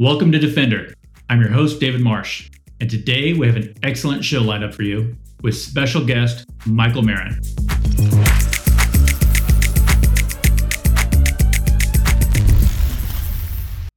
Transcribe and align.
Welcome 0.00 0.30
to 0.30 0.38
Defender. 0.38 0.94
I'm 1.28 1.40
your 1.40 1.50
host, 1.50 1.80
David 1.80 2.02
Marsh, 2.02 2.48
and 2.78 2.88
today 2.88 3.32
we 3.32 3.48
have 3.48 3.56
an 3.56 3.74
excellent 3.82 4.24
show 4.24 4.40
lined 4.40 4.62
up 4.62 4.72
for 4.72 4.84
you 4.84 5.16
with 5.42 5.56
special 5.56 6.06
guest 6.06 6.46
Michael 6.66 7.02
Marin. 7.02 7.40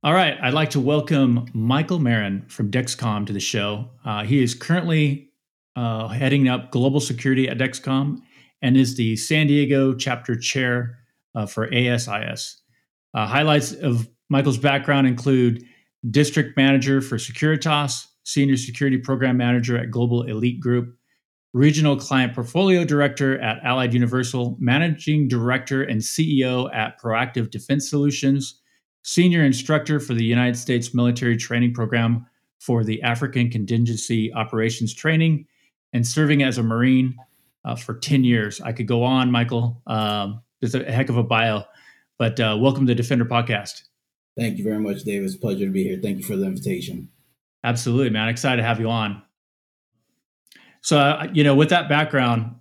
All 0.02 0.14
right, 0.14 0.40
I'd 0.42 0.56
like 0.56 0.72
to 0.72 0.80
welcome 0.80 1.46
Michael 1.54 2.00
Marin 2.00 2.46
from 2.48 2.72
Dexcom 2.72 3.28
to 3.28 3.34
the 3.34 3.40
show. 3.40 3.88
Uh, 4.04 4.24
he 4.24 4.42
is 4.42 4.56
currently 4.56 5.30
uh, 5.76 6.08
heading 6.08 6.48
up 6.48 6.72
global 6.72 7.00
security 7.00 7.48
at 7.48 7.60
Dexcom 7.60 8.24
and 8.64 8.76
is 8.76 8.96
the 8.96 9.16
San 9.18 9.46
Diego 9.46 9.94
chapter 9.94 10.36
chair 10.36 10.98
uh, 11.36 11.46
for 11.46 11.72
ASIS. 11.72 12.60
Uh, 13.14 13.28
highlights 13.28 13.74
of 13.74 14.10
Michael's 14.32 14.58
background 14.58 15.06
include 15.06 15.64
district 16.10 16.58
manager 16.58 17.02
for 17.02 17.18
Securitas, 17.18 18.08
senior 18.24 18.58
security 18.58 18.98
program 18.98 19.38
manager 19.38 19.78
at 19.78 19.92
Global 19.92 20.24
Elite 20.24 20.60
Group, 20.60 20.96
regional 21.54 21.96
client 21.96 22.34
portfolio 22.34 22.84
director 22.84 23.40
at 23.40 23.64
Allied 23.64 23.94
Universal, 23.94 24.58
managing 24.60 25.28
director 25.28 25.84
and 25.84 26.02
CEO 26.02 26.74
at 26.74 27.00
Proactive 27.00 27.52
Defense 27.52 27.90
Solutions 27.90 28.62
senior 29.04 29.44
instructor 29.44 30.00
for 30.00 30.14
the 30.14 30.24
United 30.24 30.56
States 30.56 30.94
Military 30.94 31.38
Training 31.38 31.74
Program 31.74 32.26
for 32.60 32.84
the 32.84 33.02
African 33.02 33.50
Contingency 33.50 34.32
Operations 34.34 34.94
Training, 34.94 35.48
and 35.94 36.06
serving 36.06 36.44
as 36.44 36.58
a 36.58 36.64
Marine 36.64 37.16
uh, 37.66 37.76
for 37.76 37.96
10 37.96 38.24
years. 38.24 38.62
I 38.62 38.72
could 38.72 38.88
go 38.88 39.04
on, 39.04 39.32
Michael. 39.32 39.82
Um, 39.88 40.42
there's 40.60 40.76
a 40.76 40.84
heck 40.84 41.10
of 41.10 41.18
a 41.18 41.24
bio, 41.24 41.64
but 42.20 42.40
uh, 42.40 42.56
welcome 42.60 42.86
to 42.88 42.96
Defender 42.96 43.26
Podcast. 43.26 43.84
Thank 44.42 44.58
you 44.58 44.64
very 44.64 44.80
much, 44.80 45.04
Dave. 45.04 45.22
It's 45.22 45.36
a 45.36 45.38
pleasure 45.38 45.66
to 45.66 45.72
be 45.72 45.84
here. 45.84 46.00
Thank 46.02 46.18
you 46.18 46.24
for 46.24 46.36
the 46.36 46.48
invitation. 46.48 47.10
Absolutely, 47.64 48.10
man. 48.10 48.28
Excited 48.28 48.58
to 48.60 48.68
have 48.68 48.80
you 48.80 48.90
on. 48.90 49.22
So, 50.82 50.98
uh, 50.98 51.28
you 51.32 51.44
know, 51.44 51.54
with 51.54 51.70
that 51.70 51.88
background, 51.88 52.56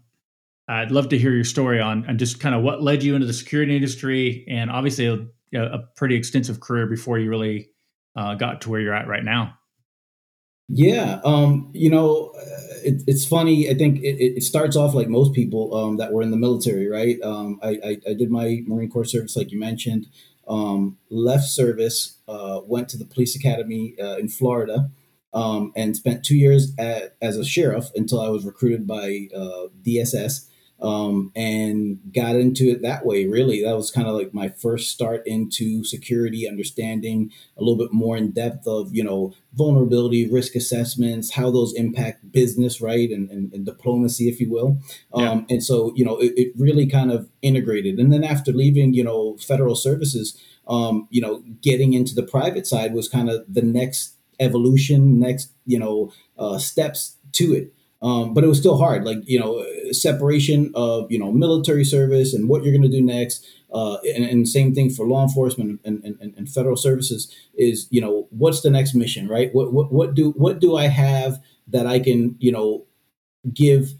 I'd 0.69 0.91
love 0.91 1.09
to 1.09 1.19
hear 1.19 1.33
your 1.33 1.45
story 1.45 1.81
on 1.81 2.05
and 2.07 2.19
just 2.19 2.39
kind 2.39 2.55
of 2.55 2.63
what 2.63 2.83
led 2.83 3.03
you 3.03 3.15
into 3.15 3.27
the 3.27 3.33
security 3.33 3.75
industry, 3.75 4.45
and 4.47 4.71
obviously 4.71 5.07
a 5.55 5.79
pretty 5.97 6.17
extensive 6.17 6.61
career 6.61 6.87
before 6.87 7.19
you 7.19 7.31
really 7.31 7.71
uh, 8.15 8.35
got 8.35 8.61
to 8.61 8.71
where 8.71 8.81
you're 8.81 8.95
at 8.95 9.09
right 9.09 9.25
now. 9.25 9.55
Yeah, 10.69 11.19
um, 11.25 11.71
you 11.73 11.89
know, 11.89 12.31
it, 12.85 13.03
it's 13.07 13.27
funny. 13.27 13.71
I 13.71 13.75
think 13.75 14.01
it, 14.03 14.37
it, 14.37 14.43
starts 14.43 14.77
off 14.77 14.95
like 14.95 15.09
most 15.09 15.33
people 15.33 15.75
um, 15.75 15.97
that 15.97 16.13
were 16.13 16.21
in 16.21 16.31
the 16.31 16.37
military, 16.37 16.89
right? 16.89 17.17
Um, 17.23 17.59
I, 17.63 17.79
I, 17.83 17.97
I, 18.11 18.15
did 18.15 18.31
my 18.31 18.63
Marine 18.67 18.91
Corps 18.91 19.07
service, 19.07 19.35
like 19.35 19.51
you 19.51 19.59
mentioned. 19.59 20.07
Um, 20.51 20.99
left 21.09 21.45
service, 21.45 22.19
uh, 22.29 22.61
went 22.67 22.89
to 22.91 22.99
the 22.99 23.05
police 23.07 23.37
academy 23.37 23.95
uh, 23.99 24.17
in 24.17 24.29
Florida, 24.29 24.91
um, 25.33 25.73
and 25.77 25.97
spent 25.97 26.25
two 26.25 26.37
years 26.37 26.75
at, 26.77 27.17
as 27.23 27.37
a 27.37 27.45
sheriff 27.45 27.91
until 27.95 28.21
I 28.21 28.29
was 28.29 28.45
recruited 28.45 28.87
by 28.87 29.29
uh, 29.35 29.69
DSS 29.87 30.50
um, 30.83 31.31
and 31.37 31.99
got 32.15 32.37
into 32.37 32.71
it 32.71 32.83
that 32.83 33.05
way. 33.05 33.27
Really, 33.27 33.63
that 33.63 33.77
was 33.77 33.91
kind 33.91 34.09
of 34.09 34.15
like 34.15 34.33
my 34.33 34.49
first 34.49 34.91
start 34.91 35.23
into 35.27 35.85
security, 35.85 36.49
understanding 36.49 37.31
a 37.57 37.61
little 37.61 37.77
bit 37.77 37.93
more 37.93 38.17
in 38.17 38.31
depth 38.31 38.67
of 38.67 38.95
you 38.95 39.05
know 39.05 39.35
vulnerability, 39.53 40.29
risk 40.29 40.55
assessments, 40.55 41.33
how 41.33 41.51
those 41.51 41.75
impact 41.75 42.33
business, 42.33 42.81
right, 42.81 43.11
and, 43.11 43.31
and, 43.31 43.53
and 43.53 43.67
diplomacy, 43.67 44.29
if 44.29 44.41
you 44.41 44.51
will. 44.51 44.79
Yeah. 45.15 45.31
Um, 45.31 45.47
and 45.51 45.63
so 45.63 45.93
you 45.95 46.05
know 46.05 46.19
it, 46.19 46.33
it, 46.37 46.53
really 46.57 46.87
kind 46.87 47.13
of 47.13 47.29
integrated. 47.43 47.99
And 47.99 48.13
then 48.13 48.25
after 48.25 48.53
leaving, 48.53 48.95
you 48.95 49.05
know, 49.05 49.37
federal 49.37 49.75
services, 49.75 50.41
um, 50.69 51.09
you 51.11 51.21
know, 51.21 51.43
getting 51.61 51.93
into 51.93 52.15
the 52.15 52.23
private 52.23 52.67
side 52.67 52.95
was 52.95 53.09
kind 53.09 53.29
of 53.29 53.45
the 53.49 53.63
next 53.63 54.15
evolution, 54.39 55.19
next 55.19 55.53
you 55.67 55.79
know 55.79 56.13
uh, 56.39 56.59
steps 56.59 57.17
to 57.33 57.55
it. 57.55 57.75
Um, 58.03 58.33
but 58.33 58.45
it 58.45 58.47
was 58.47 58.59
still 58.59 58.79
hard, 58.79 59.05
like 59.05 59.19
you 59.25 59.39
know, 59.39 59.65
separation 59.93 60.73
of 60.75 61.11
you 61.13 61.19
know 61.19 61.31
military 61.31 61.85
service 61.85 62.33
and 62.33 62.49
what 62.49 62.63
you're 62.63 62.73
going 62.73 62.91
to 62.91 62.97
do 62.97 63.03
next. 63.03 63.47
Uh, 63.73 63.99
and, 64.17 64.25
and, 64.25 64.49
same 64.49 64.75
thing 64.75 64.91
for 64.91 65.07
law 65.07 65.23
enforcement 65.23 65.81
and, 65.85 66.03
and, 66.03 66.35
and, 66.37 66.49
federal 66.49 66.75
services 66.75 67.33
is 67.55 67.87
you 67.91 68.01
know 68.01 68.27
what's 68.31 68.63
the 68.63 68.71
next 68.71 68.97
mission, 68.97 69.29
right? 69.29 69.55
What, 69.55 69.73
what 69.73 69.93
what 69.93 70.15
do 70.15 70.31
what 70.33 70.59
do 70.59 70.77
I 70.77 70.89
have 70.89 71.41
that 71.69 71.87
I 71.87 72.01
can 72.01 72.35
you 72.41 72.51
know 72.51 72.85
give 73.55 73.93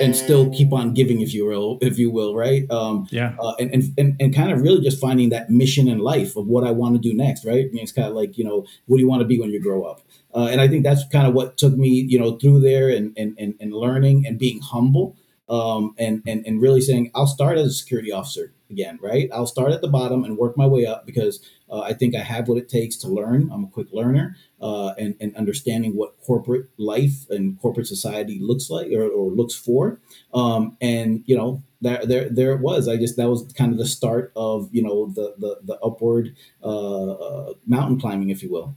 and 0.00 0.14
still 0.14 0.50
keep 0.50 0.72
on 0.72 0.94
giving, 0.94 1.20
if 1.20 1.32
you 1.32 1.46
will, 1.46 1.78
if 1.80 1.98
you 1.98 2.10
will, 2.10 2.34
right? 2.34 2.70
Um, 2.70 3.06
yeah. 3.10 3.34
Uh, 3.40 3.54
and, 3.58 3.72
and, 3.72 3.84
and 3.98 4.16
and 4.20 4.34
kind 4.34 4.52
of 4.52 4.60
really 4.60 4.80
just 4.80 5.00
finding 5.00 5.30
that 5.30 5.50
mission 5.50 5.88
in 5.88 5.98
life 5.98 6.36
of 6.36 6.46
what 6.46 6.64
I 6.64 6.70
want 6.70 6.94
to 6.94 7.00
do 7.00 7.14
next, 7.14 7.44
right? 7.44 7.66
I 7.66 7.72
mean, 7.72 7.82
it's 7.82 7.92
kind 7.92 8.08
of 8.08 8.14
like 8.14 8.38
you 8.38 8.44
know, 8.44 8.66
what 8.86 8.96
do 8.96 9.02
you 9.02 9.08
want 9.08 9.20
to 9.20 9.26
be 9.26 9.38
when 9.38 9.50
you 9.50 9.60
grow 9.60 9.84
up? 9.84 10.02
Uh, 10.34 10.48
and 10.50 10.60
I 10.60 10.68
think 10.68 10.84
that's 10.84 11.06
kind 11.08 11.26
of 11.26 11.34
what 11.34 11.56
took 11.56 11.76
me, 11.76 11.88
you 11.88 12.18
know, 12.18 12.36
through 12.36 12.60
there 12.60 12.88
and 12.90 13.16
and 13.16 13.36
and, 13.38 13.54
and 13.60 13.72
learning 13.72 14.26
and 14.26 14.38
being 14.38 14.60
humble, 14.60 15.16
um, 15.48 15.94
and 15.98 16.22
and 16.26 16.46
and 16.46 16.60
really 16.60 16.80
saying 16.80 17.10
I'll 17.14 17.26
start 17.26 17.58
as 17.58 17.66
a 17.66 17.72
security 17.72 18.12
officer 18.12 18.52
again, 18.70 18.98
right? 19.02 19.28
I'll 19.32 19.46
start 19.46 19.72
at 19.72 19.80
the 19.80 19.88
bottom 19.88 20.24
and 20.24 20.36
work 20.36 20.56
my 20.56 20.66
way 20.66 20.86
up 20.86 21.06
because 21.06 21.40
uh, 21.70 21.80
I 21.80 21.92
think 21.92 22.14
I 22.14 22.20
have 22.20 22.48
what 22.48 22.58
it 22.58 22.68
takes 22.68 22.96
to 22.98 23.08
learn. 23.08 23.50
I'm 23.52 23.64
a 23.64 23.68
quick 23.68 23.88
learner, 23.92 24.36
uh, 24.60 24.94
and 24.98 25.14
and 25.20 25.36
understanding 25.36 25.96
what 25.96 26.20
corporate 26.20 26.68
life 26.76 27.28
and 27.30 27.60
corporate 27.60 27.86
society 27.86 28.38
looks 28.40 28.70
like 28.70 28.90
or, 28.92 29.08
or 29.08 29.30
looks 29.30 29.54
for, 29.54 30.00
um, 30.34 30.76
and 30.80 31.22
you 31.26 31.36
know. 31.36 31.62
There, 31.82 32.06
there, 32.06 32.30
there 32.30 32.52
it 32.52 32.62
was. 32.62 32.88
I 32.88 32.96
just 32.96 33.18
that 33.18 33.28
was 33.28 33.52
kind 33.52 33.70
of 33.70 33.76
the 33.76 33.86
start 33.86 34.32
of 34.34 34.70
you 34.72 34.82
know 34.82 35.12
the 35.14 35.34
the, 35.36 35.60
the 35.62 35.78
upward 35.80 36.34
uh, 36.62 37.10
uh 37.12 37.52
mountain 37.66 38.00
climbing, 38.00 38.30
if 38.30 38.42
you 38.42 38.50
will. 38.50 38.74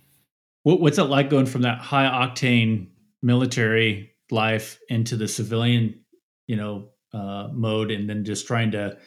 What, 0.64 0.82
what's 0.82 0.98
it 0.98 1.04
like 1.04 1.30
going 1.30 1.46
from 1.46 1.62
that 1.62 1.80
high 1.80 2.06
octane 2.06 2.88
military 3.22 4.14
life 4.32 4.80
into 4.90 5.16
the 5.16 5.28
civilian, 5.28 6.02
you 6.48 6.56
know, 6.56 6.90
uh, 7.14 7.50
mode, 7.52 7.92
and 7.92 8.10
then 8.10 8.24
just 8.24 8.48
trying 8.48 8.72
to, 8.72 8.98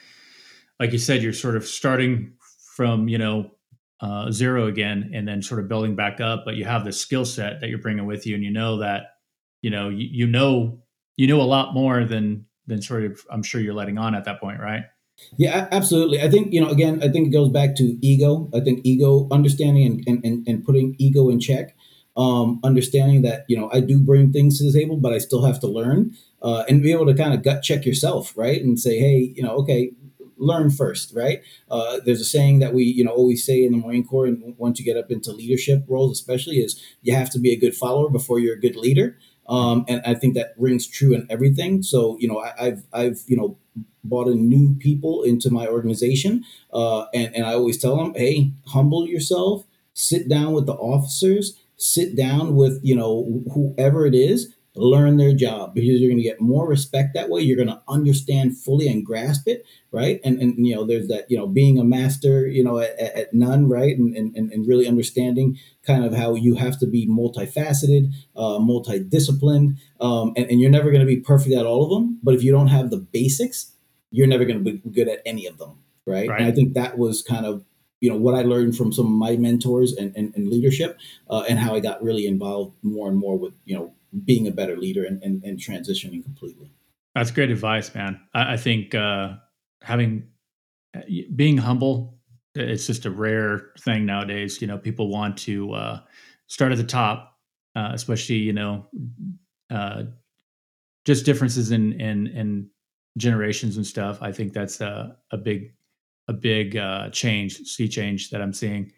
like 0.82 0.92
you 0.92 0.98
said, 0.98 1.22
you're 1.22 1.32
sort 1.32 1.54
of 1.54 1.64
starting 1.64 2.32
from 2.74 3.06
you 3.06 3.16
know 3.16 3.52
uh, 4.00 4.32
zero 4.32 4.66
again, 4.66 5.12
and 5.14 5.28
then 5.28 5.40
sort 5.40 5.60
of 5.60 5.68
building 5.68 5.94
back 5.94 6.20
up. 6.20 6.42
But 6.44 6.56
you 6.56 6.64
have 6.64 6.84
the 6.84 6.92
skill 6.92 7.24
set 7.24 7.60
that 7.60 7.70
you're 7.70 7.78
bringing 7.78 8.04
with 8.04 8.26
you, 8.26 8.34
and 8.34 8.42
you 8.42 8.50
know 8.50 8.78
that 8.78 9.02
you 9.60 9.70
know 9.70 9.90
you, 9.90 10.08
you 10.10 10.26
know 10.26 10.82
you 11.16 11.28
know 11.28 11.40
a 11.40 11.46
lot 11.46 11.72
more 11.72 12.04
than 12.04 12.46
than 12.66 12.82
sort 12.82 13.04
of 13.04 13.20
I'm 13.30 13.44
sure 13.44 13.60
you're 13.60 13.74
letting 13.74 13.96
on 13.96 14.16
at 14.16 14.24
that 14.24 14.40
point, 14.40 14.58
right? 14.58 14.82
Yeah, 15.36 15.68
absolutely. 15.70 16.20
I 16.20 16.28
think, 16.28 16.52
you 16.52 16.60
know, 16.60 16.68
again, 16.68 17.00
I 17.00 17.08
think 17.08 17.28
it 17.28 17.30
goes 17.30 17.50
back 17.50 17.76
to 17.76 17.96
ego. 18.04 18.50
I 18.52 18.58
think 18.58 18.80
ego, 18.82 19.28
understanding 19.30 20.02
and, 20.06 20.24
and, 20.24 20.48
and 20.48 20.64
putting 20.64 20.96
ego 20.98 21.28
in 21.28 21.38
check, 21.38 21.76
um, 22.16 22.58
understanding 22.64 23.22
that, 23.22 23.44
you 23.46 23.56
know, 23.56 23.70
I 23.72 23.80
do 23.80 24.00
bring 24.00 24.32
things 24.32 24.58
to 24.58 24.64
the 24.64 24.76
table, 24.76 24.96
but 24.96 25.12
I 25.12 25.18
still 25.18 25.44
have 25.44 25.60
to 25.60 25.68
learn 25.68 26.16
uh, 26.40 26.64
and 26.68 26.82
be 26.82 26.90
able 26.92 27.06
to 27.06 27.14
kind 27.14 27.34
of 27.34 27.44
gut 27.44 27.62
check 27.62 27.86
yourself, 27.86 28.32
right? 28.36 28.60
And 28.60 28.80
say, 28.80 28.98
hey, 28.98 29.32
you 29.36 29.44
know, 29.44 29.52
okay, 29.58 29.92
learn 30.42 30.70
first, 30.70 31.14
right? 31.14 31.42
Uh, 31.70 32.00
there's 32.04 32.20
a 32.20 32.24
saying 32.24 32.58
that 32.60 32.74
we, 32.74 32.84
you 32.84 33.04
know, 33.04 33.12
always 33.12 33.44
say 33.44 33.64
in 33.64 33.72
the 33.72 33.78
Marine 33.78 34.06
Corps, 34.06 34.26
and 34.26 34.54
once 34.58 34.78
you 34.78 34.84
get 34.84 34.96
up 35.02 35.10
into 35.10 35.32
leadership 35.32 35.84
roles, 35.88 36.12
especially, 36.12 36.56
is 36.56 36.82
you 37.02 37.14
have 37.14 37.30
to 37.30 37.38
be 37.38 37.52
a 37.52 37.56
good 37.56 37.74
follower 37.74 38.10
before 38.10 38.38
you're 38.40 38.56
a 38.56 38.60
good 38.60 38.76
leader. 38.76 39.16
Um, 39.48 39.84
and 39.88 40.02
I 40.04 40.14
think 40.14 40.34
that 40.34 40.54
rings 40.56 40.86
true 40.86 41.14
in 41.14 41.26
everything. 41.28 41.82
So, 41.82 42.16
you 42.20 42.28
know, 42.28 42.38
I, 42.38 42.66
I've, 42.66 42.82
I've, 42.92 43.20
you 43.26 43.36
know, 43.36 43.58
brought 44.04 44.28
in 44.28 44.48
new 44.48 44.74
people 44.78 45.22
into 45.22 45.50
my 45.50 45.66
organization. 45.66 46.44
Uh, 46.72 47.06
and, 47.14 47.34
and 47.34 47.44
I 47.44 47.54
always 47.54 47.78
tell 47.78 47.96
them, 47.96 48.14
hey, 48.14 48.52
humble 48.66 49.06
yourself, 49.06 49.64
sit 49.94 50.28
down 50.28 50.52
with 50.52 50.66
the 50.66 50.74
officers, 50.74 51.58
sit 51.76 52.16
down 52.16 52.54
with, 52.54 52.80
you 52.82 52.96
know, 52.96 53.42
whoever 53.52 54.06
it 54.06 54.14
is, 54.14 54.54
learn 54.74 55.18
their 55.18 55.34
job 55.34 55.74
because 55.74 56.00
you're 56.00 56.08
going 56.08 56.22
to 56.22 56.28
get 56.28 56.40
more 56.40 56.66
respect 56.66 57.10
that 57.14 57.28
way. 57.28 57.42
You're 57.42 57.56
going 57.56 57.68
to 57.68 57.82
understand 57.88 58.56
fully 58.56 58.88
and 58.88 59.04
grasp 59.04 59.46
it, 59.46 59.64
right? 59.90 60.18
And, 60.24 60.40
and 60.40 60.66
you 60.66 60.74
know, 60.74 60.86
there's 60.86 61.08
that, 61.08 61.30
you 61.30 61.36
know, 61.36 61.46
being 61.46 61.78
a 61.78 61.84
master, 61.84 62.46
you 62.46 62.64
know, 62.64 62.78
at, 62.78 62.98
at 62.98 63.34
none, 63.34 63.68
right? 63.68 63.96
And, 63.96 64.16
and, 64.16 64.34
and 64.34 64.66
really 64.66 64.88
understanding 64.88 65.58
kind 65.86 66.04
of 66.04 66.14
how 66.14 66.34
you 66.34 66.54
have 66.54 66.78
to 66.80 66.86
be 66.86 67.06
multifaceted, 67.06 68.12
uh, 68.34 68.58
multidisciplined, 68.58 69.76
um, 70.00 70.32
and, 70.36 70.46
and 70.50 70.60
you're 70.60 70.70
never 70.70 70.90
going 70.90 71.00
to 71.00 71.06
be 71.06 71.20
perfect 71.20 71.54
at 71.54 71.66
all 71.66 71.84
of 71.84 71.90
them. 71.90 72.18
But 72.22 72.34
if 72.34 72.42
you 72.42 72.52
don't 72.52 72.68
have 72.68 72.90
the 72.90 72.98
basics, 72.98 73.72
you're 74.10 74.26
never 74.26 74.44
going 74.44 74.64
to 74.64 74.72
be 74.72 74.78
good 74.90 75.08
at 75.08 75.20
any 75.26 75.46
of 75.46 75.58
them, 75.58 75.80
right? 76.06 76.28
right? 76.28 76.40
And 76.40 76.48
I 76.48 76.52
think 76.52 76.74
that 76.74 76.96
was 76.96 77.22
kind 77.22 77.44
of 77.44 77.64
you 78.00 78.10
know 78.10 78.16
what 78.16 78.34
I 78.34 78.42
learned 78.42 78.76
from 78.76 78.92
some 78.92 79.06
of 79.06 79.12
my 79.12 79.36
mentors 79.36 79.92
and, 79.92 80.14
and, 80.16 80.34
and 80.34 80.48
leadership, 80.48 80.98
uh, 81.30 81.44
and 81.48 81.58
how 81.58 81.76
I 81.76 81.80
got 81.80 82.02
really 82.02 82.26
involved 82.26 82.74
more 82.82 83.08
and 83.08 83.16
more 83.16 83.38
with 83.38 83.52
you 83.64 83.76
know 83.76 83.94
being 84.24 84.46
a 84.46 84.50
better 84.50 84.76
leader 84.76 85.04
and, 85.04 85.22
and, 85.22 85.42
and 85.44 85.58
transitioning 85.58 86.22
completely. 86.22 86.70
That's 87.14 87.30
great 87.30 87.50
advice, 87.50 87.94
man. 87.94 88.20
I, 88.34 88.54
I 88.54 88.56
think 88.56 88.94
uh, 88.94 89.34
having 89.82 90.28
being 91.34 91.56
humble 91.56 92.18
it's 92.54 92.86
just 92.86 93.06
a 93.06 93.10
rare 93.10 93.70
thing 93.80 94.06
nowadays. 94.06 94.60
You 94.60 94.66
know, 94.66 94.78
people 94.78 95.08
want 95.08 95.36
to 95.38 95.72
uh, 95.72 96.00
start 96.46 96.72
at 96.72 96.78
the 96.78 96.84
top, 96.84 97.38
uh, 97.74 97.90
especially 97.92 98.36
you 98.36 98.52
know, 98.52 98.86
uh, 99.70 100.04
just 101.04 101.24
differences 101.24 101.70
in 101.70 102.00
in 102.00 102.26
in 102.28 102.70
generations 103.16 103.76
and 103.76 103.86
stuff. 103.86 104.18
I 104.20 104.32
think 104.32 104.52
that's 104.52 104.80
a, 104.80 105.16
a 105.30 105.36
big 105.36 105.72
a 106.28 106.32
big 106.32 106.76
uh, 106.76 107.10
change, 107.10 107.56
sea 107.58 107.88
change 107.88 108.30
that 108.30 108.42
I'm 108.42 108.52
seeing. 108.52 108.92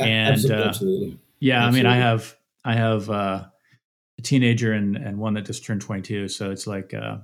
And 0.00 0.34
absolutely, 0.34 0.62
uh, 0.62 0.68
absolutely. 0.68 1.18
yeah, 1.40 1.66
absolutely. 1.66 1.80
I 1.80 1.92
mean, 1.92 2.00
I 2.00 2.04
have 2.04 2.36
I 2.64 2.74
have 2.74 3.10
uh, 3.10 3.44
a 4.22 4.26
teenager 4.28 4.72
and 4.72 4.96
and 4.96 5.18
one 5.18 5.34
that 5.34 5.46
just 5.46 5.64
turned 5.64 5.80
22, 5.80 6.28
so 6.28 6.50
it's 6.50 6.66
like 6.66 6.94
uh, 6.94 7.18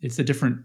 it's 0.00 0.18
a 0.18 0.24
different 0.24 0.58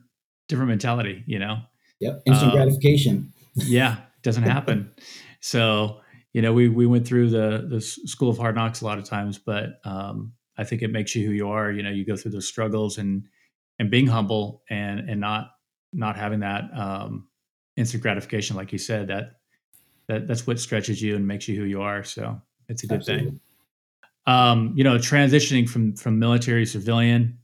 different 0.48 0.70
mentality, 0.70 1.24
you 1.28 1.40
know. 1.40 1.58
Yep, 2.00 2.24
instant 2.26 2.52
um, 2.52 2.58
gratification. 2.58 3.34
yeah, 3.56 3.98
it 3.98 4.24
doesn't 4.24 4.44
happen. 4.56 4.92
so 5.40 6.02
you 6.34 6.42
know, 6.42 6.52
we 6.52 6.68
we 6.68 6.86
went 6.86 7.08
through 7.08 7.30
the 7.30 7.68
the 7.70 7.80
school 7.80 8.30
of 8.30 8.38
hard 8.38 8.56
knocks 8.56 8.82
a 8.82 8.86
lot 8.86 8.98
of 8.98 9.06
times, 9.06 9.38
but 9.38 9.80
um, 9.86 10.34
I 10.58 10.64
think 10.64 10.82
it 10.82 10.92
makes 10.92 11.16
you 11.16 11.26
who 11.26 11.32
you 11.32 11.48
are. 11.50 11.72
You 11.72 11.84
know, 11.84 11.90
you 11.90 12.06
go 12.06 12.18
through 12.18 12.32
those 12.32 12.48
struggles 12.48 12.98
and 12.98 13.24
and 13.80 13.90
being 13.90 14.08
humble 14.08 14.64
and 14.70 15.10
and 15.10 15.22
not 15.22 15.52
not 15.94 16.18
having 16.18 16.42
that 16.42 16.66
um, 16.76 17.30
instant 17.78 18.04
gratification, 18.04 18.56
like 18.56 18.74
you 18.74 18.80
said, 18.80 19.08
that 19.08 19.38
that 20.08 20.28
that's 20.28 20.46
what 20.46 20.60
stretches 20.60 21.02
you 21.02 21.16
and 21.16 21.26
makes 21.26 21.48
you 21.48 21.56
who 21.56 21.64
you 21.64 21.82
are. 21.82 22.04
So 22.04 22.42
it's 22.68 22.84
a 22.84 22.88
good 22.88 22.98
Absolutely. 22.98 23.26
thing. 23.28 23.40
Um, 24.28 24.74
you 24.76 24.84
know, 24.84 24.96
transitioning 24.96 25.70
from 25.70 25.96
from 25.96 26.18
military 26.18 26.66
civilian, 26.66 27.38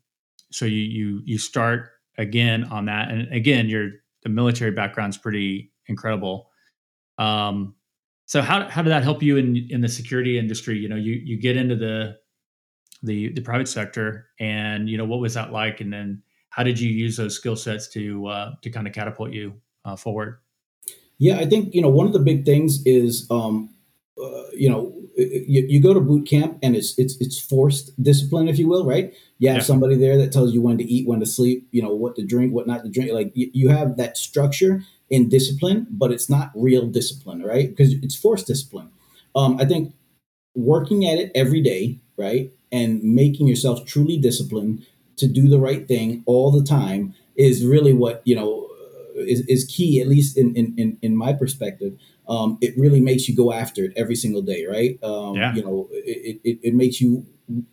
so 0.51 0.65
you 0.65 0.79
you 0.81 1.21
you 1.25 1.37
start 1.37 1.89
again 2.17 2.63
on 2.65 2.85
that, 2.85 3.11
and 3.11 3.31
again, 3.33 3.69
your 3.69 3.91
the 4.23 4.29
military 4.29 4.71
background's 4.71 5.17
pretty 5.17 5.71
incredible. 5.87 6.49
Um, 7.17 7.75
so 8.25 8.41
how 8.41 8.67
how 8.67 8.81
did 8.81 8.89
that 8.91 9.03
help 9.03 9.21
you 9.21 9.37
in 9.37 9.67
in 9.69 9.81
the 9.81 9.89
security 9.89 10.39
industry? 10.39 10.77
You 10.77 10.89
know, 10.89 10.95
you 10.95 11.13
you 11.13 11.37
get 11.37 11.57
into 11.57 11.75
the 11.75 12.17
the 13.03 13.31
the 13.33 13.41
private 13.41 13.67
sector, 13.67 14.27
and 14.39 14.89
you 14.89 14.97
know 14.97 15.05
what 15.05 15.19
was 15.19 15.33
that 15.33 15.51
like, 15.51 15.81
and 15.81 15.91
then 15.91 16.23
how 16.49 16.63
did 16.63 16.79
you 16.79 16.89
use 16.89 17.17
those 17.17 17.35
skill 17.35 17.55
sets 17.55 17.87
to 17.89 18.27
uh, 18.27 18.51
to 18.61 18.69
kind 18.69 18.87
of 18.87 18.93
catapult 18.93 19.31
you 19.31 19.53
uh, 19.85 19.95
forward? 19.95 20.39
Yeah, 21.17 21.37
I 21.37 21.45
think 21.45 21.73
you 21.73 21.81
know 21.81 21.89
one 21.89 22.07
of 22.07 22.13
the 22.13 22.19
big 22.19 22.45
things 22.45 22.81
is 22.85 23.27
um, 23.29 23.69
uh, 24.21 24.43
you 24.53 24.69
know 24.69 24.93
you, 25.21 25.65
you, 25.67 25.81
go 25.81 25.93
to 25.93 25.99
boot 25.99 26.27
camp 26.27 26.57
and 26.61 26.75
it's 26.75 26.97
it's 26.97 27.15
it's 27.19 27.39
forced 27.39 27.91
discipline, 28.01 28.47
if 28.47 28.59
you 28.59 28.67
will, 28.67 28.85
right? 28.85 29.13
You 29.39 29.49
have 29.49 29.57
yeah. 29.57 29.63
somebody 29.63 29.95
there 29.95 30.17
that 30.17 30.31
tells 30.31 30.53
you 30.53 30.61
when 30.61 30.77
to 30.77 30.83
eat, 30.83 31.07
when 31.07 31.19
to 31.19 31.25
sleep, 31.25 31.67
you 31.71 31.81
know 31.81 31.93
what 31.93 32.15
to 32.15 32.25
drink, 32.25 32.53
what 32.53 32.67
not 32.67 32.83
to 32.83 32.89
drink. 32.89 33.11
Like 33.11 33.31
you, 33.35 33.49
you 33.53 33.69
have 33.69 33.97
that 33.97 34.17
structure 34.17 34.83
in 35.09 35.29
discipline, 35.29 35.87
but 35.89 36.11
it's 36.11 36.29
not 36.29 36.51
real 36.55 36.87
discipline, 36.87 37.43
right? 37.43 37.69
Because 37.69 37.93
it's 37.93 38.15
forced 38.15 38.47
discipline. 38.47 38.89
Um, 39.35 39.57
I 39.59 39.65
think 39.65 39.93
working 40.55 41.05
at 41.05 41.17
it 41.17 41.31
every 41.35 41.61
day, 41.61 41.99
right, 42.17 42.51
and 42.71 43.03
making 43.03 43.47
yourself 43.47 43.85
truly 43.85 44.17
disciplined 44.17 44.85
to 45.17 45.27
do 45.27 45.47
the 45.47 45.59
right 45.59 45.87
thing 45.87 46.23
all 46.25 46.51
the 46.51 46.63
time 46.63 47.13
is 47.35 47.65
really 47.65 47.93
what 47.93 48.21
you 48.25 48.35
know 48.35 48.67
is, 49.15 49.41
is 49.47 49.65
key, 49.65 50.01
at 50.01 50.07
least 50.07 50.37
in, 50.37 50.55
in, 50.55 50.97
in, 51.01 51.15
my 51.15 51.33
perspective. 51.33 51.97
Um, 52.31 52.57
it 52.61 52.73
really 52.77 53.01
makes 53.01 53.27
you 53.27 53.35
go 53.35 53.51
after 53.51 53.83
it 53.83 53.91
every 53.97 54.15
single 54.15 54.41
day, 54.41 54.65
right? 54.65 54.97
Um, 55.03 55.35
yeah. 55.35 55.53
You 55.53 55.63
know, 55.63 55.89
it, 55.91 56.39
it, 56.45 56.59
it 56.63 56.73
makes 56.73 57.01
you 57.01 57.25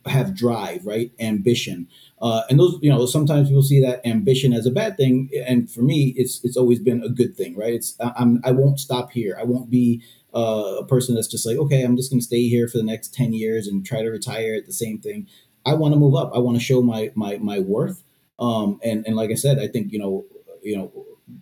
have 0.05 0.35
drive, 0.35 0.85
right? 0.85 1.13
Ambition. 1.17 1.87
Uh, 2.21 2.41
and 2.49 2.59
those, 2.59 2.77
you 2.81 2.89
know, 2.89 3.05
sometimes 3.05 3.47
people 3.47 3.63
see 3.63 3.79
that 3.79 4.05
ambition 4.05 4.51
as 4.51 4.65
a 4.65 4.71
bad 4.71 4.97
thing, 4.97 5.29
and 5.47 5.71
for 5.71 5.81
me, 5.81 6.13
it's 6.17 6.43
it's 6.43 6.57
always 6.57 6.79
been 6.79 7.01
a 7.01 7.07
good 7.07 7.37
thing, 7.37 7.55
right? 7.55 7.73
It's 7.73 7.95
I'm 8.01 8.41
I 8.43 8.51
won't 8.51 8.81
stop 8.81 9.11
here. 9.11 9.37
I 9.39 9.45
won't 9.45 9.69
be 9.69 10.03
uh, 10.35 10.75
a 10.79 10.85
person 10.85 11.15
that's 11.15 11.29
just 11.29 11.45
like, 11.45 11.57
okay, 11.57 11.83
I'm 11.83 11.95
just 11.95 12.11
going 12.11 12.19
to 12.19 12.25
stay 12.25 12.49
here 12.49 12.67
for 12.67 12.77
the 12.77 12.83
next 12.83 13.13
ten 13.13 13.31
years 13.31 13.65
and 13.65 13.85
try 13.85 14.01
to 14.01 14.09
retire 14.09 14.55
at 14.55 14.65
the 14.65 14.73
same 14.73 14.99
thing. 14.99 15.27
I 15.65 15.75
want 15.75 15.93
to 15.93 15.99
move 15.99 16.15
up. 16.15 16.31
I 16.35 16.39
want 16.39 16.57
to 16.57 16.63
show 16.63 16.81
my 16.81 17.11
my 17.15 17.37
my 17.37 17.59
worth. 17.59 18.03
Um, 18.37 18.81
and 18.83 19.07
and 19.07 19.15
like 19.15 19.31
I 19.31 19.35
said, 19.35 19.57
I 19.57 19.69
think 19.69 19.93
you 19.93 19.99
know 19.99 20.25
you 20.61 20.75
know 20.75 20.91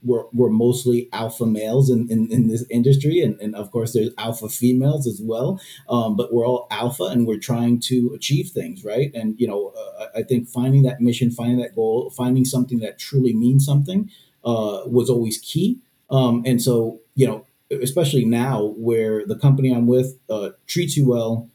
we're, 0.04 0.24
we're 0.34 0.50
mostly 0.50 1.10
alpha 1.14 1.46
males 1.46 1.90
in, 1.90 2.10
in, 2.10 2.32
in 2.32 2.48
this 2.48 2.66
industry 2.70 3.22
and, 3.22 3.40
and 3.40 3.56
of 3.56 3.72
course 3.72 3.94
there's 3.94 4.10
alpha 4.18 4.50
females 4.50 5.08
as 5.08 5.22
well 5.22 5.60
um, 5.90 6.16
but 6.16 6.34
we're 6.34 6.46
all 6.46 6.68
alpha 6.72 7.04
and 7.04 7.28
we're 7.28 7.40
trying 7.40 7.80
to 7.80 8.12
achieve 8.16 8.50
things 8.50 8.84
right 8.84 9.12
and 9.14 9.40
you 9.40 9.48
know 9.48 9.74
uh, 9.78 10.08
i 10.16 10.24
think 10.24 10.48
finding 10.48 10.84
that 10.84 11.02
mission 11.02 11.32
finding 11.32 11.58
that 11.58 11.76
goal 11.76 12.10
finding 12.12 12.46
something 12.46 12.80
that 12.80 12.98
truly 13.00 13.34
means 13.34 13.66
something 13.66 14.10
uh, 14.44 14.82
was 14.86 15.10
always 15.10 15.38
key 15.40 15.80
um, 16.10 16.44
and 16.46 16.62
so 16.62 17.00
you 17.16 17.28
know 17.28 17.46
especially 17.82 18.26
now 18.26 18.74
where 18.78 19.26
the 19.26 19.38
company 19.38 19.72
i'm 19.72 19.88
with 19.88 20.20
uh, 20.30 20.50
treats 20.68 20.96
you 20.96 21.08
well 21.08 21.50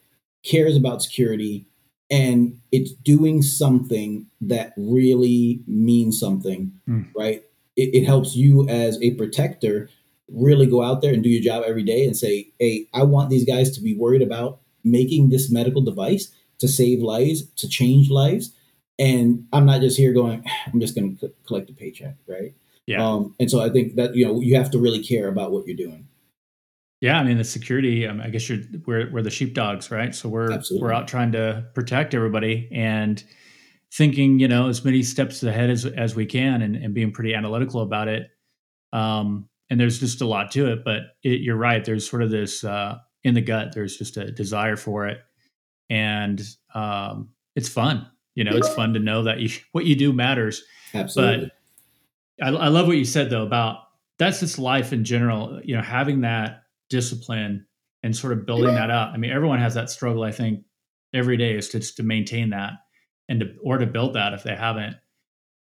cares 0.45 0.77
about 0.77 1.03
security 1.03 1.67
and 2.13 2.61
it's 2.71 2.93
doing 2.93 3.41
something 3.41 4.27
that 4.43 4.75
really 4.77 5.63
means 5.67 6.21
something, 6.21 6.71
mm. 6.87 7.09
right? 7.17 7.43
It, 7.77 7.95
it, 7.95 8.05
helps 8.05 8.37
you 8.37 8.69
as 8.69 9.01
a 9.01 9.15
protector 9.15 9.89
really 10.29 10.67
go 10.67 10.83
out 10.83 11.01
there 11.01 11.13
and 11.13 11.23
do 11.23 11.29
your 11.29 11.43
job 11.43 11.65
every 11.67 11.83
day 11.83 12.05
and 12.05 12.17
say, 12.17 12.53
hey, 12.59 12.87
I 12.93 13.03
want 13.05 13.31
these 13.31 13.47
guys 13.47 13.71
to 13.73 13.81
be 13.81 13.95
worried 13.95 14.23
about 14.23 14.61
making 14.85 15.31
this 15.31 15.51
medical 15.51 15.83
device 15.83 16.31
to 16.59 16.69
save 16.69 17.01
lives, 17.01 17.51
to 17.57 17.69
change 17.69 18.11
lives. 18.11 18.55
And 18.99 19.47
I'm 19.53 19.67
not 19.67 19.81
just 19.81 19.97
here 19.97 20.13
going, 20.13 20.45
I'm 20.73 20.81
just 20.81 20.95
going 20.95 21.17
to 21.19 21.33
collect 21.47 21.71
a 21.71 21.73
paycheck, 21.73 22.17
right? 22.27 22.55
Yeah. 22.87 23.07
Um, 23.07 23.35
and 23.41 23.51
so 23.51 23.61
I 23.61 23.71
think 23.71 23.95
that, 23.97 24.15
you 24.15 24.27
know, 24.27 24.41
you 24.41 24.57
have 24.57 24.71
to 24.73 24.79
really 24.79 25.03
care 25.03 25.29
about 25.29 25.53
what 25.53 25.67
you're 25.67 25.77
doing. 25.77 26.09
Yeah, 27.03 27.19
I 27.19 27.25
mean 27.25 27.37
the 27.37 27.45
security. 27.45 28.07
Um, 28.07 28.21
I 28.21 28.31
guess 28.31 28.49
you're 28.49 28.61
we're 28.87 29.11
we're 29.11 29.23
the 29.23 29.31
sheepdogs, 29.31 29.91
right? 29.91 30.15
So 30.15 30.29
we're 30.29 30.53
Absolutely. 30.53 30.87
we're 30.87 30.93
out 30.93 31.09
trying 31.09 31.33
to 31.33 31.67
protect 31.75 32.15
everybody 32.15 32.69
and 32.71 33.23
thinking, 33.93 34.39
you 34.39 34.49
know, 34.49 34.69
as 34.69 34.85
many 34.85 35.03
steps 35.03 35.43
ahead 35.43 35.71
as 35.71 35.85
as 35.85 36.15
we 36.15 36.27
can, 36.27 36.63
and, 36.63 36.77
and 36.77 36.95
being 36.95 37.13
pretty 37.13 37.35
analytical 37.35 37.83
about 37.83 38.09
it. 38.09 38.31
Um, 38.93 39.49
and 39.71 39.81
there's 39.81 40.01
just 40.01 40.21
a 40.21 40.27
lot 40.27 40.51
to 40.53 40.71
it, 40.73 40.85
but 40.85 41.01
it, 41.23 41.41
you're 41.41 41.57
right. 41.57 41.85
There's 41.85 42.09
sort 42.09 42.23
of 42.23 42.31
this 42.31 42.65
uh, 42.65 42.99
in 43.25 43.35
the 43.35 43.41
gut. 43.41 43.73
There's 43.75 43.97
just 43.97 44.17
a 44.17 44.31
desire 44.31 44.77
for 44.77 45.07
it, 45.07 45.21
and 45.91 46.43
um, 46.75 47.31
it's 47.55 47.69
fun. 47.69 48.07
You 48.35 48.45
know, 48.45 48.57
it's 48.57 48.73
fun 48.75 48.95
to 48.95 49.01
know 49.01 49.25
that 49.25 49.41
you, 49.41 49.51
what 49.73 49.85
you 49.85 49.95
do 49.95 50.13
matters. 50.13 50.63
Absolutely. 50.95 51.51
But 52.39 52.47
I, 52.47 52.51
I 52.51 52.69
love 52.69 52.87
what 52.87 52.97
you 52.97 53.05
said 53.05 53.31
though 53.31 53.45
about 53.45 53.79
that's 54.19 54.41
just 54.41 54.59
life 54.59 54.93
in 54.93 55.05
general. 55.05 55.61
You 55.63 55.77
know, 55.77 55.83
having 55.83 56.23
that 56.23 56.65
discipline 56.89 57.67
and 58.03 58.17
sort 58.17 58.33
of 58.33 58.45
building 58.45 58.75
that 58.75 58.91
up. 58.91 59.13
I 59.15 59.17
mean, 59.17 59.31
everyone 59.31 59.61
has 59.61 59.75
that 59.75 59.89
struggle. 59.89 60.25
I 60.25 60.33
think 60.33 60.65
every 61.15 61.37
day 61.37 61.57
is 61.57 61.69
to 61.71 61.79
just 61.79 61.97
to 61.99 62.03
maintain 62.03 62.51
that 62.51 62.73
and 63.29 63.41
to 63.41 63.55
or 63.63 63.79
to 63.79 63.87
build 63.87 64.15
that 64.15 64.35
if 64.35 64.43
they 64.43 64.55
haven't. 64.55 64.97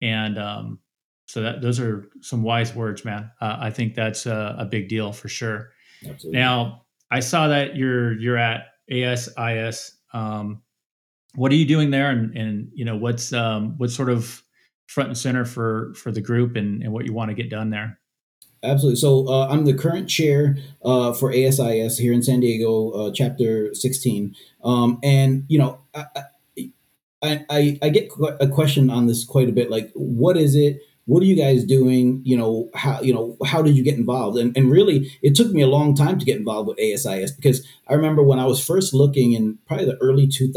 And 0.00 0.38
um, 0.38 0.78
so 1.26 1.42
that 1.42 1.60
those 1.60 1.80
are 1.80 2.08
some 2.20 2.42
wise 2.42 2.74
words, 2.74 3.04
man. 3.04 3.30
Uh, 3.40 3.56
I 3.60 3.70
think 3.70 3.94
that's 3.94 4.26
a, 4.26 4.56
a, 4.58 4.64
big 4.64 4.88
deal 4.88 5.12
for 5.12 5.28
sure. 5.28 5.70
Absolutely. 6.08 6.38
Now, 6.38 6.84
I 7.10 7.20
saw 7.20 7.48
that 7.48 7.76
you're 7.76 8.18
you're 8.18 8.38
at 8.38 8.66
ASIS. 8.90 9.92
Um, 10.12 10.62
what 11.34 11.52
are 11.52 11.56
you 11.56 11.66
doing 11.66 11.90
there, 11.90 12.10
and, 12.10 12.36
and 12.36 12.70
you 12.72 12.84
know 12.84 12.96
what's 12.96 13.32
um, 13.32 13.76
what's 13.76 13.94
sort 13.94 14.10
of 14.10 14.42
front 14.86 15.10
and 15.10 15.18
center 15.18 15.44
for 15.44 15.92
for 15.94 16.10
the 16.10 16.20
group 16.20 16.56
and, 16.56 16.82
and 16.82 16.92
what 16.92 17.04
you 17.04 17.12
want 17.12 17.30
to 17.30 17.34
get 17.34 17.50
done 17.50 17.70
there? 17.70 17.98
Absolutely. 18.62 18.96
So 18.96 19.28
uh, 19.28 19.48
I'm 19.48 19.64
the 19.64 19.74
current 19.74 20.08
chair 20.08 20.56
uh, 20.84 21.12
for 21.12 21.32
ASIS 21.32 21.98
here 21.98 22.12
in 22.12 22.22
San 22.22 22.40
Diego, 22.40 22.90
uh, 22.90 23.12
chapter 23.12 23.72
16. 23.72 24.34
Um, 24.64 24.98
and, 25.02 25.44
you 25.48 25.58
know, 25.58 25.80
I, 25.94 26.06
I, 26.16 26.22
I, 27.22 27.78
I, 27.82 27.88
get 27.88 28.10
a 28.40 28.46
question 28.48 28.90
on 28.90 29.06
this 29.06 29.24
quite 29.24 29.48
a 29.48 29.52
bit. 29.52 29.70
Like, 29.70 29.90
what 29.94 30.36
is 30.36 30.54
it? 30.54 30.80
What 31.06 31.22
are 31.22 31.26
you 31.26 31.36
guys 31.36 31.64
doing? 31.64 32.20
You 32.24 32.36
know, 32.36 32.70
how, 32.74 33.00
you 33.00 33.12
know, 33.12 33.36
how 33.44 33.62
did 33.62 33.76
you 33.76 33.82
get 33.82 33.96
involved? 33.96 34.38
And, 34.38 34.56
and 34.56 34.70
really, 34.70 35.10
it 35.22 35.34
took 35.34 35.50
me 35.52 35.62
a 35.62 35.66
long 35.66 35.94
time 35.94 36.18
to 36.18 36.24
get 36.24 36.36
involved 36.36 36.68
with 36.68 36.78
ASIS 36.78 37.34
because 37.34 37.66
I 37.88 37.94
remember 37.94 38.22
when 38.22 38.38
I 38.38 38.44
was 38.44 38.64
first 38.64 38.94
looking 38.94 39.32
in 39.32 39.58
probably 39.66 39.86
the 39.86 39.96
early 39.96 40.28
2000s, 40.28 40.52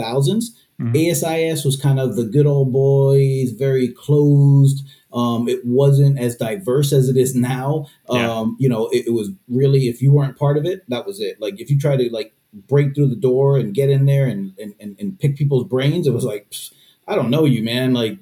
mm-hmm. 0.80 0.94
ASIS 0.94 1.66
was 1.66 1.78
kind 1.78 2.00
of 2.00 2.16
the 2.16 2.26
good 2.26 2.46
old 2.46 2.72
boys, 2.74 3.52
very 3.52 3.88
closed, 3.88 4.86
um, 5.14 5.48
it 5.50 5.66
wasn't 5.66 6.20
as 6.20 6.36
diverse 6.36 6.94
as 6.94 7.10
it 7.10 7.18
is 7.18 7.36
now. 7.36 7.88
Yeah. 8.10 8.32
Um, 8.32 8.56
you 8.60 8.70
know, 8.70 8.88
it, 8.90 9.08
it, 9.08 9.12
was 9.12 9.30
really 9.50 9.90
if 9.90 10.02
you 10.02 10.12
weren't 10.12 10.38
part 10.38 10.58
of 10.58 10.66
it, 10.66 10.84
that 10.90 11.06
was 11.06 11.20
it. 11.20 11.42
Like 11.42 11.60
if 11.60 11.70
you 11.70 11.78
try 11.78 11.98
to 11.98 12.10
like 12.12 12.34
break 12.54 12.96
through 12.96 13.10
the 13.10 13.16
door 13.16 13.58
and 13.58 13.74
get 13.74 13.90
in 13.90 14.06
there 14.06 14.26
and 14.26 14.54
and, 14.60 14.76
and, 14.80 14.96
and 15.00 15.20
pick 15.20 15.36
people's 15.36 15.68
brains, 15.68 16.08
it 16.08 16.14
was 16.14 16.26
like. 16.26 16.54
I 17.08 17.16
don't 17.16 17.32
know 17.32 17.46
you, 17.46 17.62
man. 17.64 17.94
Like, 17.94 18.20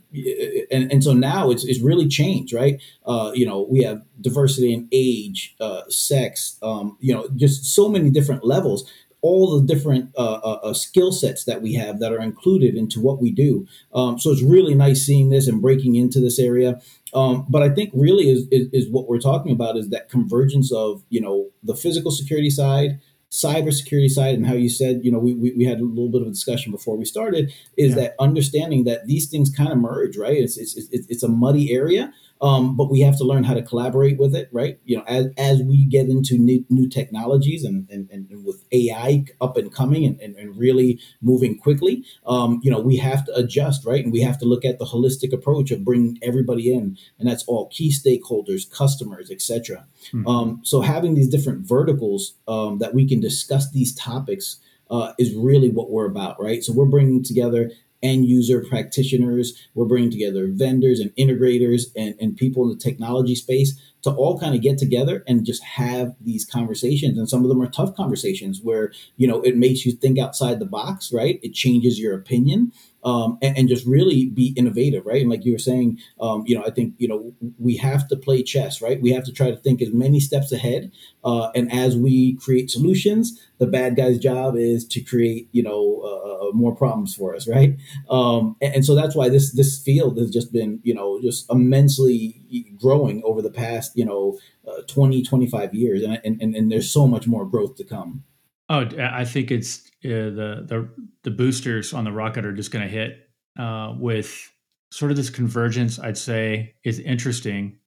and, 0.71 0.91
and 0.91 1.03
so 1.03 1.13
now 1.13 1.51
it's, 1.51 1.63
it's 1.65 1.81
really 1.81 2.07
changed, 2.07 2.53
right? 2.53 2.81
Uh, 3.05 3.29
you 3.36 3.45
know, 3.45 3.67
we 3.69 3.83
have 3.83 4.03
diversity 4.19 4.74
in 4.74 4.88
age, 4.91 5.53
uh, 5.59 5.81
sex, 5.89 6.57
um, 6.63 6.98
you 7.00 7.13
know, 7.13 7.27
just 7.36 7.65
so 7.65 7.89
many 7.89 8.09
different 8.09 8.45
levels 8.45 8.89
all 9.21 9.59
the 9.59 9.65
different 9.65 10.12
uh, 10.17 10.39
uh, 10.43 10.59
uh 10.63 10.74
skill 10.74 11.12
sets 11.12 11.43
that 11.45 11.62
we 11.62 11.74
have 11.74 12.00
that 12.00 12.13
are 12.13 12.21
included 12.21 12.75
into 12.75 13.00
what 13.00 13.21
we 13.21 13.31
do. 13.31 13.67
Um, 13.93 14.19
so 14.19 14.31
it's 14.31 14.43
really 14.43 14.74
nice 14.74 15.05
seeing 15.05 15.29
this 15.29 15.48
and 15.48 15.62
breaking 15.62 15.95
into 15.95 16.19
this 16.19 16.39
area. 16.39 16.79
Um, 17.13 17.45
but 17.50 17.63
I 17.63 17.69
think 17.69 17.91
really 17.93 18.29
is, 18.29 18.48
is, 18.51 18.69
is 18.71 18.89
what 18.89 19.07
we're 19.07 19.19
talking 19.19 19.51
about 19.51 19.77
is 19.77 19.89
that 19.89 20.09
convergence 20.09 20.71
of 20.71 21.03
you 21.09 21.21
know 21.21 21.50
the 21.63 21.75
physical 21.75 22.12
security 22.12 22.50
side, 22.50 23.00
cybersecurity 23.31 24.09
side, 24.09 24.36
and 24.36 24.48
how 24.48 24.53
you 24.53 24.69
said 24.69 25.01
you 25.03 25.12
know 25.12 25.19
we, 25.19 25.33
we, 25.33 25.51
we 25.51 25.65
had 25.65 25.79
a 25.79 25.83
little 25.83 26.09
bit 26.09 26.21
of 26.21 26.27
a 26.27 26.31
discussion 26.31 26.71
before 26.71 26.98
we 26.98 27.05
started 27.05 27.53
is 27.77 27.89
yeah. 27.89 27.95
that 27.95 28.15
understanding 28.19 28.83
that 28.86 29.05
these 29.05 29.29
things 29.29 29.50
kind 29.50 29.71
of 29.71 29.77
merge, 29.77 30.17
right? 30.17 30.38
It's 30.38 30.57
it's, 30.57 30.75
it's, 30.75 31.07
it's 31.07 31.24
a 31.24 31.29
muddy 31.29 31.74
area. 31.74 32.13
Um, 32.41 32.77
but 32.77 32.89
we 32.89 33.01
have 33.01 33.17
to 33.17 33.24
learn 33.24 33.43
how 33.43 33.53
to 33.53 33.62
collaborate 33.62 34.17
with 34.17 34.36
it, 34.36 34.50
right? 34.51 34.79
You 34.86 34.98
know, 34.98 35.03
as, 35.03 35.27
as 35.38 35.62
we 35.62 35.86
get 35.86 36.08
into 36.08 36.38
new, 36.38 36.65
new 36.69 36.88
technologies 36.88 37.63
and, 37.63 37.89
and, 37.89 38.10
and 38.10 38.46
with 38.46 38.63
AI 38.72 39.25
up 39.41 39.58
and 39.58 39.74
coming 39.74 40.05
and, 40.05 40.19
and, 40.22 40.36
and 40.36 40.58
really 40.58 41.00
moving 41.22 41.58
quickly, 41.58 42.05
um, 42.25 42.62
you 42.63 42.72
know, 42.72 42.79
we 42.79 42.98
have 42.98 43.25
to 43.25 43.36
adjust, 43.36 43.86
right? 43.86 44.03
And 44.03 44.13
we 44.13 44.22
have 44.22 44.38
to 44.39 44.46
look 44.46 44.63
at 44.63 44.79
the 44.79 44.86
holistic 44.86 45.34
approach 45.34 45.72
of 45.72 45.84
bringing 45.84 46.17
everybody 46.22 46.74
in, 46.74 46.98
and 47.17 47.27
that's 47.27 47.43
all 47.46 47.67
key 47.67 47.91
stakeholders, 47.91 48.69
customers, 48.69 49.29
etc. 49.29 49.86
Mm-hmm. 50.13 50.27
Um, 50.27 50.62
so 50.63 50.81
having 50.81 51.15
these 51.15 51.29
different 51.29 51.67
verticals 51.67 52.36
um, 52.48 52.79
that 52.79 52.93
we 52.93 53.08
can 53.08 53.19
discuss 53.19 53.72
these 53.72 53.93
topics 53.93 54.58
uh, 54.89 55.13
is 55.19 55.36
really 55.36 55.69
what 55.69 55.91
we're 55.91 56.05
about, 56.05 56.41
right? 56.41 56.63
So 56.63 56.74
we're 56.74 56.86
bringing 56.86 57.24
together 57.24 57.72
end 58.01 58.25
user 58.25 58.63
practitioners. 58.67 59.67
We're 59.73 59.85
bringing 59.85 60.11
together 60.11 60.47
vendors 60.49 60.99
and 60.99 61.11
integrators 61.15 61.83
and, 61.95 62.15
and 62.19 62.37
people 62.37 62.63
in 62.63 62.69
the 62.69 62.83
technology 62.83 63.35
space 63.35 63.79
to 64.03 64.11
all 64.11 64.39
kind 64.39 64.55
of 64.55 64.61
get 64.61 64.77
together 64.77 65.23
and 65.27 65.45
just 65.45 65.63
have 65.63 66.15
these 66.21 66.45
conversations. 66.45 67.17
And 67.17 67.29
some 67.29 67.43
of 67.43 67.49
them 67.49 67.61
are 67.61 67.69
tough 67.69 67.95
conversations 67.95 68.61
where, 68.63 68.91
you 69.17 69.27
know, 69.27 69.41
it 69.41 69.57
makes 69.57 69.85
you 69.85 69.91
think 69.91 70.17
outside 70.17 70.59
the 70.59 70.65
box, 70.65 71.11
right? 71.11 71.39
It 71.43 71.53
changes 71.53 71.99
your 71.99 72.15
opinion 72.15 72.71
um, 73.03 73.37
and, 73.41 73.57
and, 73.57 73.69
just 73.69 73.85
really 73.85 74.25
be 74.25 74.53
innovative, 74.57 75.05
right? 75.05 75.21
And 75.21 75.29
like 75.29 75.45
you 75.45 75.53
were 75.53 75.59
saying, 75.59 75.99
um, 76.19 76.43
you 76.45 76.55
know, 76.55 76.63
I 76.65 76.69
think 76.69 76.95
you 76.97 77.07
know 77.07 77.33
we 77.57 77.77
have 77.77 78.07
to 78.09 78.15
play 78.15 78.43
chess, 78.43 78.81
right? 78.81 79.01
We 79.01 79.11
have 79.11 79.23
to 79.25 79.31
try 79.31 79.51
to 79.51 79.57
think 79.57 79.81
as 79.81 79.93
many 79.93 80.19
steps 80.19 80.51
ahead, 80.51 80.91
uh, 81.23 81.49
and 81.55 81.71
as 81.71 81.95
we 81.95 82.35
create 82.35 82.69
solutions, 82.69 83.39
the 83.57 83.67
bad 83.67 83.95
guy's 83.95 84.19
job 84.19 84.55
is 84.57 84.85
to 84.87 85.01
create, 85.01 85.47
you 85.51 85.63
know, 85.63 86.01
uh, 86.03 86.49
uh 86.49 86.51
more 86.51 86.75
problems 86.75 87.15
for 87.15 87.35
us, 87.35 87.47
right? 87.47 87.77
Um, 88.09 88.55
and, 88.61 88.75
and, 88.75 88.85
so 88.85 88.95
that's 88.95 89.15
why 89.15 89.29
this 89.29 89.53
this 89.53 89.81
field 89.81 90.17
has 90.17 90.29
just 90.29 90.51
been, 90.51 90.79
you 90.83 90.93
know, 90.93 91.21
just 91.21 91.49
immensely 91.51 92.41
growing 92.77 93.21
over 93.23 93.41
the 93.41 93.51
past, 93.51 93.95
you 93.95 94.05
know, 94.05 94.39
uh, 94.67 94.81
20, 94.87 95.23
25 95.23 95.73
years, 95.73 96.03
and, 96.03 96.19
and 96.23 96.55
and 96.55 96.71
there's 96.71 96.91
so 96.91 97.07
much 97.07 97.27
more 97.27 97.45
growth 97.45 97.75
to 97.75 97.83
come. 97.83 98.23
Oh, 98.69 98.87
I 98.99 99.25
think 99.25 99.49
it's 99.49 99.88
uh, 100.05 100.07
the 100.07 100.65
the 100.65 100.89
the 101.23 101.31
boosters 101.31 101.93
on 101.93 102.05
the 102.05 102.11
rocket 102.11 102.45
are 102.45 102.53
just 102.53 102.71
going 102.71 102.85
to 102.85 102.91
hit 102.91 103.29
uh, 103.57 103.93
with 103.97 104.49
sort 104.91 105.11
of 105.11 105.17
this 105.17 105.29
convergence. 105.29 105.99
I'd 105.99 106.17
say 106.17 106.75
is 106.85 106.99
interesting, 106.99 107.79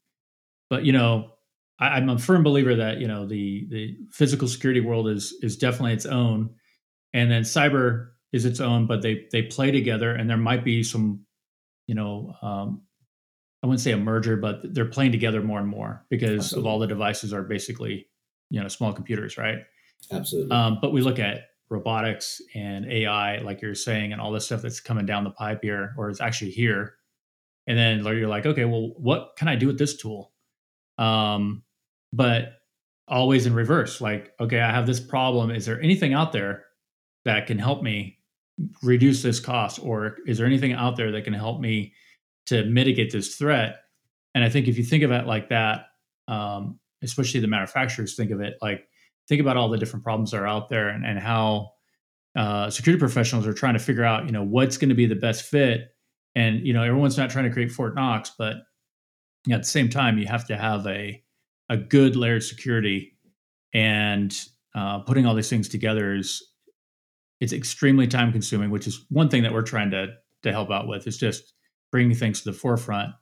but 0.68 0.84
you 0.84 0.92
know, 0.92 1.30
I, 1.78 1.98
am 1.98 2.10
a 2.10 2.18
firm 2.18 2.42
believer 2.42 2.76
that 2.76 2.98
you 2.98 3.08
know 3.08 3.26
the 3.26 3.66
the 3.70 3.96
physical 4.10 4.46
security 4.46 4.80
world 4.80 5.08
is 5.08 5.32
is 5.42 5.56
definitely 5.56 5.94
its 5.94 6.06
own, 6.06 6.50
and 7.14 7.30
then 7.30 7.42
cyber 7.42 8.10
is 8.32 8.44
its 8.44 8.60
own, 8.60 8.86
but 8.86 9.00
they 9.00 9.26
they 9.32 9.42
play 9.42 9.70
together, 9.70 10.12
and 10.14 10.28
there 10.28 10.36
might 10.36 10.64
be 10.64 10.82
some, 10.82 11.24
you 11.86 11.94
know. 11.94 12.34
Um, 12.42 12.82
I 13.62 13.68
wouldn't 13.68 13.80
say 13.80 13.92
a 13.92 13.96
merger, 13.96 14.36
but 14.36 14.74
they're 14.74 14.84
playing 14.84 15.12
together 15.12 15.40
more 15.40 15.60
and 15.60 15.68
more 15.68 16.04
because 16.10 16.46
Absolutely. 16.46 16.68
of 16.68 16.72
all 16.72 16.78
the 16.80 16.88
devices 16.88 17.32
are 17.32 17.44
basically, 17.44 18.08
you 18.50 18.60
know, 18.60 18.66
small 18.66 18.92
computers, 18.92 19.38
right? 19.38 19.58
Absolutely. 20.10 20.50
Um, 20.50 20.78
but 20.82 20.92
we 20.92 21.00
look 21.00 21.20
at 21.20 21.44
robotics 21.72 22.40
and 22.54 22.84
AI, 22.90 23.38
like 23.38 23.62
you're 23.62 23.74
saying, 23.74 24.12
and 24.12 24.20
all 24.20 24.30
this 24.30 24.46
stuff 24.46 24.62
that's 24.62 24.80
coming 24.80 25.06
down 25.06 25.24
the 25.24 25.30
pipe 25.30 25.60
here, 25.62 25.94
or 25.96 26.10
is 26.10 26.20
actually 26.20 26.50
here. 26.50 26.94
And 27.66 27.78
then 27.78 28.04
you're 28.04 28.28
like, 28.28 28.46
okay, 28.46 28.64
well, 28.64 28.92
what 28.96 29.32
can 29.36 29.48
I 29.48 29.56
do 29.56 29.66
with 29.66 29.78
this 29.78 29.96
tool? 29.96 30.32
Um, 30.98 31.62
but 32.12 32.60
always 33.08 33.46
in 33.46 33.54
reverse, 33.54 34.00
like, 34.00 34.32
okay, 34.38 34.60
I 34.60 34.70
have 34.70 34.86
this 34.86 35.00
problem. 35.00 35.50
Is 35.50 35.66
there 35.66 35.80
anything 35.80 36.12
out 36.12 36.32
there 36.32 36.64
that 37.24 37.46
can 37.46 37.58
help 37.58 37.82
me 37.82 38.18
reduce 38.82 39.22
this 39.22 39.40
cost? 39.40 39.80
Or 39.82 40.16
is 40.26 40.38
there 40.38 40.46
anything 40.46 40.72
out 40.72 40.96
there 40.96 41.10
that 41.12 41.24
can 41.24 41.32
help 41.32 41.60
me 41.60 41.94
to 42.46 42.64
mitigate 42.64 43.12
this 43.12 43.36
threat? 43.36 43.76
And 44.34 44.44
I 44.44 44.48
think 44.48 44.68
if 44.68 44.76
you 44.76 44.84
think 44.84 45.02
of 45.02 45.10
it 45.10 45.26
like 45.26 45.48
that, 45.48 45.86
um, 46.28 46.78
especially 47.02 47.40
the 47.40 47.48
manufacturers 47.48 48.14
think 48.14 48.30
of 48.30 48.40
it 48.40 48.54
like 48.62 48.86
think 49.28 49.40
about 49.40 49.56
all 49.56 49.68
the 49.68 49.78
different 49.78 50.04
problems 50.04 50.30
that 50.30 50.40
are 50.40 50.46
out 50.46 50.68
there 50.68 50.88
and, 50.88 51.04
and 51.04 51.18
how 51.18 51.70
uh, 52.36 52.70
security 52.70 52.98
professionals 52.98 53.46
are 53.46 53.52
trying 53.52 53.74
to 53.74 53.78
figure 53.78 54.04
out, 54.04 54.26
you 54.26 54.32
know, 54.32 54.42
what's 54.42 54.76
going 54.76 54.88
to 54.88 54.94
be 54.94 55.06
the 55.06 55.14
best 55.14 55.44
fit. 55.44 55.88
And 56.34 56.66
you 56.66 56.72
know, 56.72 56.82
everyone's 56.82 57.18
not 57.18 57.30
trying 57.30 57.44
to 57.44 57.50
create 57.50 57.70
Fort 57.70 57.94
Knox, 57.94 58.32
but 58.38 58.56
at 59.50 59.62
the 59.62 59.68
same 59.68 59.88
time, 59.88 60.18
you 60.18 60.26
have 60.26 60.46
to 60.46 60.56
have 60.56 60.86
a 60.86 61.22
a 61.68 61.76
good 61.76 62.16
layered 62.16 62.42
security, 62.42 63.16
and 63.74 64.34
uh, 64.74 65.00
putting 65.00 65.26
all 65.26 65.34
these 65.34 65.50
things 65.50 65.68
together 65.68 66.14
is 66.14 66.42
it's 67.40 67.52
extremely 67.52 68.06
time 68.06 68.32
consuming. 68.32 68.70
Which 68.70 68.86
is 68.86 69.04
one 69.10 69.28
thing 69.28 69.42
that 69.42 69.52
we're 69.52 69.62
trying 69.62 69.90
to 69.90 70.14
to 70.42 70.52
help 70.52 70.70
out 70.70 70.88
with 70.88 71.06
is 71.06 71.18
just 71.18 71.52
bringing 71.90 72.16
things 72.16 72.42
to 72.42 72.50
the 72.50 72.56
forefront, 72.56 73.12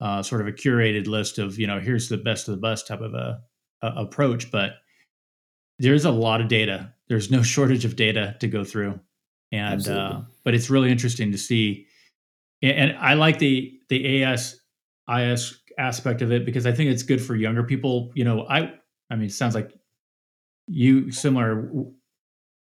uh, 0.00 0.22
sort 0.22 0.40
of 0.40 0.48
a 0.48 0.52
curated 0.52 1.06
list 1.06 1.38
of 1.38 1.58
you 1.58 1.66
know 1.66 1.78
here's 1.78 2.08
the 2.08 2.16
best 2.16 2.48
of 2.48 2.54
the 2.54 2.60
best 2.60 2.88
type 2.88 3.00
of 3.00 3.14
a, 3.14 3.40
a 3.82 3.88
approach, 3.96 4.50
but 4.50 4.72
there's 5.78 6.04
a 6.04 6.10
lot 6.10 6.40
of 6.40 6.48
data. 6.48 6.92
There's 7.08 7.30
no 7.30 7.42
shortage 7.54 7.84
of 7.84 7.96
data 7.96 8.36
to 8.40 8.48
go 8.48 8.64
through, 8.64 9.00
and 9.52 9.86
uh, 9.88 10.22
but 10.44 10.54
it's 10.54 10.70
really 10.70 10.90
interesting 10.90 11.32
to 11.32 11.38
see. 11.38 11.86
And 12.62 12.96
I 12.98 13.14
like 13.14 13.38
the 13.38 13.78
the 13.88 14.24
AS 14.24 14.60
IS 15.08 15.58
aspect 15.78 16.22
of 16.22 16.32
it 16.32 16.44
because 16.46 16.66
I 16.66 16.72
think 16.72 16.90
it's 16.90 17.02
good 17.02 17.22
for 17.22 17.36
younger 17.36 17.62
people. 17.62 18.10
You 18.14 18.24
know, 18.24 18.46
I 18.48 18.72
I 19.10 19.16
mean, 19.16 19.26
it 19.26 19.32
sounds 19.32 19.54
like 19.54 19.72
you 20.66 21.10
similar, 21.12 21.70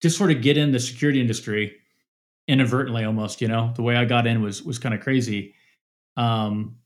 just 0.03 0.19
sort 0.19 0.31
of 0.31 0.43
get 0.43 0.57
in 0.57 0.73
the 0.73 0.81
security 0.81 1.21
industry 1.21 1.77
inadvertently 2.49 3.05
almost. 3.05 3.41
You 3.41 3.49
know, 3.49 3.73
the 3.77 3.83
way 3.83 3.97
I 3.97 4.05
got 4.05 4.27
in 4.27 4.43
was 4.43 4.63
was 4.63 4.79
kind 4.79 4.95
of 4.95 5.01
crazy. 5.01 5.55
Um, 6.17 6.77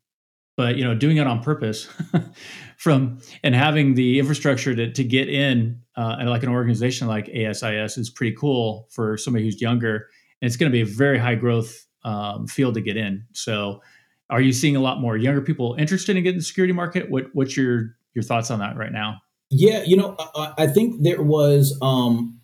but 0.59 0.77
you 0.77 0.83
know 0.83 0.93
doing 0.93 1.19
it 1.19 1.27
on 1.27 1.41
purpose 1.41 1.89
from 2.77 3.21
and 3.45 3.55
having 3.55 3.95
the 3.95 4.19
infrastructure 4.19 4.75
to, 4.75 4.93
to 4.93 5.05
get 5.05 5.29
in 5.29 5.81
uh, 5.97 6.17
and 6.19 6.29
like 6.29 6.43
an 6.43 6.49
organization 6.49 7.07
like 7.07 7.29
ASIS 7.29 7.97
is 7.97 8.11
pretty 8.11 8.37
cool 8.37 8.89
for 8.91 9.17
somebody 9.17 9.45
who's 9.45 9.61
younger. 9.61 10.09
And 10.43 10.49
it's 10.49 10.57
going 10.57 10.71
to 10.71 10.77
be 10.77 10.81
a 10.81 10.85
very 10.85 11.17
high 11.17 11.37
growth 11.37 11.87
um, 12.05 12.49
field 12.49 12.75
to 12.75 12.81
get 12.81 12.97
in. 12.97 13.25
So 13.33 13.81
are 14.31 14.41
you 14.41 14.53
seeing 14.53 14.75
a 14.75 14.81
lot 14.81 15.01
more 15.01 15.17
younger 15.17 15.41
people 15.41 15.77
interested 15.79 16.17
in 16.17 16.25
getting 16.25 16.39
the 16.39 16.45
security 16.45 16.73
market? 16.73 17.09
What 17.09 17.27
what's 17.35 17.57
your 17.57 17.95
your 18.15 18.25
thoughts 18.25 18.51
on 18.51 18.59
that 18.59 18.77
right 18.77 18.93
now? 18.93 19.23
Yeah 19.51 19.85
you 19.85 19.97
know 19.97 20.15
i, 20.19 20.53
I 20.59 20.67
think 20.67 21.03
there 21.03 21.23
was 21.23 21.79
um 21.81 22.39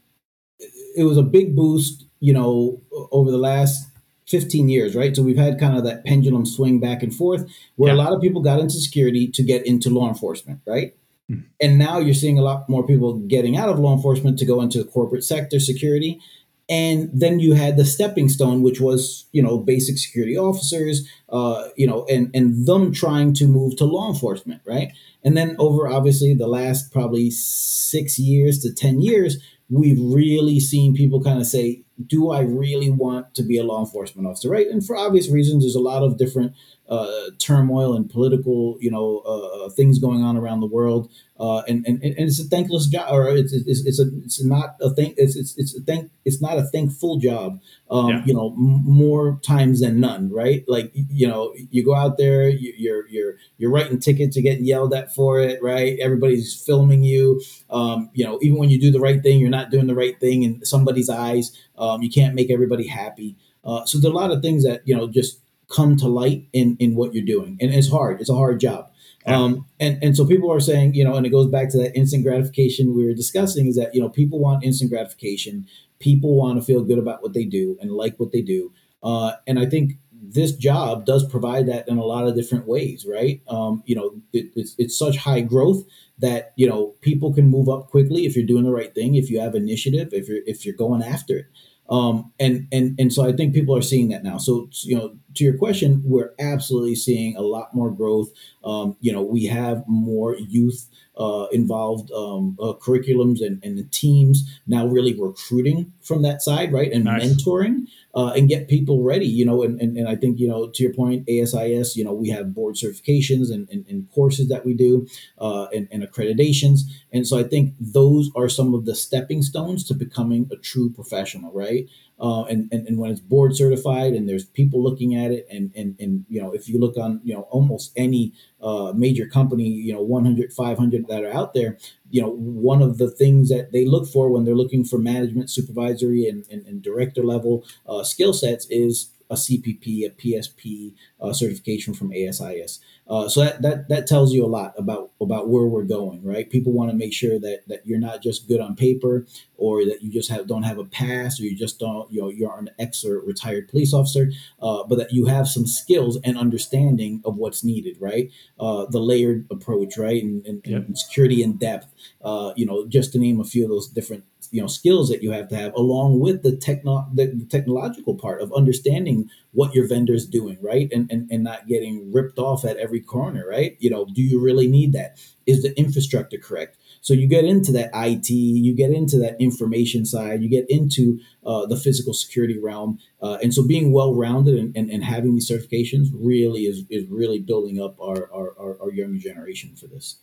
it 0.96 1.04
was 1.04 1.18
a 1.18 1.22
big 1.22 1.54
boost 1.54 2.06
you 2.20 2.32
know 2.32 2.80
over 3.12 3.30
the 3.30 3.36
last 3.36 3.86
15 4.28 4.68
years, 4.68 4.94
right? 4.94 5.14
So 5.14 5.22
we've 5.22 5.36
had 5.36 5.60
kind 5.60 5.76
of 5.76 5.84
that 5.84 6.04
pendulum 6.04 6.46
swing 6.46 6.80
back 6.80 7.02
and 7.02 7.14
forth 7.14 7.48
where 7.76 7.94
yeah. 7.94 8.00
a 8.00 8.02
lot 8.02 8.12
of 8.12 8.20
people 8.20 8.40
got 8.40 8.60
into 8.60 8.74
security 8.74 9.28
to 9.28 9.42
get 9.42 9.66
into 9.66 9.90
law 9.90 10.08
enforcement, 10.08 10.60
right? 10.66 10.94
Mm. 11.30 11.44
And 11.60 11.78
now 11.78 11.98
you're 11.98 12.14
seeing 12.14 12.38
a 12.38 12.42
lot 12.42 12.68
more 12.68 12.86
people 12.86 13.14
getting 13.14 13.56
out 13.56 13.68
of 13.68 13.78
law 13.78 13.94
enforcement 13.94 14.38
to 14.38 14.46
go 14.46 14.60
into 14.60 14.78
the 14.78 14.90
corporate 14.90 15.24
sector 15.24 15.60
security. 15.60 16.20
And 16.68 17.10
then 17.12 17.40
you 17.40 17.52
had 17.52 17.76
the 17.76 17.84
stepping 17.84 18.30
stone, 18.30 18.62
which 18.62 18.80
was, 18.80 19.26
you 19.32 19.42
know, 19.42 19.58
basic 19.58 19.98
security 19.98 20.36
officers, 20.36 21.06
uh, 21.28 21.68
you 21.76 21.86
know, 21.86 22.06
and, 22.06 22.30
and 22.34 22.66
them 22.66 22.92
trying 22.92 23.34
to 23.34 23.46
move 23.46 23.76
to 23.76 23.84
law 23.84 24.08
enforcement, 24.08 24.62
right? 24.64 24.92
And 25.22 25.36
then 25.36 25.56
over 25.58 25.86
obviously 25.88 26.32
the 26.32 26.46
last 26.46 26.90
probably 26.90 27.30
six 27.30 28.18
years 28.18 28.60
to 28.60 28.72
10 28.72 29.02
years, 29.02 29.36
we've 29.68 30.00
really 30.00 30.58
seen 30.58 30.94
people 30.94 31.22
kind 31.22 31.38
of 31.38 31.46
say, 31.46 31.82
do 32.06 32.30
I 32.30 32.40
really 32.40 32.90
want 32.90 33.34
to 33.34 33.42
be 33.42 33.58
a 33.58 33.62
law 33.62 33.80
enforcement 33.80 34.26
officer, 34.26 34.48
right? 34.48 34.66
And 34.66 34.84
for 34.84 34.96
obvious 34.96 35.30
reasons, 35.30 35.64
there's 35.64 35.76
a 35.76 35.80
lot 35.80 36.02
of 36.02 36.18
different 36.18 36.54
uh, 36.88 37.30
turmoil 37.38 37.94
and 37.96 38.10
political, 38.10 38.76
you 38.80 38.90
know, 38.90 39.22
uh, 39.24 39.64
uh 39.64 39.70
things 39.70 39.98
going 39.98 40.22
on 40.22 40.36
around 40.36 40.60
the 40.60 40.66
world, 40.66 41.10
uh, 41.40 41.62
and, 41.66 41.84
and 41.86 42.02
and 42.02 42.14
it's 42.18 42.38
a 42.38 42.44
thankless 42.44 42.86
job, 42.86 43.10
or 43.10 43.28
it's 43.28 43.52
it's, 43.52 43.86
it's 43.86 43.98
a 43.98 44.08
it's 44.24 44.44
not 44.44 44.76
a 44.80 44.90
thing. 44.90 45.14
It's 45.16 45.34
it's 45.34 45.56
it's 45.56 45.74
a 45.74 45.80
thank 45.80 46.10
it's 46.26 46.42
not 46.42 46.58
a 46.58 46.62
thankful 46.64 47.18
job. 47.18 47.60
Um, 47.90 48.08
yeah. 48.08 48.22
You 48.26 48.34
know, 48.34 48.48
m- 48.50 48.82
more 48.84 49.40
times 49.42 49.80
than 49.80 49.98
none, 49.98 50.30
right? 50.30 50.62
Like 50.68 50.92
you 50.94 51.26
know, 51.26 51.54
you 51.70 51.84
go 51.84 51.94
out 51.94 52.18
there, 52.18 52.48
you, 52.48 52.74
you're 52.76 53.08
you're 53.08 53.34
you're 53.56 53.70
writing 53.70 53.98
tickets, 53.98 54.36
you're 54.36 54.42
getting 54.42 54.66
yelled 54.66 54.92
at 54.92 55.14
for 55.14 55.40
it, 55.40 55.62
right? 55.62 55.98
Everybody's 56.00 56.54
filming 56.54 57.02
you. 57.02 57.40
Um, 57.70 58.10
you 58.12 58.24
know, 58.24 58.38
even 58.42 58.58
when 58.58 58.70
you 58.70 58.78
do 58.78 58.92
the 58.92 59.00
right 59.00 59.22
thing, 59.22 59.40
you're 59.40 59.48
not 59.48 59.70
doing 59.70 59.86
the 59.86 59.94
right 59.94 60.20
thing 60.20 60.42
in 60.42 60.64
somebody's 60.64 61.08
eyes. 61.08 61.58
Um, 61.76 62.02
you 62.02 62.10
can't 62.10 62.34
make 62.34 62.50
everybody 62.50 62.86
happy. 62.86 63.36
Uh, 63.64 63.84
so 63.84 63.98
there's 63.98 64.12
a 64.12 64.16
lot 64.16 64.30
of 64.30 64.42
things 64.42 64.64
that 64.64 64.82
you 64.84 64.94
know 64.94 65.08
just 65.08 65.40
come 65.68 65.96
to 65.96 66.08
light 66.08 66.46
in 66.52 66.76
in 66.78 66.94
what 66.94 67.14
you're 67.14 67.24
doing, 67.24 67.56
and 67.60 67.72
it's 67.72 67.90
hard. 67.90 68.20
It's 68.20 68.30
a 68.30 68.34
hard 68.34 68.60
job. 68.60 68.90
Yeah. 69.26 69.40
Um, 69.40 69.66
and 69.80 70.02
and 70.02 70.16
so 70.16 70.26
people 70.26 70.52
are 70.52 70.60
saying, 70.60 70.94
you 70.94 71.04
know, 71.04 71.14
and 71.14 71.26
it 71.26 71.30
goes 71.30 71.48
back 71.48 71.70
to 71.70 71.78
that 71.78 71.96
instant 71.96 72.24
gratification 72.24 72.94
we 72.94 73.06
were 73.06 73.14
discussing 73.14 73.66
is 73.66 73.76
that 73.76 73.94
you 73.94 74.00
know 74.00 74.08
people 74.08 74.38
want 74.38 74.64
instant 74.64 74.90
gratification. 74.90 75.66
People 75.98 76.36
want 76.36 76.58
to 76.58 76.64
feel 76.64 76.82
good 76.82 76.98
about 76.98 77.22
what 77.22 77.32
they 77.32 77.44
do 77.44 77.78
and 77.80 77.90
like 77.90 78.18
what 78.18 78.32
they 78.32 78.42
do. 78.42 78.72
Uh, 79.02 79.32
and 79.46 79.58
I 79.58 79.66
think 79.66 79.92
this 80.32 80.52
job 80.52 81.04
does 81.04 81.28
provide 81.28 81.66
that 81.66 81.88
in 81.88 81.98
a 81.98 82.04
lot 82.04 82.26
of 82.26 82.34
different 82.34 82.66
ways, 82.66 83.06
right? 83.08 83.42
Um, 83.48 83.82
you 83.86 83.94
know, 83.94 84.12
it, 84.32 84.46
it's 84.54 84.74
it's 84.78 84.98
such 84.98 85.16
high 85.16 85.40
growth 85.40 85.84
that 86.18 86.52
you 86.56 86.68
know 86.68 86.94
people 87.00 87.32
can 87.32 87.48
move 87.48 87.68
up 87.68 87.88
quickly 87.88 88.26
if 88.26 88.36
you're 88.36 88.46
doing 88.46 88.64
the 88.64 88.72
right 88.72 88.94
thing, 88.94 89.14
if 89.14 89.30
you 89.30 89.40
have 89.40 89.54
initiative, 89.54 90.08
if 90.12 90.28
you're 90.28 90.42
if 90.46 90.64
you're 90.64 90.76
going 90.76 91.02
after 91.02 91.38
it. 91.38 91.46
Um, 91.90 92.32
and 92.40 92.66
and 92.72 92.98
and 92.98 93.12
so 93.12 93.26
I 93.26 93.32
think 93.32 93.54
people 93.54 93.76
are 93.76 93.82
seeing 93.82 94.08
that 94.08 94.24
now. 94.24 94.38
So 94.38 94.68
you 94.82 94.96
know, 94.96 95.16
to 95.34 95.44
your 95.44 95.56
question, 95.56 96.02
we're 96.04 96.32
absolutely 96.38 96.94
seeing 96.94 97.36
a 97.36 97.42
lot 97.42 97.74
more 97.74 97.90
growth. 97.90 98.32
Um, 98.64 98.96
you 99.00 99.12
know, 99.12 99.22
we 99.22 99.46
have 99.46 99.84
more 99.86 100.36
youth 100.36 100.88
uh, 101.16 101.46
involved 101.52 102.10
um, 102.12 102.56
uh, 102.60 102.72
curriculums 102.72 103.44
and, 103.44 103.62
and 103.64 103.78
the 103.78 103.84
teams 103.84 104.60
now 104.66 104.86
really 104.86 105.14
recruiting 105.14 105.92
from 106.02 106.22
that 106.22 106.42
side, 106.42 106.72
right, 106.72 106.92
and 106.92 107.04
nice. 107.04 107.22
mentoring 107.22 107.86
uh, 108.14 108.32
and 108.36 108.48
get 108.48 108.68
people 108.68 109.02
ready. 109.02 109.26
You 109.26 109.44
know, 109.44 109.62
and, 109.62 109.80
and 109.80 109.96
and 109.96 110.08
I 110.08 110.16
think 110.16 110.40
you 110.40 110.48
know 110.48 110.68
to 110.68 110.82
your 110.82 110.92
point, 110.92 111.28
ASIS. 111.28 111.96
You 111.96 112.04
know, 112.04 112.12
we 112.12 112.30
have 112.30 112.54
board 112.54 112.74
certifications 112.74 113.52
and, 113.52 113.68
and, 113.70 113.84
and 113.88 114.10
courses 114.10 114.48
that 114.48 114.64
we 114.64 114.74
do 114.74 115.06
uh, 115.38 115.66
and, 115.74 115.88
and 115.92 116.02
accreditations, 116.02 116.80
and 117.12 117.26
so 117.26 117.38
I 117.38 117.44
think 117.44 117.74
those 117.78 118.30
are 118.34 118.48
some 118.48 118.74
of 118.74 118.84
the 118.84 118.94
stepping 118.94 119.42
stones 119.42 119.84
to 119.84 119.94
becoming 119.94 120.48
a 120.52 120.56
true 120.56 120.90
professional, 120.90 121.52
right? 121.52 121.88
Uh, 122.20 122.44
and, 122.44 122.68
and 122.72 122.86
and 122.86 122.98
when 122.98 123.10
it's 123.10 123.20
board 123.20 123.56
certified 123.56 124.12
and 124.12 124.28
there's 124.28 124.44
people 124.44 124.80
looking 124.80 125.16
at 125.16 125.32
it 125.32 125.46
and 125.50 125.72
and 125.74 125.96
and 125.98 126.24
you 126.28 126.40
know 126.40 126.52
if 126.52 126.68
you 126.68 126.78
look 126.78 126.96
on 126.96 127.20
you 127.24 127.34
know 127.34 127.42
almost 127.50 127.92
any 127.96 128.32
uh, 128.62 128.92
major 128.94 129.26
company 129.26 129.68
you 129.68 129.92
know 129.92 130.00
100 130.00 130.52
500 130.52 131.08
that 131.08 131.24
are 131.24 131.32
out 131.32 131.54
there 131.54 131.76
you 132.10 132.22
know 132.22 132.30
one 132.30 132.82
of 132.82 132.98
the 132.98 133.10
things 133.10 133.48
that 133.48 133.72
they 133.72 133.84
look 133.84 134.06
for 134.06 134.30
when 134.30 134.44
they're 134.44 134.54
looking 134.54 134.84
for 134.84 134.98
management 134.98 135.50
supervisory 135.50 136.28
and, 136.28 136.46
and, 136.50 136.64
and 136.66 136.82
director 136.82 137.24
level 137.24 137.64
uh, 137.88 138.04
skill 138.04 138.32
sets 138.32 138.66
is 138.70 139.10
a 139.28 139.34
cpp 139.34 140.06
a 140.06 140.10
psp 140.10 140.94
uh, 141.20 141.32
certification 141.32 141.94
from 141.94 142.12
asis 142.12 142.78
uh, 143.06 143.28
so 143.28 143.44
that, 143.44 143.60
that 143.60 143.88
that 143.88 144.06
tells 144.06 144.32
you 144.32 144.44
a 144.44 144.48
lot 144.48 144.72
about 144.78 145.10
about 145.20 145.48
where 145.48 145.66
we're 145.66 145.84
going, 145.84 146.22
right? 146.24 146.48
People 146.48 146.72
want 146.72 146.90
to 146.90 146.96
make 146.96 147.12
sure 147.12 147.38
that 147.38 147.68
that 147.68 147.86
you're 147.86 147.98
not 147.98 148.22
just 148.22 148.48
good 148.48 148.60
on 148.60 148.74
paper, 148.74 149.26
or 149.58 149.84
that 149.84 150.02
you 150.02 150.10
just 150.10 150.30
have 150.30 150.46
don't 150.46 150.62
have 150.62 150.78
a 150.78 150.86
pass, 150.86 151.38
or 151.38 151.44
you 151.44 151.54
just 151.54 151.78
don't 151.78 152.10
you 152.10 152.22
know 152.22 152.30
you're 152.30 152.56
an 152.56 152.70
ex 152.78 153.04
or 153.04 153.20
retired 153.20 153.68
police 153.68 153.92
officer, 153.92 154.32
uh, 154.62 154.84
but 154.84 154.96
that 154.96 155.12
you 155.12 155.26
have 155.26 155.46
some 155.46 155.66
skills 155.66 156.18
and 156.24 156.38
understanding 156.38 157.20
of 157.26 157.36
what's 157.36 157.62
needed, 157.62 157.96
right? 158.00 158.30
Uh, 158.58 158.86
the 158.86 159.00
layered 159.00 159.46
approach, 159.50 159.98
right, 159.98 160.22
and, 160.22 160.44
and, 160.46 160.62
yep. 160.64 160.86
and 160.86 160.98
security 160.98 161.42
in 161.42 161.58
depth. 161.58 161.86
Uh, 162.22 162.54
you 162.56 162.64
know, 162.64 162.86
just 162.86 163.12
to 163.12 163.18
name 163.18 163.38
a 163.38 163.44
few 163.44 163.64
of 163.64 163.68
those 163.68 163.88
different 163.88 164.24
you 164.50 164.60
know 164.60 164.66
skills 164.66 165.08
that 165.08 165.22
you 165.22 165.30
have 165.30 165.48
to 165.48 165.56
have 165.56 165.74
along 165.74 166.20
with 166.20 166.42
the 166.42 166.56
techno 166.56 167.06
the, 167.12 167.26
the 167.26 167.46
technological 167.46 168.14
part 168.14 168.40
of 168.40 168.52
understanding 168.52 169.28
what 169.54 169.74
your 169.74 169.88
vendor's 169.88 170.26
doing 170.26 170.58
right? 170.60 170.88
And, 170.92 171.10
and 171.10 171.30
and 171.30 171.44
not 171.44 171.66
getting 171.66 172.12
ripped 172.12 172.38
off 172.38 172.64
at 172.64 172.76
every 172.76 173.00
corner 173.00 173.46
right? 173.48 173.76
You 173.78 173.90
know 173.90 174.04
do 174.04 174.22
you 174.22 174.40
really 174.40 174.68
need 174.68 174.92
that? 174.92 175.18
Is 175.46 175.62
the 175.62 175.78
infrastructure 175.78 176.38
correct? 176.38 176.76
So 177.00 177.14
you 177.14 177.26
get 177.28 177.44
into 177.44 177.72
that 177.72 177.90
it 177.94 178.30
you 178.30 178.74
get 178.74 178.90
into 178.90 179.18
that 179.18 179.40
information 179.40 180.04
side 180.04 180.42
you 180.42 180.48
get 180.48 180.66
into 180.68 181.20
uh, 181.44 181.66
the 181.66 181.76
physical 181.76 182.14
security 182.14 182.58
realm 182.58 182.98
uh, 183.22 183.38
and 183.42 183.54
so 183.54 183.66
being 183.66 183.92
well 183.92 184.14
rounded 184.14 184.56
and, 184.56 184.76
and, 184.76 184.90
and, 184.90 185.04
having 185.04 185.34
these 185.34 185.50
certifications 185.50 186.08
really 186.14 186.62
is 186.62 186.84
is 186.90 187.06
really 187.08 187.38
building 187.38 187.80
up 187.80 188.00
our 188.00 188.30
our, 188.32 188.58
our, 188.58 188.82
our 188.82 188.92
younger 188.92 189.18
generation 189.18 189.76
for 189.76 189.86
this. 189.86 190.20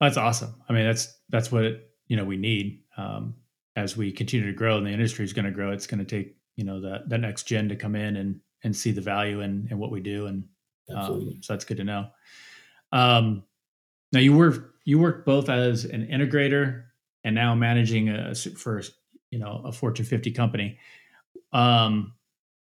That's 0.00 0.16
awesome. 0.16 0.54
I 0.68 0.72
mean 0.72 0.84
that's 0.84 1.16
that's 1.30 1.50
what 1.50 1.64
it 1.64 1.90
you 2.08 2.16
know 2.16 2.24
we 2.24 2.36
need 2.36 2.82
um, 2.96 3.34
as 3.76 3.96
we 3.96 4.10
continue 4.10 4.46
to 4.46 4.52
grow 4.52 4.76
and 4.76 4.86
the 4.86 4.90
industry 4.90 5.24
is 5.24 5.32
going 5.32 5.44
to 5.44 5.52
grow. 5.52 5.70
It's 5.70 5.86
going 5.86 6.04
to 6.04 6.04
take 6.04 6.37
you 6.58 6.64
know 6.64 6.80
that 6.80 7.08
that 7.08 7.20
next 7.20 7.44
gen 7.44 7.68
to 7.68 7.76
come 7.76 7.94
in 7.94 8.16
and 8.16 8.40
and 8.64 8.74
see 8.74 8.90
the 8.90 9.00
value 9.00 9.40
in, 9.40 9.68
in 9.70 9.78
what 9.78 9.92
we 9.92 10.00
do, 10.00 10.26
and 10.26 10.44
um, 10.92 11.38
so 11.40 11.52
that's 11.52 11.64
good 11.64 11.76
to 11.76 11.84
know. 11.84 12.08
Um, 12.90 13.44
now 14.12 14.18
you 14.18 14.36
were 14.36 14.74
you 14.84 14.98
worked 14.98 15.24
both 15.24 15.48
as 15.48 15.84
an 15.84 16.08
integrator 16.08 16.82
and 17.22 17.36
now 17.36 17.54
managing 17.54 18.08
a 18.08 18.34
for 18.34 18.82
you 19.30 19.38
know 19.38 19.62
a 19.64 19.70
Fortune 19.70 20.04
50 20.04 20.32
company. 20.32 20.78
Um, 21.52 22.14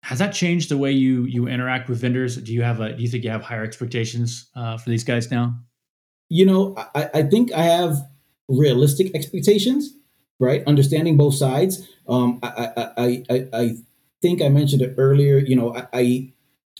has 0.02 0.18
that 0.18 0.34
changed 0.34 0.68
the 0.68 0.76
way 0.76 0.92
you 0.92 1.24
you 1.24 1.48
interact 1.48 1.88
with 1.88 1.98
vendors? 1.98 2.36
Do 2.36 2.52
you 2.52 2.62
have 2.62 2.80
a 2.80 2.92
do 2.94 3.02
you 3.02 3.08
think 3.08 3.24
you 3.24 3.30
have 3.30 3.42
higher 3.42 3.64
expectations 3.64 4.50
uh, 4.54 4.76
for 4.76 4.90
these 4.90 5.04
guys 5.04 5.30
now? 5.30 5.58
You 6.28 6.44
know, 6.44 6.74
I, 6.94 7.08
I 7.14 7.22
think 7.22 7.50
I 7.52 7.62
have 7.62 7.96
realistic 8.46 9.14
expectations, 9.14 9.94
right? 10.38 10.62
Understanding 10.66 11.16
both 11.16 11.34
sides. 11.34 11.88
Um, 12.08 12.38
I, 12.42 12.92
I, 12.96 13.24
I, 13.30 13.48
I 13.52 13.76
think 14.22 14.42
I 14.42 14.48
mentioned 14.48 14.82
it 14.82 14.94
earlier. 14.96 15.38
You 15.38 15.56
know, 15.56 15.76
I, 15.92 16.32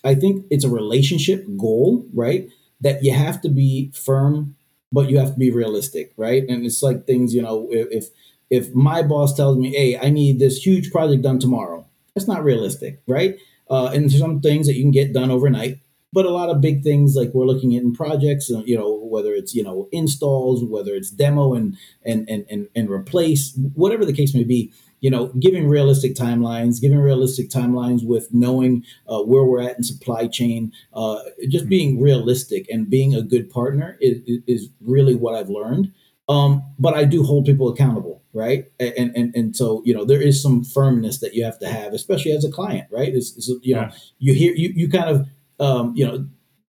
I 0.04 0.14
think 0.14 0.46
it's 0.50 0.64
a 0.64 0.70
relationship 0.70 1.46
goal, 1.59 2.07
right? 2.12 2.48
That 2.81 3.02
you 3.02 3.12
have 3.12 3.40
to 3.42 3.48
be 3.48 3.90
firm, 3.94 4.57
but 4.92 5.09
you 5.09 5.18
have 5.18 5.33
to 5.33 5.38
be 5.38 5.50
realistic, 5.50 6.12
right? 6.16 6.44
And 6.48 6.64
it's 6.64 6.83
like 6.83 7.07
things, 7.07 7.35
you 7.35 7.42
know, 7.42 7.68
if 7.70 8.09
if 8.48 8.72
my 8.74 9.02
boss 9.02 9.35
tells 9.35 9.57
me, 9.57 9.70
"Hey, 9.70 9.98
I 9.98 10.11
need 10.11 10.38
this 10.38 10.64
huge 10.64 10.92
project 10.92 11.22
done 11.22 11.38
tomorrow," 11.38 11.87
that's 12.14 12.28
not 12.28 12.44
realistic, 12.44 13.02
right? 13.09 13.38
Uh, 13.68 13.87
and 13.87 14.04
there's 14.04 14.20
some 14.20 14.40
things 14.40 14.66
that 14.66 14.74
you 14.74 14.83
can 14.83 14.92
get 14.92 15.12
done 15.12 15.31
overnight 15.31 15.78
but 16.16 16.24
a 16.24 16.31
lot 16.31 16.48
of 16.48 16.62
big 16.62 16.83
things 16.83 17.14
like 17.14 17.35
we're 17.35 17.44
looking 17.44 17.76
at 17.76 17.83
in 17.83 17.92
projects 17.92 18.50
uh, 18.50 18.62
you 18.64 18.74
know 18.74 18.98
whether 19.02 19.35
it's 19.35 19.55
you 19.55 19.62
know 19.62 19.87
installs 19.92 20.64
whether 20.64 20.94
it's 20.94 21.11
demo 21.11 21.52
and 21.52 21.76
and 22.07 22.26
and 22.26 22.46
and, 22.48 22.68
and 22.74 22.88
replace 22.90 23.55
whatever 23.74 24.02
the 24.07 24.14
case 24.14 24.35
may 24.35 24.42
be 24.42 24.72
you 25.00 25.11
know 25.11 25.26
giving 25.38 25.68
realistic 25.68 26.14
timelines 26.14 26.81
giving 26.81 26.98
realistic 26.98 27.50
timelines 27.50 28.00
with 28.02 28.33
knowing 28.33 28.83
uh, 29.09 29.20
where 29.20 29.44
we're 29.44 29.61
at 29.61 29.76
in 29.76 29.85
supply 29.85 30.26
chain 30.26 30.72
uh, 30.94 31.18
just 31.50 31.64
mm-hmm. 31.64 31.68
being 31.68 32.00
realistic 32.00 32.66
and 32.70 32.88
being 32.88 33.14
a 33.14 33.20
good 33.20 33.50
partner 33.50 33.98
is, 34.00 34.16
is 34.46 34.70
really 34.81 35.14
what 35.14 35.35
i've 35.35 35.50
learned 35.50 35.92
um, 36.31 36.62
but 36.79 36.94
i 36.94 37.05
do 37.05 37.24
hold 37.24 37.44
people 37.44 37.68
accountable 37.68 38.22
right 38.33 38.64
and, 38.81 39.14
and 39.14 39.35
and 39.37 39.55
so 39.55 39.83
you 39.85 39.92
know 39.92 40.07
there 40.07 40.22
is 40.22 40.42
some 40.42 40.64
firmness 40.64 41.20
that 41.20 41.35
you 41.35 41.44
have 41.44 41.59
to 41.59 41.68
have 41.68 41.92
especially 41.92 42.33
as 42.33 42.42
a 42.42 42.50
client 42.50 42.88
right 42.90 43.14
it's, 43.14 43.37
it's 43.37 43.48
you 43.61 43.74
know 43.74 43.83
yeah. 43.83 43.92
you 44.18 44.33
hear 44.33 44.55
you, 44.55 44.72
you 44.74 44.88
kind 44.88 45.11
of 45.11 45.26
um, 45.61 45.92
you 45.97 46.07
know, 46.07 46.27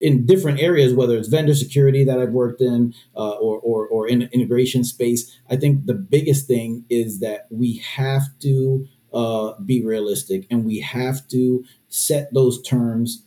in 0.02 0.26
different 0.26 0.60
areas, 0.60 0.94
whether 0.94 1.18
it's 1.18 1.28
vendor 1.28 1.54
security 1.54 2.04
that 2.06 2.20
I've 2.20 2.32
worked 2.32 2.62
in 2.62 2.94
uh, 3.16 3.32
or, 3.32 3.60
or, 3.60 3.88
or 3.88 4.08
in 4.08 4.30
integration 4.32 4.84
space, 4.84 5.38
I 5.50 5.58
think 5.58 5.86
the 5.86 5.94
biggest 5.94 6.48
thing 6.48 6.86
is 6.90 7.20
that 7.20 7.48
we 7.50 7.78
have 7.80 8.24
to 8.42 8.88
uh, 9.14 9.54
be 9.66 9.84
realistic 9.84 10.48
and 10.50 10.66
we 10.66 10.80
have 10.80 11.28
to 11.30 11.66
set 11.90 12.34
those 12.34 12.62
terms. 12.62 13.26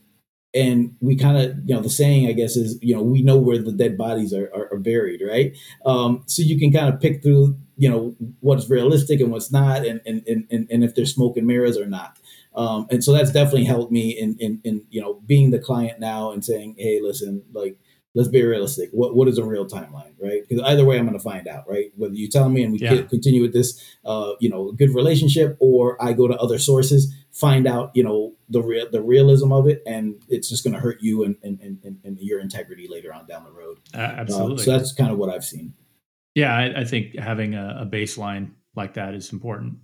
And 0.55 0.95
we 1.01 1.17
kind 1.17 1.39
of, 1.39 1.59
you 1.67 1.75
know, 1.75 1.81
the 1.81 1.89
saying, 1.89 2.29
I 2.29 2.33
guess, 2.33 2.57
is, 2.57 2.79
you 2.83 2.95
know, 2.95 3.03
we 3.03 3.23
know 3.23 3.39
where 3.39 3.59
the 3.59 3.73
dead 3.73 3.97
bodies 3.97 4.35
are, 4.35 4.51
are, 4.55 4.69
are 4.73 4.79
buried, 4.79 5.23
right? 5.27 5.57
Um, 5.87 6.25
so 6.27 6.43
you 6.43 6.59
can 6.59 6.73
kind 6.73 6.93
of 6.93 7.01
pick 7.01 7.23
through, 7.23 7.57
you 7.79 7.89
know, 7.89 8.15
what's 8.41 8.69
realistic 8.69 9.21
and 9.21 9.33
what's 9.33 9.51
not, 9.51 9.87
and, 9.87 10.03
and, 10.05 10.23
and, 10.27 10.69
and 10.71 10.85
if 10.85 10.95
there's 10.95 11.15
smoke 11.15 11.39
and 11.39 11.47
mirrors 11.47 11.79
or 11.79 11.87
not. 11.87 12.19
Um, 12.55 12.87
and 12.91 13.03
so 13.03 13.13
that's 13.13 13.33
definitely 13.33 13.65
helped 13.65 13.93
me 13.93 14.11
in, 14.11 14.37
in, 14.39 14.61
in, 14.65 14.85
you 14.91 15.01
know, 15.01 15.23
being 15.27 15.51
the 15.51 15.59
client 15.59 16.01
now 16.01 16.33
and 16.33 16.45
saying, 16.45 16.77
Hey, 16.79 17.01
listen, 17.01 17.43
like, 17.53 17.79
let's 18.15 18.29
be 18.29 18.43
realistic. 18.43 18.91
What, 18.93 19.15
what 19.15 19.29
is 19.29 19.39
a 19.39 19.45
real 19.45 19.67
timeline, 19.67 20.13
right? 20.21 20.47
Because 20.47 20.63
either 20.65 20.85
way, 20.85 20.99
I'm 20.99 21.07
going 21.07 21.19
to 21.19 21.23
find 21.23 21.49
out, 21.49 21.69
right? 21.69 21.91
Whether 21.97 22.15
you 22.15 22.29
tell 22.29 22.49
me 22.49 22.63
and 22.63 22.73
we 22.73 22.79
yeah. 22.79 23.03
continue 23.03 23.43
with 23.43 23.53
this, 23.53 23.83
uh, 24.05 24.33
you 24.39 24.51
know, 24.51 24.73
good 24.73 24.95
relationship, 24.95 25.57
or 25.61 26.03
I 26.03 26.13
go 26.13 26.29
to 26.29 26.37
other 26.37 26.59
sources, 26.59 27.15
find 27.31 27.67
out, 27.67 27.91
you 27.95 28.05
know, 28.05 28.35
the 28.49 28.63
real, 28.63 28.91
the 28.91 29.03
realism 29.03 29.53
of 29.53 29.67
it, 29.67 29.83
and 29.87 30.23
it's 30.29 30.49
just 30.49 30.63
going 30.63 30.75
to 30.75 30.81
hurt 30.81 31.01
you 31.01 31.25
and, 31.25 31.37
and, 31.43 31.59
and, 31.61 31.99
and, 32.05 32.19
your 32.21 32.41
integrity 32.41 32.87
later 32.87 33.13
on 33.13 33.27
down 33.27 33.45
the 33.45 33.51
road. 33.51 33.79
Uh, 33.95 33.99
absolutely. 33.99 34.63
Uh, 34.63 34.65
so 34.65 34.71
that's 34.73 34.93
kind 34.93 35.11
of 35.11 35.17
what 35.17 35.31
I've 35.31 35.45
seen. 35.45 35.73
Yeah, 36.35 36.55
I, 36.55 36.81
I 36.81 36.85
think 36.85 37.19
having 37.19 37.55
a, 37.55 37.79
a, 37.81 37.87
baseline 37.87 38.53
like 38.75 38.95
that 38.95 39.15
is 39.15 39.33
important. 39.33 39.79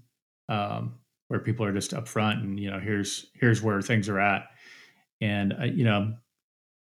Um, 0.49 0.95
where 1.29 1.41
people 1.41 1.65
are 1.65 1.73
just 1.73 1.93
upfront 1.93 2.43
and 2.43 2.59
you 2.59 2.71
know 2.71 2.81
here's 2.81 3.27
here's 3.35 3.63
where 3.63 3.81
things 3.81 4.09
are 4.09 4.21
at. 4.21 4.47
And 5.21 5.55
uh, 5.61 5.65
you 5.65 5.85
know 5.85 6.15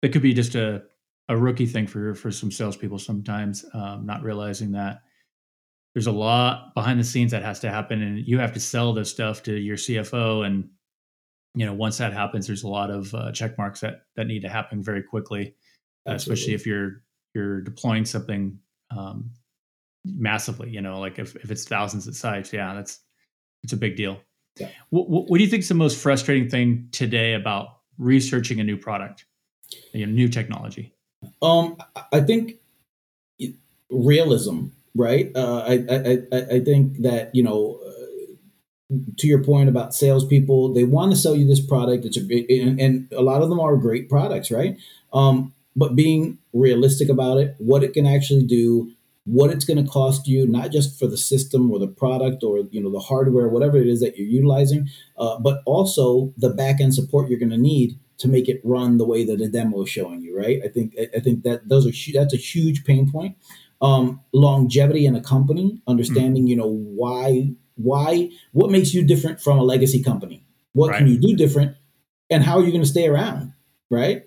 it 0.02 0.12
could 0.12 0.22
be 0.22 0.34
just 0.34 0.54
a 0.54 0.82
a 1.28 1.36
rookie 1.36 1.66
thing 1.66 1.86
for 1.86 2.14
for 2.14 2.30
some 2.30 2.50
salespeople 2.50 2.98
sometimes 2.98 3.64
um, 3.74 4.06
not 4.06 4.22
realizing 4.22 4.72
that 4.72 5.00
there's 5.94 6.06
a 6.06 6.12
lot 6.12 6.74
behind 6.74 7.00
the 7.00 7.04
scenes 7.04 7.30
that 7.30 7.42
has 7.42 7.58
to 7.60 7.70
happen 7.70 8.02
and 8.02 8.26
you 8.26 8.38
have 8.38 8.52
to 8.52 8.60
sell 8.60 8.92
this 8.92 9.10
stuff 9.10 9.42
to 9.42 9.56
your 9.56 9.76
CFO 9.76 10.46
and 10.46 10.68
you 11.54 11.66
know 11.66 11.72
once 11.72 11.98
that 11.98 12.12
happens 12.12 12.46
there's 12.46 12.62
a 12.62 12.68
lot 12.68 12.90
of 12.90 13.12
uh, 13.14 13.32
check 13.32 13.58
marks 13.58 13.80
that 13.80 14.02
that 14.14 14.26
need 14.26 14.42
to 14.42 14.48
happen 14.48 14.82
very 14.82 15.02
quickly 15.02 15.54
uh, 16.08 16.12
especially 16.12 16.54
if 16.54 16.66
you're 16.66 17.02
you're 17.34 17.60
deploying 17.62 18.04
something 18.04 18.58
um, 18.96 19.30
massively 20.04 20.70
you 20.70 20.80
know 20.80 21.00
like 21.00 21.18
if, 21.18 21.34
if 21.36 21.50
it's 21.50 21.64
thousands 21.64 22.06
of 22.06 22.14
sites 22.14 22.52
yeah 22.52 22.74
that's 22.74 23.00
it's 23.64 23.72
a 23.72 23.76
big 23.76 23.96
deal 23.96 24.20
yeah. 24.58 24.70
What, 24.90 25.08
what, 25.08 25.38
do 25.38 25.44
you 25.44 25.50
think 25.50 25.62
is 25.62 25.68
the 25.68 25.74
most 25.74 25.98
frustrating 25.98 26.48
thing 26.48 26.88
today 26.92 27.34
about 27.34 27.78
researching 27.98 28.60
a 28.60 28.64
new 28.64 28.76
product, 28.76 29.24
a 29.94 30.06
new 30.06 30.28
technology? 30.28 30.92
Um, 31.42 31.76
I 32.12 32.20
think 32.20 32.54
realism, 33.90 34.66
right? 34.94 35.30
Uh, 35.34 35.64
I, 35.66 35.72
I, 35.90 36.56
I 36.56 36.60
think 36.60 37.02
that 37.02 37.30
you 37.34 37.42
know, 37.42 37.80
uh, 37.86 38.96
to 39.18 39.26
your 39.26 39.42
point 39.42 39.68
about 39.68 39.94
salespeople, 39.94 40.72
they 40.72 40.84
want 40.84 41.12
to 41.12 41.18
sell 41.18 41.34
you 41.34 41.46
this 41.46 41.64
product. 41.64 42.04
It's 42.04 42.16
a 42.16 42.60
and, 42.60 42.80
and 42.80 43.12
a 43.12 43.22
lot 43.22 43.42
of 43.42 43.48
them 43.48 43.60
are 43.60 43.76
great 43.76 44.08
products, 44.08 44.50
right? 44.50 44.76
Um, 45.12 45.52
but 45.74 45.94
being 45.94 46.38
realistic 46.52 47.08
about 47.08 47.38
it, 47.38 47.54
what 47.58 47.84
it 47.84 47.92
can 47.92 48.06
actually 48.06 48.44
do, 48.44 48.92
what 49.26 49.50
it's 49.50 49.64
going 49.64 49.84
to 49.84 49.90
cost 49.90 50.28
you, 50.28 50.46
not 50.46 50.70
just 50.70 50.98
for 50.98 51.06
the 51.06 51.16
system 51.16 51.70
or 51.70 51.78
the 51.78 51.88
product 51.88 52.42
or 52.42 52.60
you 52.70 52.80
know 52.80 52.90
the 52.90 53.00
hardware, 53.00 53.48
whatever 53.48 53.76
it 53.76 53.88
is 53.88 54.00
that 54.00 54.16
you're 54.16 54.26
utilizing, 54.26 54.88
uh, 55.18 55.38
but 55.38 55.62
also 55.66 56.32
the 56.38 56.48
back 56.48 56.80
end 56.80 56.94
support 56.94 57.28
you're 57.28 57.38
going 57.38 57.50
to 57.50 57.58
need 57.58 57.98
to 58.18 58.28
make 58.28 58.48
it 58.48 58.60
run 58.64 58.96
the 58.96 59.04
way 59.04 59.24
that 59.24 59.38
the 59.38 59.48
demo 59.48 59.82
is 59.82 59.90
showing 59.90 60.22
you. 60.22 60.36
Right? 60.36 60.60
I 60.64 60.68
think 60.68 60.94
I 61.14 61.20
think 61.20 61.42
that 61.42 61.68
those 61.68 61.86
are 61.86 62.12
that's 62.14 62.34
a 62.34 62.38
huge 62.38 62.84
pain 62.84 63.10
point. 63.10 63.36
Um, 63.82 64.20
longevity 64.32 65.04
in 65.04 65.14
a 65.14 65.20
company, 65.20 65.82
understanding 65.86 66.44
mm-hmm. 66.44 66.48
you 66.48 66.56
know 66.56 66.70
why 66.70 67.50
why 67.74 68.30
what 68.52 68.70
makes 68.70 68.94
you 68.94 69.04
different 69.04 69.40
from 69.40 69.58
a 69.58 69.62
legacy 69.62 70.02
company. 70.02 70.46
What 70.72 70.90
right. 70.90 70.98
can 70.98 71.08
you 71.08 71.18
do 71.18 71.34
different, 71.34 71.76
and 72.30 72.44
how 72.44 72.58
are 72.58 72.64
you 72.64 72.70
going 72.70 72.82
to 72.82 72.88
stay 72.88 73.08
around? 73.08 73.54
Right? 73.90 74.24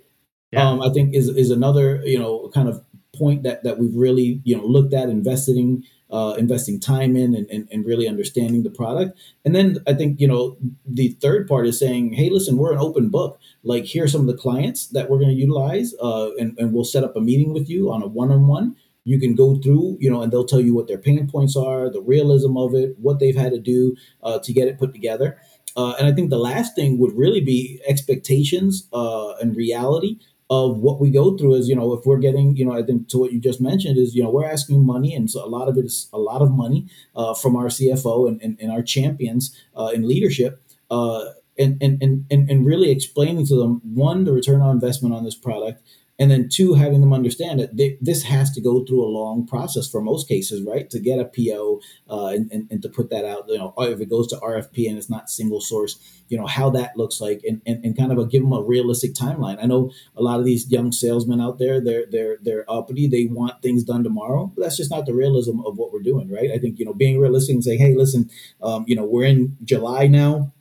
Yeah. 0.52 0.68
Um, 0.68 0.82
I 0.82 0.90
think 0.90 1.16
is 1.16 1.30
is 1.30 1.52
another 1.52 2.02
you 2.04 2.20
know 2.20 2.50
kind 2.54 2.68
of 2.68 2.84
point 3.20 3.44
that 3.44 3.64
that 3.64 3.78
we've 3.78 3.96
really 3.96 4.42
you 4.44 4.56
know 4.56 4.66
looked 4.66 4.94
at 4.94 5.10
investing 5.10 5.84
uh, 6.12 6.34
investing 6.40 6.80
time 6.80 7.16
in 7.16 7.36
and, 7.36 7.48
and, 7.52 7.68
and, 7.72 7.86
really 7.86 8.08
understanding 8.08 8.64
the 8.64 8.72
product. 8.72 9.16
And 9.46 9.56
then 9.56 9.78
i 9.86 9.94
think 9.94 10.20
you 10.20 10.28
know 10.28 10.58
the 10.86 11.10
third 11.22 11.48
part 11.48 11.68
is 11.68 11.78
saying 11.78 12.14
hey 12.14 12.30
listen 12.30 12.58
we're 12.58 12.74
an 12.74 12.80
open 12.80 13.10
book. 13.10 13.40
Like 13.64 13.86
here 13.86 14.06
are 14.06 14.08
some 14.08 14.22
of 14.22 14.28
the 14.28 14.42
clients 14.46 14.88
that 14.88 15.10
we're 15.10 15.20
going 15.20 15.36
to 15.36 15.36
utilize 15.36 15.94
uh, 16.02 16.32
and, 16.40 16.58
and 16.58 16.74
we'll 16.74 16.84
set 16.84 17.04
up 17.04 17.16
a 17.16 17.22
meeting 17.22 17.54
with 17.54 17.70
you 17.70 17.92
on 17.92 18.02
a 18.02 18.08
one-on-one. 18.08 18.76
You 19.04 19.20
can 19.20 19.36
go 19.36 19.58
through 19.58 19.98
you 20.00 20.10
know 20.10 20.22
and 20.22 20.32
they'll 20.32 20.46
tell 20.46 20.62
you 20.62 20.74
what 20.74 20.88
their 20.88 20.98
pain 20.98 21.28
points 21.28 21.56
are 21.56 21.92
the 21.92 22.02
realism 22.02 22.58
of 22.58 22.74
it 22.74 22.96
what 23.00 23.20
they've 23.20 23.42
had 23.44 23.52
to 23.54 23.60
do 23.60 23.96
uh, 24.24 24.40
to 24.40 24.54
get 24.54 24.68
it 24.68 24.80
put 24.80 24.94
together. 24.94 25.38
Uh, 25.78 25.94
and 26.00 26.08
i 26.08 26.12
think 26.12 26.32
the 26.32 26.46
last 26.52 26.76
thing 26.76 26.98
would 26.98 27.16
really 27.16 27.42
be 27.42 27.80
expectations 27.88 28.88
uh, 28.92 29.34
and 29.42 29.56
reality 29.56 30.18
of 30.50 30.78
what 30.80 31.00
we 31.00 31.12
go 31.12 31.38
through 31.38 31.54
is 31.54 31.70
you 31.70 31.76
know 31.76 31.94
if 31.94 32.06
we're 32.06 32.18
getting 32.18 32.56
you 32.58 32.66
know 32.66 32.74
i 32.74 32.82
think 32.82 33.08
to 33.08 33.18
what 33.18 33.32
you 33.32 33.40
just 33.40 33.62
mentioned 33.62 33.98
is 33.98 34.16
you 34.16 34.24
know 34.24 34.30
we're 34.30 34.50
asking 34.50 34.86
money 34.86 35.14
and 35.14 35.30
so 35.30 35.44
a 35.46 35.48
lot 35.48 35.68
of 35.68 35.78
it 35.78 35.86
is 35.86 36.10
a 36.12 36.18
lot 36.18 36.42
of 36.42 36.52
money 36.52 36.88
uh, 37.16 37.34
from 37.34 37.56
our 37.56 37.66
cfo 37.66 38.28
and, 38.28 38.42
and, 38.42 38.58
and 38.60 38.72
our 38.72 38.82
champions 38.82 39.56
uh, 39.76 39.92
in 39.94 40.08
leadership 40.08 40.62
uh, 40.90 41.26
and, 41.58 41.78
and, 41.84 42.02
and, 42.02 42.26
and 42.50 42.66
really 42.66 42.90
explaining 42.90 43.46
to 43.46 43.56
them 43.56 43.82
one 43.94 44.24
the 44.24 44.34
return 44.34 44.62
on 44.62 44.72
investment 44.72 45.14
on 45.14 45.24
this 45.24 45.36
product 45.36 45.84
and 46.20 46.30
then 46.30 46.50
two 46.50 46.74
having 46.74 47.00
them 47.02 47.14
understand 47.14 47.60
that 47.60 47.76
they, 47.78 47.98
this 48.02 48.24
has 48.24 48.52
to 48.52 48.62
go 48.62 48.84
through 48.86 49.04
a 49.04 49.08
long 49.08 49.48
process 49.48 49.88
for 49.88 50.02
most 50.02 50.28
cases 50.28 50.62
right? 50.68 50.90
To 50.90 51.00
get 51.00 51.20
a 51.20 51.26
po 51.26 51.80
uh, 52.10 52.28
and, 52.28 52.52
and, 52.52 52.68
and, 52.70 52.82
to 52.82 52.90
put 52.90 53.10
that 53.10 53.26
out 53.26 53.46
you 53.48 53.58
know 53.58 53.74
if 53.80 54.00
it 54.00 54.10
goes 54.10 54.28
to 54.28 54.36
rfp 54.38 54.88
and 54.88 54.98
it's 54.98 55.10
not 55.10 55.30
single 55.30 55.62
source 55.62 56.00
you 56.28 56.38
know 56.38 56.46
how 56.46 56.70
that 56.70 56.96
looks 56.98 57.20
like 57.20 57.42
and, 57.48 57.62
and, 57.66 57.84
and 57.84 57.98
kind 57.98 58.12
of 58.12 58.18
a, 58.18 58.26
give 58.26 58.44
them 58.44 58.54
a 58.54 58.62
realistic 58.62 59.14
timeline. 59.14 59.62
I 59.62 59.66
know 59.66 59.92
a 60.16 60.22
lot 60.22 60.40
of 60.40 60.46
these 60.46 60.72
young 60.72 60.92
salesmen 60.92 61.42
out 61.42 61.58
there 61.58 61.82
they're 61.82 62.06
they're 62.10 62.38
they're 62.42 62.72
uppity. 62.72 63.08
They 63.08 63.26
want 63.26 63.62
things 63.62 63.84
done 63.84 64.04
tomorrow 64.04 64.52
but 64.56 64.64
that's 64.64 64.78
just 64.78 64.92
not 64.92 65.06
the 65.06 65.14
realism 65.14 65.60
of 65.62 65.78
what 65.78 65.92
we're 65.92 66.02
doing 66.02 66.30
right? 66.30 66.52
I 66.52 66.58
think 66.58 66.80
you 66.80 66.86
know 66.86 66.94
being 66.94 67.20
realistic 67.20 67.56
and 67.56 67.64
saying 67.64 67.80
hey 67.80 67.96
listen 67.96 68.30
um, 68.62 68.86
you 68.88 68.96
know 68.96 69.06
we're 69.06 69.26
in 69.26 69.58
july 69.64 70.08
now 70.08 70.52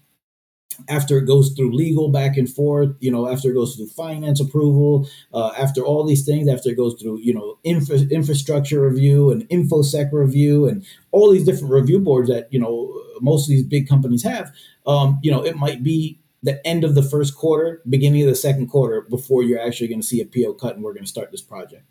after 0.89 1.19
it 1.19 1.27
goes 1.27 1.51
through 1.53 1.73
legal 1.73 2.09
back 2.09 2.37
and 2.37 2.49
forth, 2.49 2.95
you 3.01 3.11
know, 3.11 3.29
after 3.29 3.51
it 3.51 3.55
goes 3.55 3.75
through 3.75 3.89
finance 3.89 4.41
approval, 4.41 5.09
uh, 5.35 5.53
after 5.59 5.83
all 5.83 6.05
these 6.05 6.25
things, 6.25 6.49
after 6.49 6.71
it 6.71 6.77
goes 6.77 7.01
through, 7.01 7.19
you 7.19 7.35
know, 7.35 7.59
infra- 7.65 7.99
infrastructure 8.11 8.89
review 8.89 9.31
and 9.31 9.49
infosec 9.49 10.13
review 10.13 10.69
and 10.69 10.85
all 11.11 11.31
these 11.31 11.45
different 11.45 11.73
review 11.73 11.99
boards 11.99 12.29
that 12.29 12.53
you 12.53 12.61
know 12.61 13.03
most 13.21 13.45
of 13.45 13.49
these 13.49 13.65
big 13.65 13.89
companies 13.89 14.23
have, 14.23 14.53
um, 14.87 15.19
you 15.23 15.31
know, 15.31 15.45
it 15.45 15.57
might 15.57 15.83
be 15.83 16.21
the 16.43 16.65
end 16.67 16.85
of 16.85 16.95
the 16.95 17.03
first 17.03 17.35
quarter, 17.35 17.83
beginning 17.89 18.23
of 18.23 18.29
the 18.29 18.35
second 18.35 18.69
quarter 18.69 19.03
before 19.03 19.43
you're 19.43 19.61
actually 19.61 19.89
going 19.89 20.01
to 20.01 20.07
see 20.07 20.21
a 20.21 20.25
PO 20.25 20.55
cut 20.55 20.77
and 20.77 20.85
we're 20.85 20.93
going 20.93 21.05
to 21.05 21.09
start 21.09 21.33
this 21.33 21.43
project. 21.43 21.85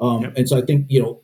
Um, 0.00 0.22
yep. 0.22 0.32
And 0.36 0.48
so 0.48 0.58
I 0.58 0.62
think 0.62 0.86
you 0.88 1.00
know, 1.00 1.20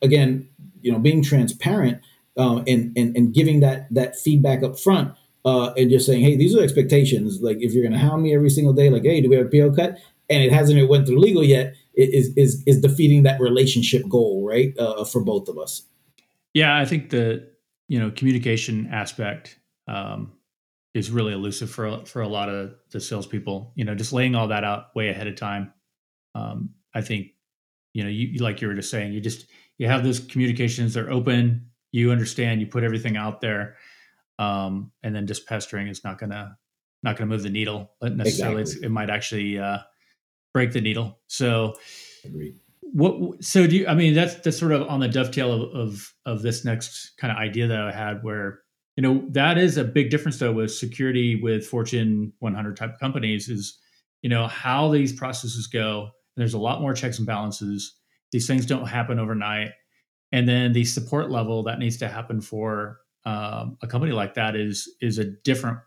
again, 0.00 0.48
you 0.80 0.92
know, 0.92 0.98
being 0.98 1.22
transparent 1.22 2.00
um, 2.36 2.64
and, 2.66 2.96
and 2.96 3.16
and 3.16 3.34
giving 3.34 3.60
that 3.60 3.92
that 3.92 4.16
feedback 4.16 4.62
up 4.62 4.78
front 4.78 5.14
uh, 5.44 5.72
and 5.76 5.90
just 5.90 6.06
saying, 6.06 6.22
hey, 6.22 6.36
these 6.36 6.56
are 6.56 6.62
expectations. 6.62 7.40
Like 7.42 7.58
if 7.60 7.72
you're 7.72 7.82
going 7.82 7.92
to 7.92 7.98
hound 7.98 8.22
me 8.22 8.34
every 8.34 8.50
single 8.50 8.72
day, 8.72 8.88
like, 8.90 9.02
hey, 9.02 9.20
do 9.20 9.28
we 9.28 9.36
have 9.36 9.46
a 9.46 9.50
PO 9.50 9.74
cut? 9.74 9.98
And 10.30 10.42
it 10.42 10.52
hasn't 10.52 10.78
even 10.78 10.88
went 10.88 11.06
through 11.06 11.18
legal 11.18 11.44
yet. 11.44 11.74
Is 11.94 12.32
is 12.36 12.62
is 12.66 12.80
defeating 12.80 13.22
that 13.22 13.40
relationship 13.40 14.02
goal, 14.08 14.44
right, 14.44 14.76
uh, 14.78 15.04
for 15.04 15.20
both 15.20 15.48
of 15.48 15.58
us? 15.58 15.82
Yeah, 16.52 16.76
I 16.76 16.84
think 16.86 17.10
the 17.10 17.48
you 17.88 18.00
know 18.00 18.10
communication 18.10 18.88
aspect 18.90 19.60
um, 19.86 20.32
is 20.94 21.10
really 21.10 21.34
elusive 21.34 21.70
for 21.70 22.04
for 22.04 22.22
a 22.22 22.26
lot 22.26 22.48
of 22.48 22.74
the 22.90 23.00
salespeople. 23.00 23.70
You 23.76 23.84
know, 23.84 23.94
just 23.94 24.12
laying 24.12 24.34
all 24.34 24.48
that 24.48 24.64
out 24.64 24.96
way 24.96 25.10
ahead 25.10 25.28
of 25.28 25.36
time. 25.36 25.72
Um, 26.34 26.70
I 26.94 27.02
think 27.02 27.28
you 27.92 28.02
know, 28.02 28.10
you 28.10 28.42
like 28.42 28.60
you 28.60 28.66
were 28.66 28.74
just 28.74 28.90
saying, 28.90 29.12
you 29.12 29.20
just 29.20 29.46
you 29.78 29.86
have 29.86 30.02
those 30.02 30.18
communications. 30.18 30.94
They're 30.94 31.12
open. 31.12 31.70
You 31.92 32.10
understand. 32.10 32.60
You 32.60 32.66
put 32.66 32.82
everything 32.82 33.16
out 33.16 33.40
there 33.40 33.76
um, 34.38 34.92
and 35.02 35.14
then 35.14 35.26
just 35.26 35.46
pestering 35.46 35.88
is 35.88 36.04
not 36.04 36.18
gonna 36.18 36.56
not 37.02 37.16
gonna 37.16 37.28
move 37.28 37.42
the 37.42 37.50
needle 37.50 37.90
necessarily. 38.02 38.62
Exactly. 38.62 38.86
It 38.86 38.90
might 38.90 39.10
actually 39.10 39.58
uh, 39.58 39.78
break 40.52 40.72
the 40.72 40.80
needle. 40.80 41.20
So, 41.26 41.74
Agreed. 42.24 42.56
what? 42.80 43.44
So 43.44 43.66
do 43.66 43.76
you? 43.76 43.86
I 43.86 43.94
mean, 43.94 44.14
that's 44.14 44.36
that's 44.36 44.58
sort 44.58 44.72
of 44.72 44.88
on 44.88 45.00
the 45.00 45.08
dovetail 45.08 45.52
of 45.52 45.74
of, 45.74 46.14
of 46.26 46.42
this 46.42 46.64
next 46.64 47.12
kind 47.18 47.30
of 47.30 47.38
idea 47.38 47.66
that 47.68 47.80
I 47.80 47.92
had, 47.92 48.22
where 48.22 48.60
you 48.96 49.02
know 49.02 49.24
that 49.30 49.58
is 49.58 49.76
a 49.76 49.84
big 49.84 50.10
difference 50.10 50.38
though 50.38 50.52
with 50.52 50.72
security 50.72 51.40
with 51.40 51.66
Fortune 51.66 52.32
100 52.38 52.76
type 52.76 52.98
companies 52.98 53.48
is 53.48 53.78
you 54.22 54.30
know 54.30 54.46
how 54.46 54.90
these 54.90 55.12
processes 55.12 55.66
go. 55.66 56.10
There's 56.36 56.54
a 56.54 56.58
lot 56.58 56.80
more 56.80 56.94
checks 56.94 57.18
and 57.18 57.26
balances. 57.26 57.94
These 58.32 58.48
things 58.48 58.66
don't 58.66 58.86
happen 58.86 59.20
overnight. 59.20 59.70
And 60.32 60.48
then 60.48 60.72
the 60.72 60.84
support 60.84 61.30
level 61.30 61.62
that 61.62 61.78
needs 61.78 61.98
to 61.98 62.08
happen 62.08 62.40
for 62.40 62.98
um, 63.24 63.78
a 63.82 63.86
company 63.86 64.12
like 64.12 64.34
that 64.34 64.56
is 64.56 64.88
is 65.00 65.18
a 65.18 65.24
different 65.24 65.78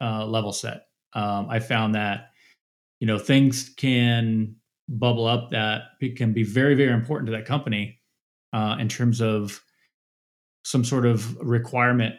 uh, 0.00 0.26
level 0.26 0.52
set. 0.52 0.86
Um, 1.14 1.48
I 1.48 1.60
found 1.60 1.94
that 1.94 2.30
you 3.00 3.06
know 3.06 3.18
things 3.18 3.70
can 3.76 4.56
bubble 4.88 5.26
up 5.26 5.50
that 5.50 5.82
can 6.16 6.32
be 6.32 6.42
very 6.42 6.74
very 6.74 6.92
important 6.92 7.26
to 7.26 7.32
that 7.32 7.46
company 7.46 8.00
uh, 8.52 8.76
in 8.78 8.88
terms 8.88 9.20
of 9.20 9.62
some 10.64 10.84
sort 10.84 11.06
of 11.06 11.36
requirement 11.38 12.14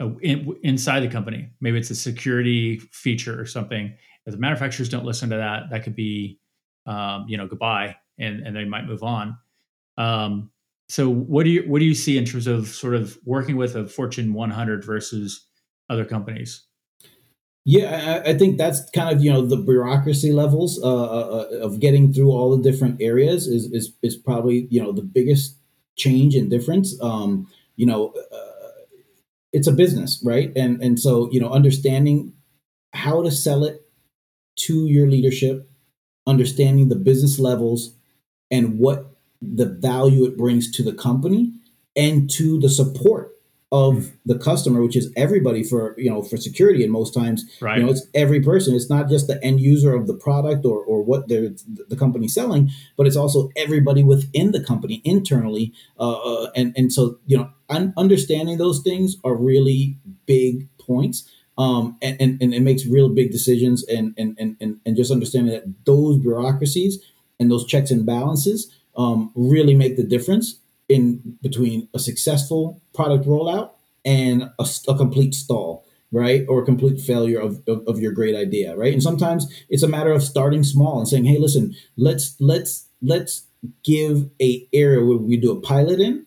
uh, 0.00 0.10
in, 0.18 0.54
inside 0.62 1.00
the 1.00 1.08
company. 1.08 1.50
Maybe 1.60 1.78
it's 1.78 1.90
a 1.90 1.94
security 1.94 2.78
feature 2.92 3.40
or 3.40 3.46
something. 3.46 3.94
If 4.26 4.32
the 4.32 4.38
manufacturers 4.38 4.88
don't 4.88 5.04
listen 5.04 5.30
to 5.30 5.36
that, 5.36 5.70
that 5.70 5.84
could 5.84 5.96
be 5.96 6.38
um, 6.86 7.24
you 7.28 7.36
know 7.36 7.46
goodbye, 7.46 7.96
and 8.18 8.46
and 8.46 8.54
they 8.54 8.64
might 8.64 8.86
move 8.86 9.02
on. 9.02 9.38
Um, 9.96 10.50
so 10.88 11.08
what 11.10 11.44
do 11.44 11.50
you 11.50 11.62
what 11.62 11.80
do 11.80 11.84
you 11.84 11.94
see 11.94 12.16
in 12.16 12.24
terms 12.24 12.46
of 12.46 12.68
sort 12.68 12.94
of 12.94 13.18
working 13.24 13.56
with 13.56 13.74
a 13.74 13.86
Fortune 13.86 14.32
100 14.32 14.84
versus 14.84 15.46
other 15.90 16.04
companies? 16.04 16.64
Yeah, 17.68 18.22
I, 18.24 18.34
think 18.34 18.58
that's 18.58 18.88
kind 18.90 19.12
of 19.12 19.24
you 19.24 19.32
know 19.32 19.44
the 19.44 19.56
bureaucracy 19.56 20.30
levels 20.30 20.80
uh, 20.80 20.86
uh, 20.86 21.48
of 21.62 21.80
getting 21.80 22.12
through 22.12 22.30
all 22.30 22.56
the 22.56 22.62
different 22.62 23.02
areas 23.02 23.48
is 23.48 23.64
is, 23.72 23.92
is 24.04 24.16
probably 24.16 24.68
you 24.70 24.80
know 24.80 24.92
the 24.92 25.02
biggest 25.02 25.56
change 25.96 26.36
and 26.36 26.48
difference. 26.48 26.96
Um, 27.02 27.48
you 27.74 27.84
know, 27.84 28.14
uh, 28.32 28.82
it's 29.52 29.66
a 29.66 29.72
business, 29.72 30.22
right? 30.24 30.52
And 30.54 30.80
and 30.80 31.00
so 31.00 31.28
you 31.32 31.40
know 31.40 31.50
understanding 31.50 32.34
how 32.94 33.24
to 33.24 33.32
sell 33.32 33.64
it 33.64 33.84
to 34.60 34.86
your 34.86 35.08
leadership, 35.08 35.68
understanding 36.24 36.88
the 36.88 36.94
business 36.94 37.40
levels, 37.40 37.96
and 38.48 38.78
what 38.78 39.15
the 39.40 39.66
value 39.66 40.24
it 40.24 40.36
brings 40.36 40.70
to 40.72 40.82
the 40.82 40.92
company 40.92 41.52
and 41.94 42.30
to 42.30 42.60
the 42.60 42.68
support 42.68 43.32
of 43.72 44.12
the 44.24 44.38
customer, 44.38 44.80
which 44.80 44.96
is 44.96 45.12
everybody 45.16 45.64
for 45.64 45.94
you 45.98 46.08
know 46.08 46.22
for 46.22 46.36
security. 46.36 46.84
And 46.84 46.92
most 46.92 47.12
times, 47.12 47.44
right. 47.60 47.78
you 47.78 47.84
know, 47.84 47.90
it's 47.90 48.06
every 48.14 48.40
person. 48.40 48.74
It's 48.74 48.88
not 48.88 49.08
just 49.08 49.26
the 49.26 49.42
end 49.44 49.60
user 49.60 49.94
of 49.94 50.06
the 50.06 50.14
product 50.14 50.64
or 50.64 50.78
or 50.84 51.02
what 51.02 51.28
they're 51.28 51.50
the 51.88 51.96
company 51.96 52.28
selling, 52.28 52.70
but 52.96 53.06
it's 53.06 53.16
also 53.16 53.50
everybody 53.56 54.02
within 54.02 54.52
the 54.52 54.62
company 54.62 55.00
internally. 55.04 55.72
Uh, 55.98 56.12
uh, 56.12 56.50
and 56.54 56.74
and 56.76 56.92
so 56.92 57.18
you 57.26 57.36
know, 57.36 57.50
un- 57.68 57.92
understanding 57.96 58.58
those 58.58 58.80
things 58.82 59.16
are 59.24 59.34
really 59.34 59.98
big 60.26 60.68
points. 60.78 61.28
Um, 61.58 61.96
and, 62.02 62.20
and, 62.20 62.42
and 62.42 62.52
it 62.52 62.60
makes 62.60 62.84
real 62.84 63.08
big 63.08 63.32
decisions 63.32 63.82
and, 63.88 64.12
and, 64.18 64.36
and, 64.38 64.78
and 64.84 64.94
just 64.94 65.10
understanding 65.10 65.54
that 65.54 65.64
those 65.86 66.18
bureaucracies 66.18 67.02
and 67.40 67.50
those 67.50 67.64
checks 67.64 67.90
and 67.90 68.04
balances 68.04 68.70
um, 68.96 69.30
really 69.34 69.74
make 69.74 69.96
the 69.96 70.04
difference 70.04 70.60
in 70.88 71.38
between 71.42 71.88
a 71.94 71.98
successful 71.98 72.80
product 72.94 73.26
rollout 73.26 73.70
and 74.04 74.44
a, 74.58 74.66
a 74.88 74.96
complete 74.96 75.34
stall 75.34 75.84
right? 76.12 76.46
Or 76.48 76.62
a 76.62 76.64
complete 76.64 77.00
failure 77.00 77.40
of, 77.40 77.62
of, 77.66 77.82
of, 77.88 77.98
your 77.98 78.12
great 78.12 78.36
idea 78.36 78.76
right? 78.76 78.92
And 78.92 79.02
sometimes 79.02 79.52
it's 79.68 79.82
a 79.82 79.88
matter 79.88 80.12
of 80.12 80.22
starting 80.22 80.62
small 80.62 80.98
and 80.98 81.08
saying 81.08 81.24
hey 81.24 81.38
listen 81.38 81.74
let's 81.96 82.36
let's 82.40 82.86
let's 83.02 83.46
give 83.82 84.30
a 84.40 84.66
area 84.72 85.04
where 85.04 85.16
we 85.16 85.36
do 85.36 85.50
a 85.50 85.60
pilot 85.60 86.00
in 86.00 86.26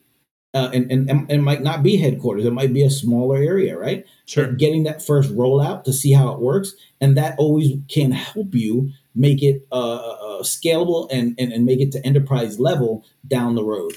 uh, 0.53 0.69
and, 0.73 0.91
and 0.91 1.10
and 1.10 1.32
it 1.32 1.41
might 1.41 1.62
not 1.62 1.84
be 1.84 1.95
headquarters. 1.95 2.43
It 2.43 2.53
might 2.53 2.73
be 2.73 2.84
a 2.84 2.89
smaller 2.89 3.38
area 3.38 3.77
right? 3.77 4.05
Sure. 4.25 4.47
But 4.47 4.58
getting 4.58 4.84
that 4.84 5.01
first 5.01 5.32
rollout 5.32 5.84
to 5.86 5.93
see 5.93 6.12
how 6.12 6.34
it 6.34 6.39
works 6.39 6.73
and 6.99 7.15
that 7.17 7.38
always 7.38 7.77
can 7.88 8.12
help 8.12 8.53
you 8.53 8.91
make 9.15 9.43
it 9.43 9.67
uh, 9.71 9.95
uh, 9.95 10.17
scalable 10.43 11.08
and, 11.12 11.36
and, 11.39 11.52
and 11.52 11.65
make 11.65 11.80
it 11.80 11.91
to 11.93 12.06
enterprise 12.06 12.60
level 12.60 13.06
down 13.28 13.56
the 13.56 13.63
road. 13.63 13.93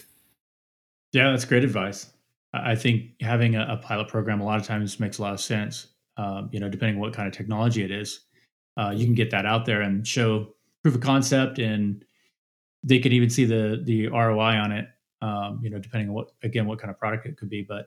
Yeah, 1.13 1.31
that's 1.31 1.45
great 1.45 1.65
advice. 1.65 2.11
I 2.55 2.75
think 2.75 3.11
having 3.21 3.55
a, 3.55 3.67
a 3.69 3.77
pilot 3.79 4.09
program 4.09 4.41
a 4.41 4.45
lot 4.45 4.59
of 4.59 4.67
times 4.67 5.01
makes 5.01 5.19
a 5.19 5.23
lot 5.23 5.33
of 5.33 5.41
sense. 5.41 5.89
Um, 6.17 6.51
you 6.53 6.61
know, 6.61 6.69
depending 6.69 6.97
on 6.97 7.01
what 7.01 7.15
kind 7.15 7.27
of 7.27 7.35
technology 7.35 7.83
it 7.83 7.91
is, 7.91 8.21
uh, 8.77 8.93
you 8.95 9.07
can 9.07 9.15
get 9.15 9.31
that 9.31 9.47
out 9.47 9.65
there 9.65 9.81
and 9.81 10.07
show 10.07 10.55
proof 10.83 10.95
of 10.95 11.01
concept, 11.01 11.59
and 11.59 12.05
they 12.83 12.99
could 12.99 13.13
even 13.13 13.31
see 13.31 13.45
the 13.45 13.81
the 13.83 14.09
ROI 14.09 14.57
on 14.57 14.73
it. 14.73 14.87
Um, 15.23 15.61
you 15.63 15.71
know, 15.71 15.79
depending 15.79 16.09
on 16.09 16.15
what 16.15 16.33
again 16.43 16.67
what 16.67 16.79
kind 16.79 16.91
of 16.91 16.99
product 16.99 17.27
it 17.27 17.39
could 17.39 17.49
be. 17.49 17.63
But 17.63 17.87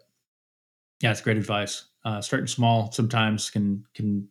yeah, 1.01 1.11
it's 1.11 1.21
great 1.21 1.37
advice. 1.37 1.85
Uh, 2.03 2.21
starting 2.21 2.47
small 2.47 2.91
sometimes 2.91 3.49
can 3.51 3.85
can 3.93 4.27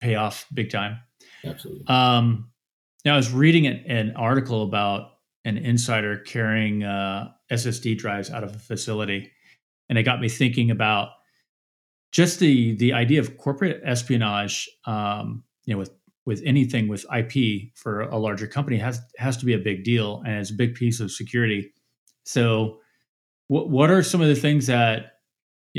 pay 0.00 0.14
off 0.14 0.46
big 0.54 0.70
time. 0.70 0.98
Absolutely. 1.44 1.86
Um, 1.88 2.51
now 3.04 3.14
I 3.14 3.16
was 3.16 3.32
reading 3.32 3.66
an, 3.66 3.84
an 3.86 4.12
article 4.16 4.62
about 4.62 5.10
an 5.44 5.56
insider 5.56 6.18
carrying 6.18 6.84
uh, 6.84 7.30
SSD 7.50 7.98
drives 7.98 8.30
out 8.30 8.44
of 8.44 8.54
a 8.54 8.58
facility, 8.58 9.30
and 9.88 9.98
it 9.98 10.04
got 10.04 10.20
me 10.20 10.28
thinking 10.28 10.70
about 10.70 11.10
just 12.12 12.38
the 12.38 12.76
the 12.76 12.92
idea 12.92 13.20
of 13.20 13.36
corporate 13.38 13.80
espionage. 13.84 14.68
Um, 14.86 15.44
you 15.64 15.74
know, 15.74 15.78
with 15.78 15.90
with 16.24 16.42
anything 16.44 16.88
with 16.88 17.04
IP 17.16 17.74
for 17.74 18.02
a 18.02 18.18
larger 18.18 18.46
company 18.46 18.78
has 18.78 19.00
has 19.18 19.36
to 19.38 19.46
be 19.46 19.54
a 19.54 19.58
big 19.58 19.84
deal, 19.84 20.22
and 20.24 20.38
it's 20.38 20.50
a 20.50 20.54
big 20.54 20.74
piece 20.74 21.00
of 21.00 21.10
security. 21.10 21.72
So, 22.24 22.78
what 23.48 23.68
what 23.68 23.90
are 23.90 24.02
some 24.02 24.20
of 24.20 24.28
the 24.28 24.36
things 24.36 24.68
that, 24.68 25.14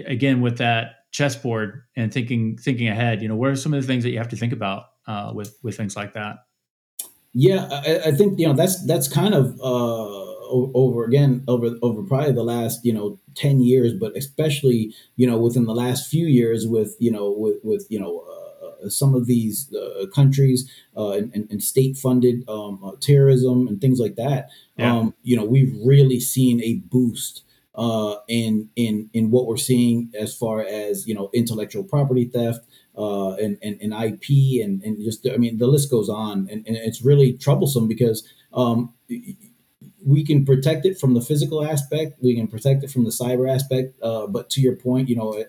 again, 0.06 0.42
with 0.42 0.58
that 0.58 0.96
chessboard 1.12 1.84
and 1.96 2.14
thinking 2.14 2.58
thinking 2.58 2.90
ahead, 2.90 3.22
you 3.22 3.30
know, 3.30 3.36
what 3.36 3.50
are 3.50 3.56
some 3.56 3.74
of 3.74 3.82
the 3.82 3.88
things 3.88 4.04
that 4.04 4.10
you 4.10 4.18
have 4.18 4.30
to 4.30 4.36
think 4.36 4.52
about 4.52 4.84
uh, 5.08 5.32
with 5.34 5.58
with 5.64 5.78
things 5.78 5.96
like 5.96 6.14
that? 6.14 6.38
Yeah, 7.34 7.68
I, 7.72 8.10
I, 8.10 8.12
think 8.12 8.40
you 8.40 8.48
know 8.48 8.54
that's 8.54 8.86
that's 8.86 9.08
kind 9.08 9.34
of 9.34 9.60
uh, 9.60 10.24
over 10.54 11.04
again 11.04 11.44
over 11.48 11.76
over 11.82 12.04
probably 12.04 12.32
the 12.32 12.44
last 12.44 12.86
you 12.86 12.94
know 12.94 13.20
ten 13.34 13.60
years, 13.60 13.94
but 13.94 14.16
especially 14.16 14.94
you 15.16 15.26
know 15.26 15.38
within 15.38 15.66
the 15.66 15.74
last 15.74 16.10
few 16.10 16.28
years 16.28 16.68
with 16.68 16.96
you 17.00 17.12
know 17.12 17.32
with 17.32 17.58
with 17.64 17.88
you 17.90 18.00
know. 18.00 18.20
Uh, 18.20 18.40
some 18.90 19.16
of 19.16 19.28
these 19.28 19.74
uh, 19.74 20.06
countries 20.14 20.70
uh, 20.98 21.12
and, 21.12 21.48
and, 21.50 21.64
state 21.64 21.96
funded 21.96 22.44
um, 22.50 22.84
uh, 22.84 22.92
terrorism 23.00 23.66
and 23.66 23.80
things 23.80 23.98
like 23.98 24.18
that, 24.18 24.50
yeah. 24.76 24.94
um, 24.94 25.14
you 25.24 25.38
know, 25.38 25.46
we've 25.46 25.74
really 25.86 26.20
seen 26.20 26.62
a 26.62 26.74
boost 26.92 27.44
uh, 27.76 28.18
in 28.28 28.70
in 28.76 29.10
in 29.14 29.32
what 29.32 29.48
we're 29.48 29.58
seeing 29.58 30.12
as 30.18 30.36
far 30.36 30.62
as 30.62 31.08
you 31.08 31.16
know 31.16 31.30
intellectual 31.34 31.84
property 31.84 32.26
theft, 32.26 32.60
uh, 32.98 33.34
and, 33.34 33.58
and, 33.62 33.80
and 33.82 33.94
IP 33.94 34.64
and, 34.64 34.82
and 34.84 35.04
just 35.04 35.28
I 35.28 35.38
mean 35.38 35.58
the 35.58 35.68
list 35.68 35.90
goes 35.90 36.10
on. 36.10 36.48
And, 36.52 36.66
and 36.68 36.78
it's 36.78 37.04
really 37.04 37.34
troublesome 37.34 37.88
because 37.88 38.28
um, 38.54 38.94
we 40.06 40.24
can 40.26 40.46
protect 40.46 40.86
it 40.86 41.00
from 41.00 41.14
the 41.14 41.22
physical 41.22 41.64
aspect, 41.64 42.22
we 42.22 42.36
can 42.36 42.48
protect 42.48 42.84
it 42.84 42.92
from 42.92 43.04
the 43.04 43.10
cyber 43.10 43.50
aspect. 43.54 43.96
Uh, 44.02 44.28
but 44.28 44.50
to 44.52 44.62
your 44.62 44.76
point, 44.76 45.10
you 45.10 45.16
know, 45.16 45.44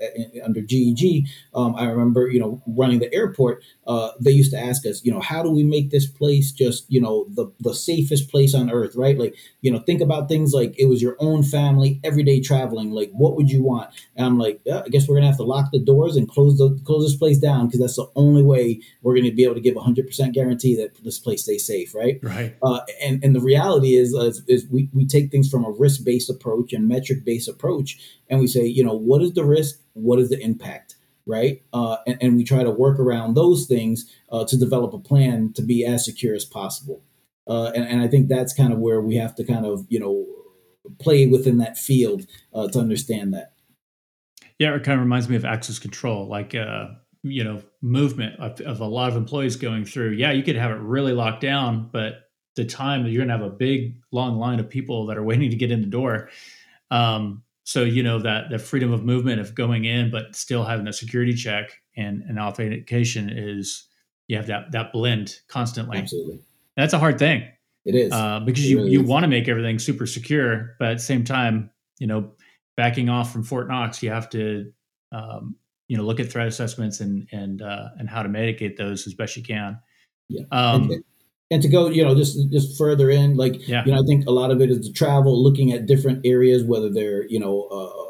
under 0.45 0.61
GEG, 0.61 1.27
um, 1.55 1.75
I 1.77 1.87
remember, 1.87 2.29
you 2.29 2.41
know, 2.41 2.63
running 2.67 3.01
the 3.01 3.13
airport, 3.13 3.63
uh, 3.87 4.11
they 4.21 4.31
used 4.31 4.53
to 4.53 4.59
ask 4.59 4.87
us, 4.87 5.05
you 5.05 5.13
know, 5.13 5.21
how 5.21 5.43
do 5.43 5.51
we 5.51 5.63
make 5.63 5.91
this 5.91 6.07
place 6.07 6.53
just, 6.53 6.91
you 6.91 7.01
know, 7.01 7.27
the, 7.31 7.53
the 7.61 7.75
safest 7.75 8.31
place 8.31 8.55
on 8.55 8.71
earth, 8.71 8.95
right? 8.97 9.19
Like, 9.19 9.35
you 9.61 9.71
know, 9.71 9.79
think 9.81 10.01
about 10.01 10.29
things 10.29 10.53
like 10.53 10.75
it 10.79 10.87
was 10.87 11.03
your 11.03 11.17
own 11.19 11.43
family, 11.43 12.01
everyday 12.05 12.41
traveling. 12.41 12.91
Like, 12.91 13.11
what 13.13 13.37
would 13.37 13.51
you 13.51 13.63
want? 13.63 13.91
And 14.17 14.27
I'm 14.27 14.39
like, 14.39 14.61
yeah, 14.65 14.83
I 14.85 14.89
guess 14.89 15.09
we're 15.09 15.17
gonna 15.17 15.27
have 15.27 15.37
to 15.39 15.45
lock 15.45 15.71
the 15.73 15.79
doors 15.79 16.17
and 16.17 16.29
close 16.29 16.59
the 16.59 16.79
close 16.85 17.05
this 17.05 17.17
place 17.17 17.39
down 17.39 17.67
because 17.67 17.81
that's 17.81 17.97
the 17.97 18.11
only 18.15 18.43
way 18.43 18.81
we're 19.03 19.17
gonna 19.17 19.33
be 19.33 19.45
able 19.45 19.55
to 19.55 19.61
give 19.61 19.77
hundred 19.77 20.07
percent 20.07 20.35
guarantee 20.35 20.77
that 20.77 21.03
this 21.03 21.19
place 21.19 21.43
stays 21.43 21.67
safe, 21.67 21.95
right? 21.95 22.19
Right. 22.23 22.57
Uh, 22.63 22.81
and 23.03 23.23
and 23.25 23.35
the 23.35 23.41
reality 23.41 23.95
is, 23.95 24.15
is, 24.49 24.67
we 24.71 24.89
we 24.93 25.07
take 25.07 25.31
things 25.31 25.49
from 25.49 25.65
a 25.65 25.71
risk 25.71 26.05
based 26.05 26.31
approach 26.31 26.73
and 26.73 26.89
metric 26.89 27.25
based 27.25 27.49
approach, 27.49 27.99
and 28.29 28.41
we 28.41 28.47
say, 28.47 28.65
you 28.65 28.85
know, 28.85 28.95
what 28.95 29.23
is 29.23 29.33
the 29.35 29.45
risk? 29.45 29.81
What 29.95 30.19
is 30.19 30.29
the 30.29 30.41
impact? 30.41 30.97
right? 31.27 31.63
Uh, 31.73 31.97
and, 32.07 32.19
and, 32.21 32.37
we 32.37 32.45
try 32.45 32.63
to 32.63 32.71
work 32.71 32.99
around 32.99 33.35
those 33.35 33.67
things 33.67 34.11
uh, 34.31 34.45
to 34.45 34.57
develop 34.57 34.93
a 34.93 34.99
plan 34.99 35.53
to 35.55 35.63
be 35.63 35.85
as 35.85 36.05
secure 36.05 36.35
as 36.35 36.45
possible. 36.45 37.03
Uh, 37.47 37.71
and, 37.75 37.85
and, 37.85 38.03
I 38.03 38.09
think 38.09 38.29
that's 38.29 38.55
kind 38.55 38.73
of 38.73 38.79
where 38.79 39.01
we 39.01 39.17
have 39.17 39.35
to 39.37 39.45
kind 39.45 39.67
of, 39.67 39.87
you 39.89 40.01
know, 40.01 40.27
play 40.99 41.27
within 41.27 41.59
that 41.59 41.79
field 41.79 42.27
uh, 42.55 42.69
to 42.69 42.79
understand 42.79 43.35
that. 43.35 43.53
Yeah, 44.59 44.75
it 44.75 44.85
kind 44.85 44.99
of 44.99 45.05
reminds 45.05 45.29
me 45.29 45.37
of 45.37 45.45
access 45.45 45.79
control, 45.79 46.29
like, 46.29 46.55
uh, 46.55 46.89
you 47.23 47.43
know, 47.43 47.63
movement 47.83 48.39
of, 48.39 48.61
of 48.61 48.81
a 48.81 48.87
lot 48.87 49.11
of 49.11 49.17
employees 49.17 49.57
going 49.57 49.85
through. 49.85 50.11
Yeah, 50.11 50.33
you 50.33 50.43
could 50.43 50.57
have 50.57 50.71
it 50.71 50.81
really 50.81 51.13
locked 51.13 51.41
down, 51.41 51.89
but 51.91 52.24
the 52.57 52.65
time 52.65 53.03
that 53.03 53.11
you're 53.11 53.25
going 53.25 53.37
to 53.37 53.45
have 53.45 53.53
a 53.53 53.55
big, 53.55 53.97
long 54.13 54.39
line 54.39 54.61
of 54.61 54.69
people 54.69 55.07
that 55.07 55.17
are 55.17 55.23
waiting 55.31 55.51
to 55.51 55.57
get 55.57 55.71
in 55.71 55.81
the 55.81 55.87
door. 55.87 56.31
Um, 56.91 57.43
so 57.65 57.83
you 57.83 58.03
know 58.03 58.19
that 58.19 58.51
the 58.51 58.59
freedom 58.59 58.93
of 58.93 59.05
movement 59.05 59.41
of 59.41 59.55
going 59.55 59.87
in 59.87 60.11
but 60.11 60.37
still 60.37 60.65
having 60.65 60.87
a 60.87 60.93
security 60.93 61.33
check 61.33 61.81
and 61.97 62.23
an 62.25 62.39
authentication 62.39 63.31
is 63.31 63.89
you 64.29 64.37
have 64.37 64.47
that 64.49 64.71
that 64.73 64.93
blend 64.93 65.41
constantly. 65.49 65.99
Absolutely. 65.99 66.41
That's 66.77 66.93
a 66.93 66.99
hard 66.99 67.19
thing 67.19 67.49
it 67.87 67.95
is. 67.95 68.13
uh, 68.13 68.41
because 68.41 68.65
it 68.65 68.69
you 68.69 68.77
really 68.79 68.91
you 68.91 69.03
want 69.03 69.23
to 69.25 69.29
make 69.29 69.49
everything 69.49 69.79
super 69.79 70.07
secure 70.07 70.77
but 70.79 70.91
at 70.91 70.99
the 70.99 71.03
same 71.03 71.25
time 71.25 71.71
you 71.99 72.07
know 72.07 72.33
backing 72.77 73.09
off 73.09 73.33
from 73.33 73.43
fort 73.43 73.67
knox 73.67 74.03
you 74.03 74.11
have 74.11 74.29
to 74.29 74.71
um, 75.13 75.57
you 75.89 75.97
know 75.97 76.03
look 76.03 76.21
at 76.21 76.31
threat 76.31 76.47
assessments 76.47 77.01
and 77.01 77.27
and 77.33 77.63
uh, 77.63 77.89
and 77.99 78.09
how 78.09 78.23
to 78.23 78.29
mitigate 78.29 78.77
those 78.77 79.07
as 79.07 79.15
best 79.15 79.37
you 79.37 79.43
can. 79.43 79.79
Yeah. 80.29 80.45
Um, 80.51 80.91
and 81.51 81.63
to 81.63 81.69
go, 81.69 81.89
you 81.89 82.03
know, 82.03 82.15
just 82.15 82.51
just 82.51 82.79
further 82.79 83.11
in, 83.11 83.37
like, 83.37 83.67
yeah. 83.69 83.83
you 83.85 83.93
know, 83.93 84.01
I 84.01 84.07
think 84.07 84.27
a 84.27 84.33
lot 84.33 84.51
of 84.51 84.61
it 84.61 84.71
is 84.71 84.87
the 84.87 84.93
travel, 84.93 85.43
looking 85.43 85.73
at 85.73 85.87
different 85.87 86.25
areas, 86.25 86.65
whether 86.65 86.91
they're, 86.91 87.27
you 87.27 87.39
know, 87.39 87.69
uh, 87.71 88.05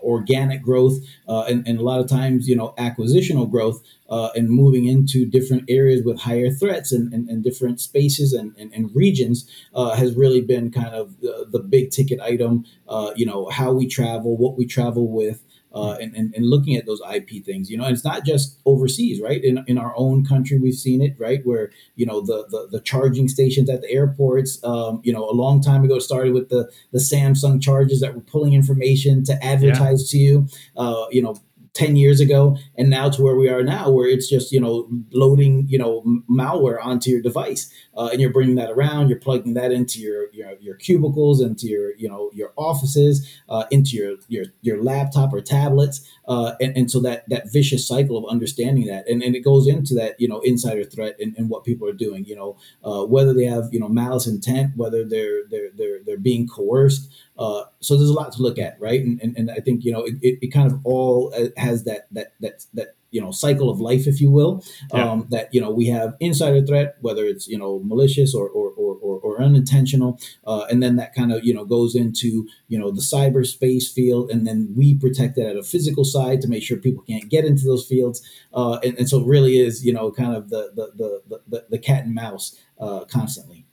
organic 0.00 0.62
growth, 0.62 0.98
uh, 1.28 1.42
and, 1.48 1.66
and 1.66 1.78
a 1.78 1.82
lot 1.82 2.00
of 2.00 2.08
times, 2.08 2.48
you 2.48 2.54
know, 2.54 2.72
acquisitional 2.78 3.50
growth, 3.50 3.82
uh, 4.08 4.30
and 4.34 4.48
moving 4.48 4.86
into 4.86 5.26
different 5.26 5.64
areas 5.68 6.02
with 6.04 6.20
higher 6.20 6.50
threats 6.50 6.92
and, 6.92 7.12
and, 7.12 7.28
and 7.28 7.42
different 7.42 7.80
spaces 7.80 8.32
and, 8.32 8.56
and, 8.56 8.72
and 8.72 8.94
regions 8.94 9.48
uh, 9.74 9.94
has 9.96 10.14
really 10.14 10.40
been 10.40 10.70
kind 10.70 10.94
of 10.94 11.20
the, 11.20 11.46
the 11.50 11.58
big 11.58 11.90
ticket 11.90 12.20
item. 12.20 12.64
Uh, 12.88 13.12
you 13.16 13.26
know, 13.26 13.48
how 13.50 13.72
we 13.72 13.86
travel, 13.86 14.36
what 14.36 14.56
we 14.56 14.66
travel 14.66 15.10
with, 15.10 15.42
uh, 15.74 15.92
and, 16.00 16.14
and, 16.16 16.34
and 16.34 16.46
looking 16.46 16.76
at 16.76 16.86
those 16.86 17.00
IP 17.14 17.44
things, 17.44 17.70
you 17.70 17.76
know, 17.76 17.84
and 17.84 17.94
it's 17.94 18.04
not 18.04 18.24
just 18.24 18.58
overseas, 18.64 19.20
right? 19.20 19.42
In, 19.44 19.62
in 19.66 19.78
our 19.78 19.92
own 19.96 20.24
country, 20.24 20.58
we've 20.58 20.74
seen 20.74 21.02
it, 21.02 21.14
right? 21.18 21.40
Where, 21.44 21.70
you 21.94 22.06
know, 22.06 22.20
the, 22.20 22.46
the, 22.48 22.68
the 22.70 22.80
charging 22.80 23.28
stations 23.28 23.68
at 23.68 23.82
the 23.82 23.90
airports, 23.90 24.62
um, 24.64 25.00
you 25.04 25.12
know, 25.12 25.28
a 25.28 25.32
long 25.32 25.60
time 25.60 25.84
ago 25.84 25.98
started 25.98 26.32
with 26.32 26.48
the, 26.48 26.70
the 26.92 26.98
Samsung 26.98 27.62
charges 27.62 28.00
that 28.00 28.14
were 28.14 28.22
pulling 28.22 28.54
information 28.54 29.24
to 29.24 29.44
advertise 29.44 30.12
yeah. 30.12 30.18
to 30.18 30.24
you, 30.24 30.46
uh, 30.76 31.06
you 31.10 31.22
know, 31.22 31.36
10 31.74 31.96
years 31.96 32.20
ago 32.20 32.56
and 32.76 32.90
now 32.90 33.08
to 33.08 33.22
where 33.22 33.36
we 33.36 33.48
are 33.48 33.62
now 33.62 33.90
where 33.90 34.08
it's 34.08 34.28
just 34.28 34.52
you 34.52 34.60
know 34.60 34.88
loading 35.12 35.66
you 35.68 35.78
know 35.78 36.02
malware 36.30 36.84
onto 36.84 37.10
your 37.10 37.22
device 37.22 37.72
uh, 37.96 38.08
and 38.12 38.20
you're 38.20 38.32
bringing 38.32 38.56
that 38.56 38.70
around 38.70 39.08
you're 39.08 39.18
plugging 39.18 39.54
that 39.54 39.72
into 39.72 40.00
your 40.00 40.32
your, 40.32 40.52
your 40.60 40.74
cubicles 40.76 41.40
into 41.40 41.66
your 41.66 41.94
you 41.96 42.08
know 42.08 42.30
your 42.34 42.52
offices 42.56 43.28
uh, 43.48 43.64
into 43.70 43.96
your, 43.96 44.16
your 44.28 44.46
your 44.62 44.82
laptop 44.82 45.32
or 45.32 45.40
tablets 45.40 46.08
uh, 46.26 46.54
and, 46.60 46.76
and 46.76 46.90
so 46.90 47.00
that 47.00 47.28
that 47.28 47.52
vicious 47.52 47.86
cycle 47.86 48.16
of 48.16 48.24
understanding 48.30 48.86
that 48.86 49.06
and, 49.08 49.22
and 49.22 49.34
it 49.34 49.40
goes 49.40 49.66
into 49.66 49.94
that 49.94 50.18
you 50.20 50.28
know 50.28 50.40
insider 50.40 50.84
threat 50.84 51.16
and, 51.20 51.36
and 51.36 51.50
what 51.50 51.64
people 51.64 51.88
are 51.88 51.92
doing 51.92 52.24
you 52.24 52.36
know 52.36 52.56
uh, 52.84 53.04
whether 53.04 53.32
they 53.32 53.44
have 53.44 53.68
you 53.72 53.80
know 53.80 53.88
malice 53.88 54.26
intent 54.26 54.72
whether 54.76 55.04
they're 55.04 55.46
they're 55.50 55.70
they're, 55.76 55.98
they're 56.04 56.18
being 56.18 56.46
coerced 56.48 57.08
uh, 57.38 57.62
so 57.78 57.96
there's 57.96 58.10
a 58.10 58.14
lot 58.14 58.32
to 58.32 58.42
look 58.42 58.58
at, 58.58 58.78
right? 58.80 59.00
And, 59.00 59.20
and, 59.22 59.36
and 59.36 59.50
I 59.50 59.60
think 59.60 59.84
you 59.84 59.92
know 59.92 60.02
it, 60.02 60.38
it, 60.42 60.52
kind 60.52 60.70
of 60.70 60.80
all 60.84 61.32
has 61.58 61.84
that 61.84 62.06
that 62.12 62.32
that 62.40 62.66
that 62.74 62.94
you 63.10 63.20
know 63.20 63.30
cycle 63.30 63.70
of 63.70 63.80
life, 63.80 64.06
if 64.06 64.20
you 64.20 64.30
will. 64.30 64.64
Yeah. 64.92 65.10
Um, 65.10 65.26
that 65.30 65.52
you 65.52 65.60
know 65.60 65.70
we 65.70 65.86
have 65.86 66.14
insider 66.20 66.64
threat, 66.64 66.96
whether 67.00 67.24
it's 67.24 67.48
you 67.48 67.58
know 67.58 67.80
malicious 67.84 68.34
or 68.34 68.48
or 68.48 68.70
or, 68.70 68.96
or, 68.96 69.18
or 69.20 69.42
unintentional, 69.42 70.20
uh, 70.46 70.66
and 70.70 70.82
then 70.82 70.96
that 70.96 71.14
kind 71.14 71.32
of 71.32 71.44
you 71.44 71.54
know 71.54 71.64
goes 71.64 71.94
into 71.94 72.46
you 72.68 72.78
know 72.78 72.90
the 72.90 73.00
cyberspace 73.00 73.92
field, 73.92 74.30
and 74.30 74.46
then 74.46 74.72
we 74.76 74.94
protect 74.94 75.38
it 75.38 75.46
at 75.46 75.56
a 75.56 75.62
physical 75.62 76.04
side 76.04 76.40
to 76.42 76.48
make 76.48 76.62
sure 76.62 76.76
people 76.76 77.02
can't 77.04 77.28
get 77.28 77.44
into 77.44 77.64
those 77.64 77.86
fields. 77.86 78.22
Uh, 78.52 78.78
and, 78.84 78.98
and 78.98 79.08
so 79.08 79.20
it 79.20 79.26
really 79.26 79.58
is 79.58 79.84
you 79.84 79.92
know 79.92 80.10
kind 80.10 80.34
of 80.34 80.50
the 80.50 80.72
the 80.74 81.22
the 81.28 81.40
the, 81.48 81.66
the 81.70 81.78
cat 81.78 82.04
and 82.04 82.14
mouse 82.14 82.58
uh, 82.80 83.04
constantly. 83.04 83.64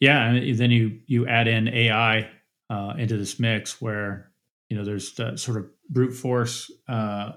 Yeah, 0.00 0.30
and 0.30 0.58
then 0.58 0.70
you 0.70 1.00
you 1.06 1.26
add 1.26 1.48
in 1.48 1.68
AI 1.68 2.28
uh, 2.68 2.94
into 2.98 3.16
this 3.16 3.38
mix 3.38 3.80
where 3.80 4.30
you 4.68 4.76
know 4.76 4.84
there's 4.84 5.14
that 5.14 5.38
sort 5.38 5.58
of 5.58 5.66
brute 5.90 6.12
force 6.12 6.70
uh, 6.88 7.32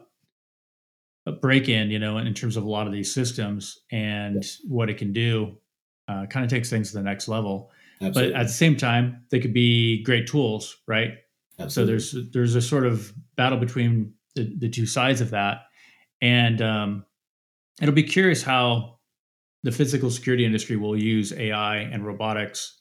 break 1.32 1.70
in, 1.70 1.90
you 1.90 2.00
know, 2.00 2.18
in, 2.18 2.34
terms 2.34 2.58
of 2.58 2.64
a 2.64 2.70
lot 2.70 2.88
of 2.88 2.94
these 2.94 3.14
systems 3.14 3.80
and 3.92 4.46
what 4.68 4.90
it 4.90 4.98
can 4.98 5.14
do, 5.14 5.58
uh, 6.08 6.26
kind 6.28 6.44
of 6.44 6.50
takes 6.50 6.70
things 6.70 6.92
to 6.92 6.98
the 6.98 7.04
next 7.04 7.28
level. 7.28 7.72
Absolutely. 8.02 8.32
But 8.32 8.40
at 8.40 8.48
the 8.48 8.54
same 8.54 8.78
time, 8.78 9.24
they 9.30 9.40
could 9.40 9.54
be 9.54 10.04
great 10.04 10.28
tools, 10.28 10.78
right? 10.88 11.16
Absolutely. 11.60 12.00
So 12.00 12.14
there's 12.14 12.32
there's 12.32 12.56
a 12.56 12.62
sort 12.62 12.86
of 12.86 13.12
battle 13.36 13.60
between 13.60 14.14
the, 14.36 14.54
the 14.58 14.70
two 14.70 14.86
sides 14.86 15.22
of 15.22 15.32
that, 15.32 15.62
and 16.22 16.62
um, 16.62 17.06
it'll 17.82 17.96
be 17.96 18.04
curious 18.04 18.44
how 18.44 19.00
the 19.64 19.72
physical 19.72 20.12
security 20.12 20.46
industry 20.46 20.76
will 20.76 20.96
use 20.96 21.34
AI 21.34 21.78
and 21.78 22.06
robotics 22.06 22.80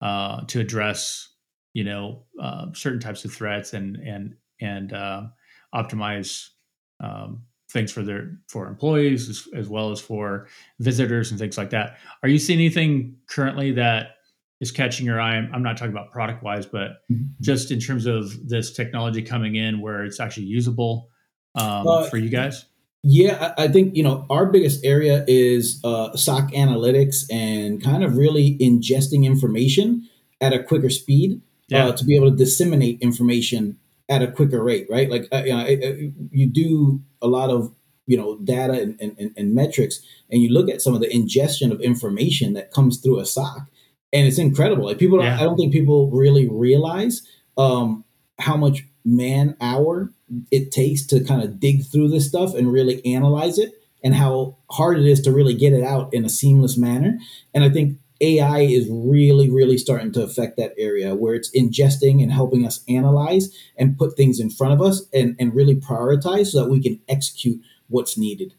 uh, 0.00 0.44
to 0.46 0.60
address 0.60 1.28
you 1.74 1.84
know 1.84 2.24
uh, 2.40 2.66
certain 2.74 3.00
types 3.00 3.24
of 3.24 3.32
threats 3.32 3.72
and 3.72 3.96
and 3.96 4.34
and 4.60 4.92
uh, 4.92 5.22
optimize 5.74 6.48
um, 7.00 7.42
things 7.70 7.90
for 7.90 8.02
their 8.02 8.36
for 8.48 8.68
employees 8.68 9.28
as, 9.28 9.48
as, 9.56 9.68
well 9.68 9.90
as 9.90 10.00
for 10.00 10.46
visitors 10.78 11.30
and 11.30 11.40
things 11.40 11.56
like 11.58 11.70
that. 11.70 11.96
Are 12.22 12.28
you 12.28 12.38
seeing 12.38 12.58
anything 12.58 13.16
currently 13.28 13.72
that 13.72 14.16
is 14.60 14.70
catching 14.70 15.06
your 15.06 15.20
eye? 15.20 15.36
I'm 15.36 15.62
not 15.62 15.76
talking 15.76 15.92
about 15.92 16.12
product 16.12 16.42
wise, 16.42 16.66
but 16.66 17.02
mm-hmm. 17.10 17.24
just 17.40 17.70
in 17.70 17.80
terms 17.80 18.06
of 18.06 18.48
this 18.48 18.72
technology 18.72 19.22
coming 19.22 19.56
in 19.56 19.80
where 19.80 20.04
it's 20.04 20.20
actually 20.20 20.46
usable 20.46 21.08
um, 21.54 21.86
uh, 21.86 22.04
for 22.08 22.18
you 22.18 22.28
guys. 22.28 22.66
Yeah, 23.02 23.52
I 23.58 23.66
think 23.66 23.96
you 23.96 24.04
know 24.04 24.26
our 24.30 24.46
biggest 24.46 24.84
area 24.84 25.24
is 25.26 25.80
uh, 25.82 26.14
SOC 26.16 26.52
analytics 26.52 27.24
and 27.32 27.82
kind 27.82 28.04
of 28.04 28.16
really 28.16 28.56
ingesting 28.58 29.24
information 29.24 30.08
at 30.40 30.52
a 30.52 30.62
quicker 30.62 30.90
speed 30.90 31.40
yeah. 31.72 31.86
uh, 31.86 31.92
to 31.92 32.04
be 32.04 32.16
able 32.16 32.30
to 32.30 32.36
disseminate 32.36 33.00
information 33.00 33.78
at 34.08 34.22
a 34.22 34.30
quicker 34.30 34.62
rate, 34.62 34.86
right? 34.90 35.10
Like 35.10 35.28
uh, 35.32 35.42
you, 35.44 35.52
know, 35.52 36.12
you 36.30 36.46
do 36.46 37.02
a 37.20 37.26
lot 37.26 37.50
of 37.50 37.74
you 38.06 38.16
know 38.16 38.38
data 38.38 38.74
and, 38.74 39.00
and, 39.00 39.32
and, 39.36 39.54
metrics, 39.54 40.00
and 40.30 40.42
you 40.42 40.50
look 40.50 40.68
at 40.68 40.82
some 40.82 40.94
of 40.94 41.00
the 41.00 41.14
ingestion 41.14 41.72
of 41.72 41.80
information 41.80 42.54
that 42.54 42.72
comes 42.72 42.98
through 42.98 43.20
a 43.20 43.26
SOC, 43.26 43.68
and 44.12 44.26
it's 44.26 44.38
incredible. 44.38 44.86
Like 44.86 44.98
people, 44.98 45.22
yeah. 45.22 45.36
I 45.36 45.44
don't 45.44 45.56
think 45.56 45.72
people 45.72 46.10
really 46.10 46.48
realize 46.48 47.22
um, 47.56 48.04
how 48.38 48.56
much 48.56 48.84
man 49.04 49.56
hour 49.60 50.12
it 50.50 50.72
takes 50.72 51.06
to 51.06 51.24
kind 51.24 51.42
of 51.42 51.60
dig 51.60 51.84
through 51.84 52.08
this 52.08 52.28
stuff 52.28 52.54
and 52.54 52.72
really 52.72 53.04
analyze 53.06 53.58
it, 53.58 53.72
and 54.02 54.14
how 54.14 54.58
hard 54.70 54.98
it 54.98 55.06
is 55.06 55.20
to 55.22 55.32
really 55.32 55.54
get 55.54 55.72
it 55.72 55.84
out 55.84 56.12
in 56.12 56.24
a 56.24 56.28
seamless 56.28 56.76
manner. 56.76 57.18
And 57.54 57.64
I 57.64 57.70
think 57.70 57.98
AI 58.22 58.60
is 58.60 58.88
really, 58.88 59.50
really 59.50 59.76
starting 59.76 60.12
to 60.12 60.22
affect 60.22 60.56
that 60.56 60.72
area 60.78 61.14
where 61.14 61.34
it's 61.34 61.50
ingesting 61.50 62.22
and 62.22 62.32
helping 62.32 62.64
us 62.64 62.84
analyze 62.88 63.54
and 63.76 63.98
put 63.98 64.16
things 64.16 64.38
in 64.38 64.48
front 64.48 64.72
of 64.72 64.80
us 64.80 65.08
and, 65.12 65.34
and 65.40 65.54
really 65.54 65.74
prioritize 65.74 66.46
so 66.46 66.62
that 66.62 66.70
we 66.70 66.80
can 66.80 67.00
execute 67.08 67.60
what's 67.88 68.16
needed. 68.16 68.54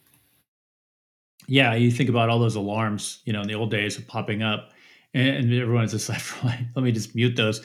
Yeah, 1.48 1.74
you 1.76 1.92
think 1.92 2.10
about 2.10 2.30
all 2.30 2.40
those 2.40 2.56
alarms, 2.56 3.22
you 3.26 3.32
know, 3.32 3.42
in 3.42 3.48
the 3.48 3.56
old 3.56 3.72
days 3.72 3.98
of 3.98 4.08
popping 4.08 4.44
up, 4.44 4.72
and, 5.14 5.54
everyone's 5.54 5.92
just 5.92 6.10
like, 6.44 6.60
let 6.76 6.84
me 6.84 6.92
just 6.92 7.16
mute 7.16 7.36
those. 7.36 7.62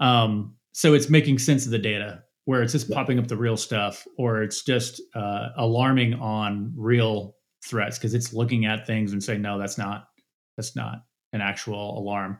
Um, 0.00 0.54
so 0.72 0.94
it's 0.94 1.10
making 1.10 1.38
sense 1.38 1.66
of 1.66 1.70
the 1.70 1.78
data 1.78 2.22
where 2.44 2.62
it's 2.62 2.72
just 2.72 2.90
popping 2.90 3.18
up 3.18 3.26
the 3.26 3.36
real 3.36 3.56
stuff 3.56 4.06
or 4.18 4.42
it's 4.42 4.62
just 4.62 5.02
uh, 5.14 5.48
alarming 5.56 6.14
on 6.14 6.72
real 6.76 7.34
threats 7.64 7.98
because 7.98 8.14
it's 8.14 8.32
looking 8.32 8.66
at 8.66 8.86
things 8.86 9.12
and 9.12 9.22
saying, 9.22 9.42
no, 9.42 9.58
that's 9.58 9.76
not, 9.76 10.08
that's 10.56 10.76
not 10.76 11.02
an 11.32 11.40
actual 11.40 11.98
alarm. 11.98 12.38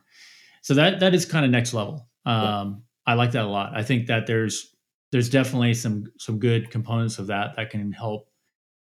So 0.62 0.74
that 0.74 1.00
that 1.00 1.14
is 1.14 1.24
kind 1.24 1.44
of 1.44 1.50
next 1.50 1.74
level. 1.74 2.08
Um, 2.24 2.84
yeah. 3.06 3.12
I 3.12 3.14
like 3.14 3.32
that 3.32 3.44
a 3.44 3.48
lot. 3.48 3.72
I 3.74 3.82
think 3.82 4.06
that 4.06 4.26
there's 4.26 4.74
there's 5.12 5.30
definitely 5.30 5.74
some 5.74 6.12
some 6.18 6.38
good 6.38 6.70
components 6.70 7.18
of 7.18 7.28
that 7.28 7.56
that 7.56 7.70
can 7.70 7.92
help 7.92 8.28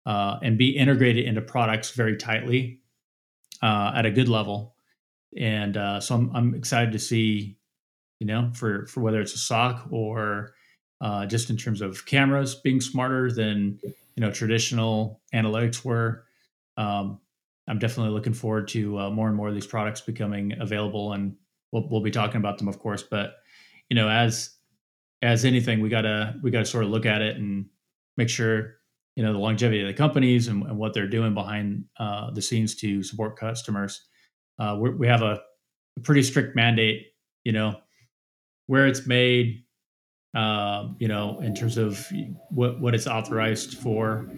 uh, 0.07 0.39
and 0.43 0.59
be 0.59 0.71
integrated 0.71 1.25
into 1.25 1.41
products 1.41 1.93
very 1.93 2.17
tightly 2.17 2.81
uh, 3.63 3.93
at 3.95 4.07
a 4.07 4.11
good 4.11 4.29
level. 4.29 4.75
And 5.39 5.77
uh, 5.77 6.01
so 6.01 6.15
I'm 6.15 6.35
I'm 6.35 6.55
excited 6.55 6.93
to 6.93 6.99
see, 6.99 7.57
you 8.19 8.27
know, 8.27 8.51
for 8.55 8.87
for 8.87 9.01
whether 9.01 9.21
it's 9.21 9.35
a 9.35 9.39
SOC 9.39 9.89
or 9.91 10.55
uh, 11.01 11.27
just 11.27 11.51
in 11.51 11.57
terms 11.57 11.81
of 11.81 12.05
cameras 12.05 12.55
being 12.57 12.81
smarter 12.81 13.31
than 13.31 13.79
you 13.83 14.21
know 14.21 14.31
traditional 14.31 15.21
analytics 15.35 15.85
were. 15.85 16.25
Um, 16.77 17.21
I'm 17.71 17.79
definitely 17.79 18.13
looking 18.13 18.33
forward 18.33 18.67
to 18.69 18.99
uh, 18.99 19.11
more 19.11 19.29
and 19.29 19.37
more 19.37 19.47
of 19.47 19.55
these 19.55 19.67
products 19.67 20.01
becoming 20.01 20.55
available, 20.59 21.13
and 21.13 21.37
we'll, 21.71 21.89
we'll 21.89 22.03
be 22.03 22.11
talking 22.11 22.39
about 22.39 22.59
them, 22.59 22.67
of 22.67 22.81
course. 22.81 23.05
But 23.05 23.37
you 23.89 23.95
know, 23.95 24.09
as 24.09 24.57
as 25.23 25.45
anything, 25.45 25.81
we 25.81 25.89
gotta 25.89 26.35
we 26.43 26.51
gotta 26.51 26.67
sort 26.67 26.83
of 26.83 26.91
look 26.91 27.07
at 27.07 27.23
it 27.23 27.37
and 27.37 27.67
make 28.17 28.29
sure 28.29 28.75
you 29.15 29.23
know 29.23 29.33
the 29.33 29.39
longevity 29.39 29.83
of 29.83 29.87
the 29.87 29.95
companies 29.95 30.49
and, 30.49 30.65
and 30.65 30.79
what 30.79 30.95
they're 30.95 31.07
doing 31.07 31.33
behind 31.33 31.85
uh, 32.01 32.33
the 32.33 32.43
scenes 32.43 32.75
to 32.77 33.05
support 33.05 33.39
customers. 33.39 34.05
Uh, 34.59 34.77
we 34.81 35.07
have 35.07 35.23
a, 35.23 35.41
a, 35.97 36.01
pretty 36.03 36.25
strict 36.25 36.57
mandate, 36.57 37.07
you 37.45 37.53
know, 37.53 37.77
where 38.67 38.87
it's 38.87 39.07
made, 39.07 39.65
uh, 40.35 40.89
you 40.99 41.09
know, 41.09 41.39
in 41.41 41.55
terms 41.55 41.79
of 41.79 42.05
what 42.51 42.81
what 42.81 42.97
it's 42.97 43.07
authorized 43.07 43.79
for, 43.79 44.29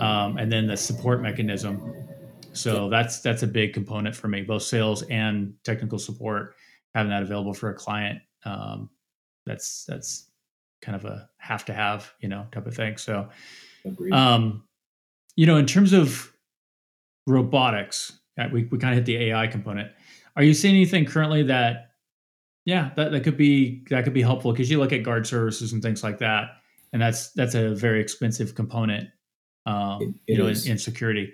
um, 0.00 0.36
and 0.36 0.52
then 0.52 0.66
the 0.66 0.76
support 0.76 1.22
mechanism 1.22 2.03
so 2.54 2.88
that's 2.88 3.20
that's 3.20 3.42
a 3.42 3.46
big 3.46 3.72
component 3.72 4.14
for 4.16 4.28
me, 4.28 4.42
both 4.42 4.62
sales 4.62 5.02
and 5.04 5.54
technical 5.64 5.98
support. 5.98 6.54
Having 6.94 7.10
that 7.10 7.22
available 7.22 7.52
for 7.52 7.70
a 7.70 7.74
client, 7.74 8.20
um, 8.44 8.88
that's 9.46 9.84
that's 9.84 10.30
kind 10.80 10.94
of 10.94 11.04
a 11.04 11.28
have 11.38 11.64
to 11.64 11.74
have, 11.74 12.12
you 12.20 12.28
know, 12.28 12.46
type 12.52 12.66
of 12.66 12.74
thing. 12.74 12.96
So, 12.96 13.28
um, 14.12 14.62
you 15.34 15.46
know, 15.46 15.56
in 15.56 15.66
terms 15.66 15.92
of 15.92 16.32
robotics, 17.26 18.20
uh, 18.38 18.48
we 18.52 18.64
we 18.64 18.78
kind 18.78 18.92
of 18.92 18.98
hit 18.98 19.06
the 19.06 19.30
AI 19.30 19.46
component. 19.46 19.90
Are 20.36 20.42
you 20.42 20.54
seeing 20.54 20.74
anything 20.74 21.04
currently 21.04 21.44
that, 21.44 21.92
yeah, 22.64 22.90
that, 22.96 23.12
that 23.12 23.24
could 23.24 23.36
be 23.36 23.84
that 23.90 24.04
could 24.04 24.14
be 24.14 24.22
helpful 24.22 24.52
because 24.52 24.70
you 24.70 24.78
look 24.78 24.92
at 24.92 25.02
guard 25.02 25.26
services 25.26 25.72
and 25.72 25.82
things 25.82 26.02
like 26.02 26.18
that, 26.18 26.60
and 26.92 27.00
that's 27.00 27.30
that's 27.32 27.54
a 27.54 27.74
very 27.74 28.00
expensive 28.00 28.54
component, 28.54 29.08
um, 29.66 30.00
it, 30.00 30.32
it 30.32 30.32
you 30.34 30.38
know, 30.38 30.46
in, 30.46 30.56
in 30.66 30.78
security. 30.78 31.32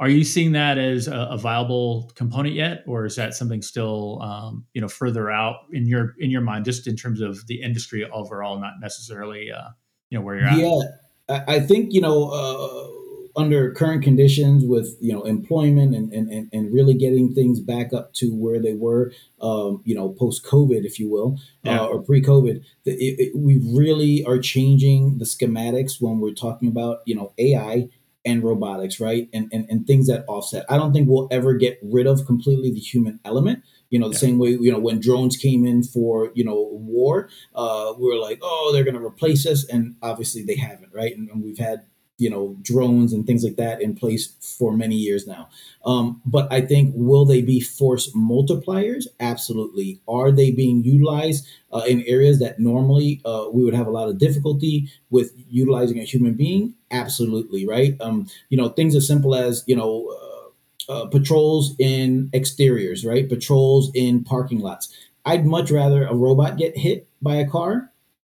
Are 0.00 0.08
you 0.08 0.24
seeing 0.24 0.52
that 0.52 0.76
as 0.76 1.06
a, 1.06 1.28
a, 1.30 1.38
viable 1.38 2.10
component 2.16 2.54
yet, 2.54 2.82
or 2.86 3.06
is 3.06 3.14
that 3.14 3.32
something 3.32 3.62
still 3.62 4.20
um, 4.22 4.64
you 4.74 4.80
know 4.80 4.88
further 4.88 5.30
out 5.30 5.66
in 5.72 5.86
your 5.86 6.14
in 6.18 6.30
your 6.30 6.40
mind, 6.40 6.64
just 6.64 6.88
in 6.88 6.96
terms 6.96 7.20
of 7.20 7.46
the 7.46 7.62
industry 7.62 8.04
overall, 8.10 8.58
not 8.58 8.74
necessarily 8.80 9.52
uh, 9.52 9.68
you 10.10 10.18
know 10.18 10.24
where 10.24 10.36
you're 10.36 10.48
at? 10.48 10.58
Yeah, 10.58 11.44
I 11.46 11.60
think 11.60 11.92
you 11.92 12.00
know. 12.00 12.30
Uh, 12.30 13.00
under 13.36 13.72
current 13.72 14.02
conditions 14.02 14.64
with 14.64 14.96
you 15.00 15.12
know 15.12 15.22
employment 15.22 15.94
and, 15.94 16.12
and, 16.12 16.48
and 16.52 16.72
really 16.72 16.94
getting 16.94 17.34
things 17.34 17.60
back 17.60 17.92
up 17.92 18.12
to 18.14 18.30
where 18.30 18.60
they 18.60 18.74
were 18.74 19.12
um, 19.40 19.82
you 19.84 19.94
know 19.94 20.10
post 20.10 20.44
covid 20.44 20.84
if 20.84 21.00
you 21.00 21.10
will 21.10 21.38
yeah. 21.62 21.80
uh, 21.80 21.86
or 21.86 22.02
pre 22.02 22.22
covid 22.22 22.62
we 23.34 23.60
really 23.74 24.24
are 24.24 24.38
changing 24.38 25.18
the 25.18 25.24
schematics 25.24 26.00
when 26.00 26.20
we're 26.20 26.32
talking 26.32 26.68
about 26.68 26.98
you 27.06 27.14
know 27.14 27.32
ai 27.38 27.88
and 28.24 28.42
robotics, 28.42 29.00
right? 29.00 29.28
And, 29.32 29.50
and 29.52 29.66
and 29.68 29.86
things 29.86 30.06
that 30.06 30.24
offset. 30.28 30.64
I 30.68 30.76
don't 30.76 30.92
think 30.92 31.08
we'll 31.08 31.28
ever 31.30 31.54
get 31.54 31.78
rid 31.82 32.06
of 32.06 32.26
completely 32.26 32.70
the 32.70 32.80
human 32.80 33.20
element. 33.24 33.62
You 33.90 33.98
know, 33.98 34.08
the 34.08 34.14
yeah. 34.14 34.20
same 34.20 34.38
way 34.38 34.50
you 34.50 34.72
know 34.72 34.78
when 34.78 35.00
drones 35.00 35.36
came 35.36 35.66
in 35.66 35.82
for 35.82 36.30
you 36.34 36.44
know 36.44 36.68
war, 36.72 37.28
uh, 37.54 37.92
we 37.98 38.08
were 38.08 38.18
like, 38.18 38.38
oh, 38.42 38.70
they're 38.72 38.84
going 38.84 38.96
to 38.96 39.04
replace 39.04 39.46
us, 39.46 39.64
and 39.68 39.96
obviously 40.02 40.42
they 40.42 40.56
haven't, 40.56 40.92
right? 40.92 41.16
And, 41.16 41.28
and 41.30 41.42
we've 41.42 41.58
had 41.58 41.84
you 42.18 42.30
know 42.30 42.56
drones 42.62 43.12
and 43.12 43.26
things 43.26 43.42
like 43.42 43.56
that 43.56 43.82
in 43.82 43.94
place 43.94 44.34
for 44.58 44.76
many 44.76 44.94
years 44.94 45.26
now. 45.26 45.48
Um, 45.84 46.22
but 46.24 46.50
i 46.52 46.60
think 46.60 46.92
will 46.94 47.24
they 47.24 47.42
be 47.42 47.60
force 47.60 48.10
multipliers? 48.14 49.06
Absolutely. 49.20 50.00
Are 50.06 50.30
they 50.30 50.50
being 50.50 50.84
utilized 50.84 51.46
uh, 51.72 51.82
in 51.88 52.02
areas 52.06 52.38
that 52.38 52.60
normally 52.60 53.20
uh, 53.24 53.46
we 53.52 53.64
would 53.64 53.74
have 53.74 53.86
a 53.86 53.90
lot 53.90 54.08
of 54.08 54.18
difficulty 54.18 54.88
with 55.10 55.32
utilizing 55.50 55.98
a 55.98 56.04
human 56.04 56.34
being? 56.34 56.74
Absolutely 56.90 57.66
right? 57.66 57.96
Um, 58.00 58.26
you 58.48 58.56
know 58.56 58.68
things 58.68 58.94
as 58.94 59.06
simple 59.06 59.34
as 59.34 59.64
you 59.66 59.76
know 59.76 60.08
uh, 60.88 60.92
uh 60.92 61.06
patrols 61.06 61.74
in 61.78 62.30
exteriors 62.32 63.04
right? 63.04 63.28
Patrols 63.28 63.90
in 63.94 64.22
parking 64.24 64.60
lots. 64.60 64.94
I'd 65.26 65.46
much 65.46 65.70
rather 65.70 66.04
a 66.04 66.14
robot 66.14 66.58
get 66.58 66.76
hit 66.76 67.08
by 67.22 67.36
a 67.36 67.48
car 67.48 67.90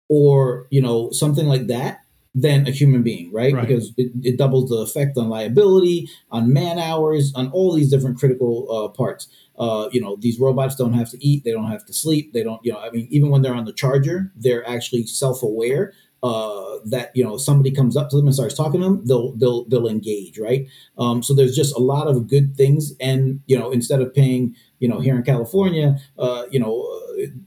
or 0.09 0.67
you 0.69 0.81
know 0.81 1.09
something 1.11 1.47
like 1.47 1.67
that 1.67 2.00
than 2.33 2.67
a 2.67 2.71
human 2.71 3.03
being, 3.03 3.31
right? 3.31 3.53
right. 3.53 3.67
Because 3.67 3.93
it, 3.97 4.11
it, 4.23 4.37
doubles 4.37 4.69
the 4.69 4.77
effect 4.77 5.17
on 5.17 5.29
liability, 5.29 6.09
on 6.31 6.53
man 6.53 6.79
hours, 6.79 7.33
on 7.35 7.51
all 7.51 7.73
these 7.73 7.89
different 7.89 8.17
critical 8.17 8.67
uh, 8.71 8.87
parts. 8.89 9.27
Uh, 9.57 9.89
you 9.91 9.99
know, 9.99 10.15
these 10.19 10.39
robots 10.39 10.75
don't 10.75 10.93
have 10.93 11.09
to 11.09 11.25
eat, 11.25 11.43
they 11.43 11.51
don't 11.51 11.69
have 11.69 11.85
to 11.85 11.93
sleep, 11.93 12.33
they 12.33 12.41
don't, 12.41 12.63
you 12.63 12.71
know, 12.71 12.79
I 12.79 12.89
mean, 12.89 13.07
even 13.11 13.29
when 13.29 13.41
they're 13.41 13.53
on 13.53 13.65
the 13.65 13.73
charger, 13.73 14.31
they're 14.35 14.67
actually 14.67 15.05
self 15.05 15.43
aware. 15.43 15.93
Uh, 16.23 16.77
that 16.85 17.09
you 17.15 17.23
know 17.23 17.35
somebody 17.35 17.71
comes 17.71 17.97
up 17.97 18.07
to 18.07 18.15
them 18.15 18.27
and 18.27 18.35
starts 18.35 18.53
talking 18.53 18.79
to 18.79 18.85
them, 18.85 19.03
they'll 19.07 19.35
they'll 19.37 19.65
they'll 19.65 19.87
engage, 19.87 20.37
right? 20.37 20.67
Um, 20.99 21.23
so 21.23 21.33
there's 21.33 21.55
just 21.55 21.75
a 21.75 21.79
lot 21.79 22.07
of 22.07 22.27
good 22.27 22.55
things, 22.55 22.93
and 22.99 23.41
you 23.47 23.57
know 23.57 23.71
instead 23.71 24.01
of 24.01 24.13
paying 24.13 24.55
you 24.77 24.87
know 24.87 24.99
here 24.99 25.15
in 25.15 25.23
California, 25.23 25.97
uh, 26.19 26.43
you 26.51 26.59
know 26.59 27.00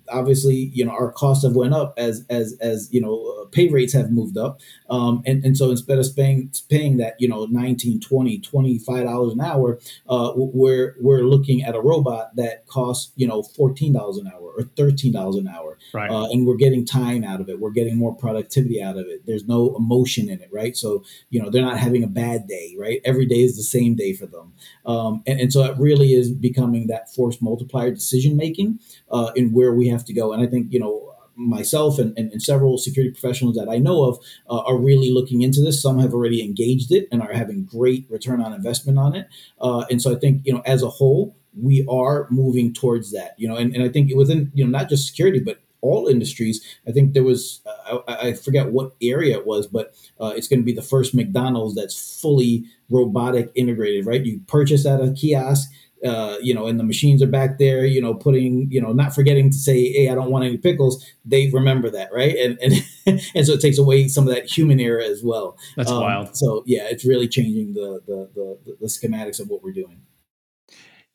obviously 0.08 0.70
you 0.72 0.84
know 0.84 0.92
our 0.92 1.12
costs 1.12 1.44
have 1.44 1.56
went 1.56 1.74
up 1.74 1.94
as 1.96 2.24
as 2.28 2.56
as 2.60 2.88
you 2.92 3.00
know 3.00 3.34
pay 3.54 3.68
rates 3.68 3.92
have 3.92 4.10
moved 4.10 4.36
up. 4.36 4.60
Um, 4.90 5.22
and, 5.24 5.44
and 5.44 5.56
so 5.56 5.70
instead 5.70 5.98
of 5.98 6.06
paying 6.16 6.52
paying 6.68 6.98
that 6.98 7.14
you 7.18 7.28
know 7.28 7.46
19 7.46 8.00
20 8.00 8.38
25 8.40 9.04
dollars 9.04 9.32
an 9.32 9.40
hour 9.40 9.78
uh, 10.08 10.32
we're 10.36 10.96
we're 11.00 11.22
looking 11.22 11.62
at 11.62 11.74
a 11.74 11.80
robot 11.80 12.34
that 12.36 12.66
costs 12.66 13.12
you 13.16 13.26
know 13.26 13.42
14 13.42 13.92
dollars 13.92 14.16
an 14.18 14.30
hour 14.32 14.52
or 14.56 14.64
13 14.76 15.12
dollars 15.12 15.36
an 15.36 15.48
hour. 15.48 15.78
Right. 15.92 16.10
Uh, 16.10 16.26
and 16.26 16.46
we're 16.46 16.56
getting 16.56 16.84
time 16.84 17.24
out 17.24 17.40
of 17.40 17.48
it. 17.48 17.60
We're 17.60 17.70
getting 17.70 17.96
more 17.96 18.14
productivity 18.14 18.82
out 18.82 18.96
of 18.96 19.06
it. 19.06 19.24
There's 19.26 19.46
no 19.46 19.74
emotion 19.76 20.28
in 20.28 20.40
it 20.40 20.50
right? 20.52 20.76
So 20.76 21.04
you 21.30 21.40
know 21.40 21.50
they're 21.50 21.62
not 21.62 21.78
having 21.78 22.02
a 22.02 22.08
bad 22.08 22.46
day 22.46 22.74
right? 22.78 23.00
Every 23.04 23.26
day 23.26 23.42
is 23.42 23.56
the 23.56 23.62
same 23.62 23.94
day 23.94 24.12
for 24.12 24.26
them. 24.26 24.52
Um, 24.84 25.22
and, 25.26 25.40
and 25.40 25.52
so 25.52 25.64
it 25.64 25.78
really 25.78 26.12
is 26.12 26.30
becoming 26.30 26.88
that 26.88 27.12
force 27.14 27.40
multiplier 27.40 27.90
decision 27.90 28.36
making 28.36 28.80
uh, 29.14 29.30
in 29.36 29.52
where 29.52 29.72
we 29.72 29.88
have 29.88 30.04
to 30.04 30.12
go. 30.12 30.32
And 30.32 30.42
I 30.42 30.46
think 30.46 30.72
you 30.72 30.80
know 30.80 31.14
myself 31.36 31.98
and, 31.98 32.16
and, 32.18 32.30
and, 32.30 32.40
several 32.40 32.78
security 32.78 33.10
professionals 33.10 33.56
that 33.56 33.68
I 33.68 33.78
know 33.78 34.04
of 34.04 34.18
uh, 34.48 34.60
are 34.60 34.76
really 34.76 35.10
looking 35.10 35.42
into 35.42 35.60
this. 35.60 35.82
Some 35.82 35.98
have 35.98 36.14
already 36.14 36.42
engaged 36.44 36.92
it 36.92 37.08
and 37.10 37.20
are 37.20 37.32
having 37.32 37.64
great 37.64 38.06
return 38.08 38.40
on 38.40 38.52
investment 38.52 38.98
on 38.98 39.16
it. 39.16 39.26
Uh, 39.60 39.84
and 39.90 40.00
so 40.00 40.12
I 40.12 40.16
think, 40.16 40.42
you 40.44 40.52
know, 40.52 40.62
as 40.64 40.84
a 40.84 40.88
whole, 40.88 41.36
we 41.60 41.84
are 41.88 42.28
moving 42.30 42.72
towards 42.72 43.10
that, 43.12 43.34
you 43.36 43.48
know, 43.48 43.56
and, 43.56 43.74
and 43.74 43.82
I 43.82 43.88
think 43.88 44.12
it 44.12 44.16
within, 44.16 44.52
you 44.54 44.64
know, 44.64 44.70
not 44.70 44.88
just 44.88 45.08
security, 45.08 45.40
but 45.40 45.60
all 45.80 46.08
industries. 46.08 46.64
I 46.88 46.92
think 46.92 47.12
there 47.12 47.22
was, 47.22 47.60
uh, 47.66 47.98
I, 48.08 48.28
I, 48.28 48.32
forget 48.32 48.72
what 48.72 48.94
area 49.02 49.36
it 49.36 49.46
was, 49.46 49.66
but 49.66 49.94
uh, 50.18 50.32
it's 50.34 50.48
going 50.48 50.60
to 50.60 50.64
be 50.64 50.72
the 50.72 50.82
first 50.82 51.14
McDonald's 51.14 51.74
that's 51.74 52.20
fully 52.20 52.64
robotic 52.88 53.50
integrated, 53.54 54.06
right? 54.06 54.24
You 54.24 54.40
purchase 54.46 54.86
at 54.86 55.02
a 55.02 55.12
kiosk, 55.12 55.70
uh, 56.05 56.36
you 56.42 56.55
know, 56.55 56.66
and 56.66 56.78
the 56.78 56.84
machines 56.84 57.22
are 57.22 57.26
back 57.26 57.59
there, 57.59 57.86
you 57.86 58.00
know, 58.00 58.12
putting, 58.12 58.70
you 58.70 58.80
know, 58.80 58.92
not 58.92 59.14
forgetting 59.14 59.50
to 59.50 59.57
say, 59.57 59.90
"Hey, 59.90 60.11
I 60.11 60.14
don't 60.14 60.30
want 60.30 60.44
any 60.44 60.59
pickles." 60.59 61.05
They 61.24 61.50
remember 61.50 61.88
that, 61.90 62.12
right? 62.12 62.36
And 62.36 62.59
and 62.61 62.74
and 63.34 63.46
so 63.46 63.55
it 63.55 63.61
takes 63.61 63.78
away 63.78 64.09
some 64.09 64.28
of 64.28 64.34
that 64.34 64.46
human 64.46 64.80
error 64.80 65.00
as 65.00 65.22
well. 65.22 65.57
That's 65.76 65.90
um, 65.90 66.02
wild. 66.02 66.36
So 66.36 66.62
yeah, 66.66 66.86
it's 66.90 67.05
really 67.05 67.26
changing 67.26 67.72
the, 67.72 68.02
the 68.07 68.28
the 68.34 68.76
the 68.80 68.86
schematics 68.86 69.40
of 69.40 69.48
what 69.48 69.62
we're 69.62 69.72
doing. 69.72 70.02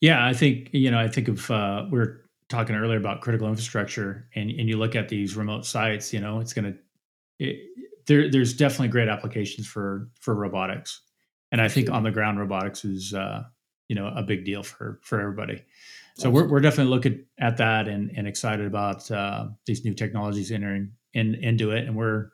Yeah, 0.02 0.26
I 0.26 0.34
think 0.34 0.70
you 0.72 0.90
know, 0.90 1.00
I 1.00 1.08
think 1.08 1.28
of 1.28 1.52
uh, 1.52 1.86
we 1.92 2.00
are 2.00 2.26
talking 2.48 2.76
earlier 2.76 2.98
about 2.98 3.22
critical 3.22 3.48
infrastructure, 3.48 4.28
and 4.34 4.50
and 4.50 4.68
you 4.68 4.78
look 4.78 4.96
at 4.96 5.10
these 5.10 5.36
remote 5.36 5.66
sites, 5.66 6.12
you 6.12 6.20
know, 6.20 6.40
it's 6.40 6.54
going 6.54 6.78
to 7.40 7.56
there. 8.08 8.32
There's 8.32 8.54
definitely 8.54 8.88
great 8.88 9.08
applications 9.08 9.68
for 9.68 10.10
for 10.20 10.34
robotics, 10.34 11.00
and 11.52 11.62
I 11.62 11.68
think 11.68 11.92
on 11.92 12.02
the 12.02 12.12
ground 12.12 12.40
robotics 12.40 12.84
is. 12.84 13.14
Uh, 13.14 13.44
you 13.90 13.96
know 13.96 14.08
a 14.16 14.24
big 14.24 14.46
deal 14.46 14.64
for 14.64 15.00
for 15.04 15.20
everybody. 15.20 15.62
So 16.16 16.30
we're 16.30 16.48
we're 16.48 16.62
definitely 16.62 16.92
looking 16.92 17.26
at 17.38 17.58
that 17.58 17.88
and 17.90 18.12
and 18.16 18.28
excited 18.28 18.66
about 18.66 19.10
uh, 19.12 19.48
these 19.66 19.84
new 19.84 19.94
technologies 19.94 20.52
entering 20.52 20.94
in 21.14 21.36
into 21.36 21.72
it, 21.72 21.86
and 21.86 21.96
we're 21.98 22.30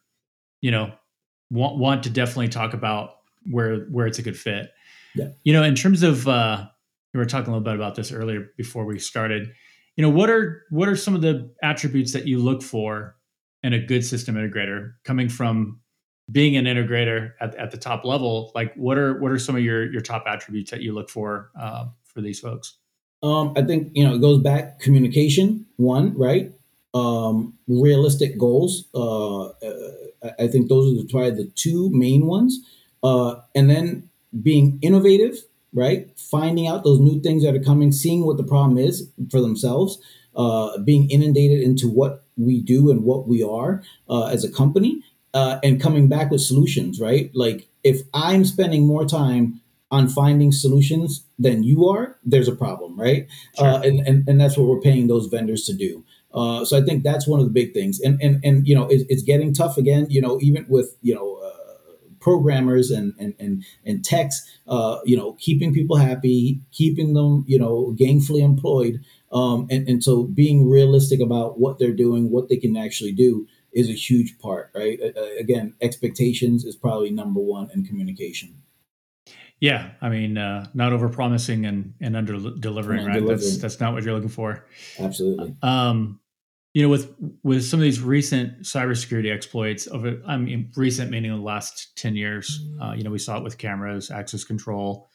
you 0.61 0.69
know 0.69 0.91
want 1.49 1.77
want 1.77 2.03
to 2.03 2.09
definitely 2.09 2.49
talk 2.49 2.73
about 2.73 3.17
where 3.49 3.85
where 3.85 4.05
it's 4.05 4.19
a 4.19 4.21
good 4.21 4.37
fit. 4.37 4.71
Yeah. 5.15 5.29
You 5.43 5.53
know, 5.53 5.63
in 5.63 5.75
terms 5.75 6.03
of 6.03 6.27
uh, 6.27 6.67
we 7.13 7.19
were 7.19 7.25
talking 7.25 7.47
a 7.47 7.57
little 7.57 7.63
bit 7.63 7.75
about 7.75 7.95
this 7.95 8.11
earlier 8.11 8.51
before 8.57 8.85
we 8.85 8.99
started. 8.99 9.51
You 9.95 10.01
know, 10.01 10.09
what 10.09 10.29
are 10.29 10.63
what 10.69 10.89
are 10.89 10.95
some 10.95 11.15
of 11.15 11.21
the 11.21 11.53
attributes 11.63 12.11
that 12.13 12.27
you 12.27 12.39
look 12.39 12.61
for 12.61 13.15
in 13.63 13.73
a 13.73 13.79
good 13.79 14.05
system 14.05 14.35
integrator 14.35 14.93
coming 15.05 15.29
from 15.29 15.79
being 16.31 16.57
an 16.57 16.65
integrator 16.65 17.33
at, 17.39 17.55
at 17.55 17.71
the 17.71 17.77
top 17.77 18.03
level, 18.03 18.51
like 18.55 18.73
what 18.75 18.97
are 18.97 19.19
what 19.19 19.31
are 19.31 19.39
some 19.39 19.55
of 19.55 19.63
your 19.63 19.91
your 19.91 20.01
top 20.01 20.25
attributes 20.27 20.71
that 20.71 20.81
you 20.81 20.93
look 20.93 21.09
for 21.09 21.51
uh, 21.59 21.85
for 22.05 22.21
these 22.21 22.39
folks? 22.39 22.75
Um, 23.21 23.53
I 23.55 23.61
think 23.63 23.91
you 23.93 24.03
know 24.03 24.15
it 24.15 24.21
goes 24.21 24.41
back 24.41 24.79
communication 24.79 25.65
one 25.77 26.17
right, 26.17 26.51
um, 26.93 27.53
realistic 27.67 28.37
goals. 28.37 28.85
Uh, 28.93 29.45
uh, 29.45 29.91
I 30.39 30.47
think 30.47 30.69
those 30.69 30.99
are 30.99 31.07
probably 31.09 31.31
the 31.31 31.51
two 31.55 31.89
main 31.91 32.25
ones, 32.25 32.59
uh, 33.03 33.35
and 33.53 33.69
then 33.69 34.09
being 34.41 34.79
innovative, 34.81 35.37
right? 35.73 36.09
Finding 36.19 36.67
out 36.67 36.83
those 36.83 36.99
new 36.99 37.21
things 37.21 37.43
that 37.43 37.55
are 37.55 37.63
coming, 37.63 37.91
seeing 37.91 38.25
what 38.25 38.37
the 38.37 38.43
problem 38.43 38.77
is 38.77 39.09
for 39.29 39.41
themselves, 39.41 39.99
uh, 40.35 40.77
being 40.79 41.09
inundated 41.09 41.61
into 41.61 41.87
what 41.87 42.25
we 42.37 42.61
do 42.61 42.89
and 42.89 43.03
what 43.03 43.27
we 43.27 43.43
are 43.43 43.83
uh, 44.09 44.25
as 44.25 44.43
a 44.43 44.51
company, 44.51 45.01
uh, 45.35 45.59
and 45.63 45.81
coming 45.81 46.07
back 46.07 46.31
with 46.31 46.41
solutions, 46.41 46.99
right? 46.99 47.29
Like 47.35 47.67
if 47.83 48.01
I'm 48.13 48.45
spending 48.45 48.87
more 48.87 49.05
time 49.05 49.61
on 49.91 50.07
finding 50.07 50.51
solutions 50.51 51.25
than 51.37 51.61
you 51.61 51.87
are, 51.87 52.17
there's 52.23 52.47
a 52.47 52.55
problem, 52.55 52.97
right? 52.97 53.27
Sure. 53.57 53.67
Uh, 53.67 53.81
and, 53.81 53.99
and 54.07 54.27
and 54.29 54.41
that's 54.41 54.57
what 54.57 54.67
we're 54.67 54.81
paying 54.81 55.07
those 55.07 55.27
vendors 55.27 55.65
to 55.65 55.73
do. 55.73 56.03
Uh, 56.33 56.65
so 56.65 56.77
I 56.77 56.81
think 56.81 57.03
that's 57.03 57.27
one 57.27 57.39
of 57.39 57.45
the 57.45 57.51
big 57.51 57.73
things. 57.73 57.99
And 57.99 58.19
and 58.21 58.43
and 58.43 58.65
you 58.67 58.73
know, 58.73 58.87
it, 58.87 59.05
it's 59.09 59.23
getting 59.23 59.53
tough 59.53 59.77
again. 59.77 60.07
You 60.09 60.21
know, 60.21 60.39
even 60.41 60.65
with 60.69 60.97
you 61.01 61.13
know. 61.13 61.37
Uh, 61.45 61.51
programmers 62.21 62.89
and 62.89 63.13
and 63.19 63.35
and, 63.39 63.63
and 63.85 64.03
techs, 64.03 64.41
uh, 64.67 64.97
you 65.05 65.15
know, 65.15 65.33
keeping 65.33 65.71
people 65.71 65.95
happy, 65.95 66.59
keeping 66.71 67.13
them, 67.13 67.45
you 67.47 67.59
know, 67.59 67.95
gainfully 67.99 68.41
employed, 68.41 68.99
um, 69.31 69.67
and, 69.69 69.87
and 69.87 70.03
so 70.03 70.23
being 70.23 70.67
realistic 70.67 71.19
about 71.19 71.59
what 71.59 71.77
they're 71.77 71.93
doing, 71.93 72.31
what 72.31 72.49
they 72.49 72.57
can 72.57 72.75
actually 72.75 73.11
do, 73.11 73.45
is 73.75 73.89
a 73.89 73.93
huge 73.93 74.39
part, 74.39 74.71
right? 74.73 74.97
Uh, 75.01 75.21
again, 75.37 75.75
expectations 75.81 76.63
is 76.63 76.75
probably 76.75 77.11
number 77.11 77.41
one 77.41 77.69
in 77.73 77.83
communication. 77.83 78.63
Yeah, 79.59 79.91
I 80.01 80.09
mean, 80.09 80.37
uh, 80.37 80.67
not 80.73 80.93
over 80.93 81.09
promising 81.09 81.65
and 81.65 81.93
and 82.01 82.15
under 82.15 82.33
delivering, 82.33 83.05
right? 83.05 83.15
Delivering. 83.15 83.37
That's 83.37 83.57
that's 83.57 83.79
not 83.79 83.93
what 83.93 84.03
you're 84.03 84.13
looking 84.13 84.29
for. 84.29 84.65
Absolutely. 84.99 85.55
Um, 85.61 86.19
you 86.73 86.83
know, 86.83 86.89
with 86.89 87.13
with 87.43 87.63
some 87.63 87.79
of 87.79 87.83
these 87.83 88.01
recent 88.01 88.61
cybersecurity 88.61 89.33
exploits 89.33 89.87
over, 89.87 90.21
I 90.25 90.37
mean, 90.37 90.71
recent 90.75 91.11
meaning 91.11 91.31
the 91.31 91.37
last 91.37 91.97
ten 91.97 92.15
years. 92.15 92.65
Uh, 92.81 92.93
you 92.93 93.03
know, 93.03 93.11
we 93.11 93.19
saw 93.19 93.37
it 93.37 93.43
with 93.43 93.57
cameras, 93.57 94.11
access 94.11 94.43
control, 94.43 95.09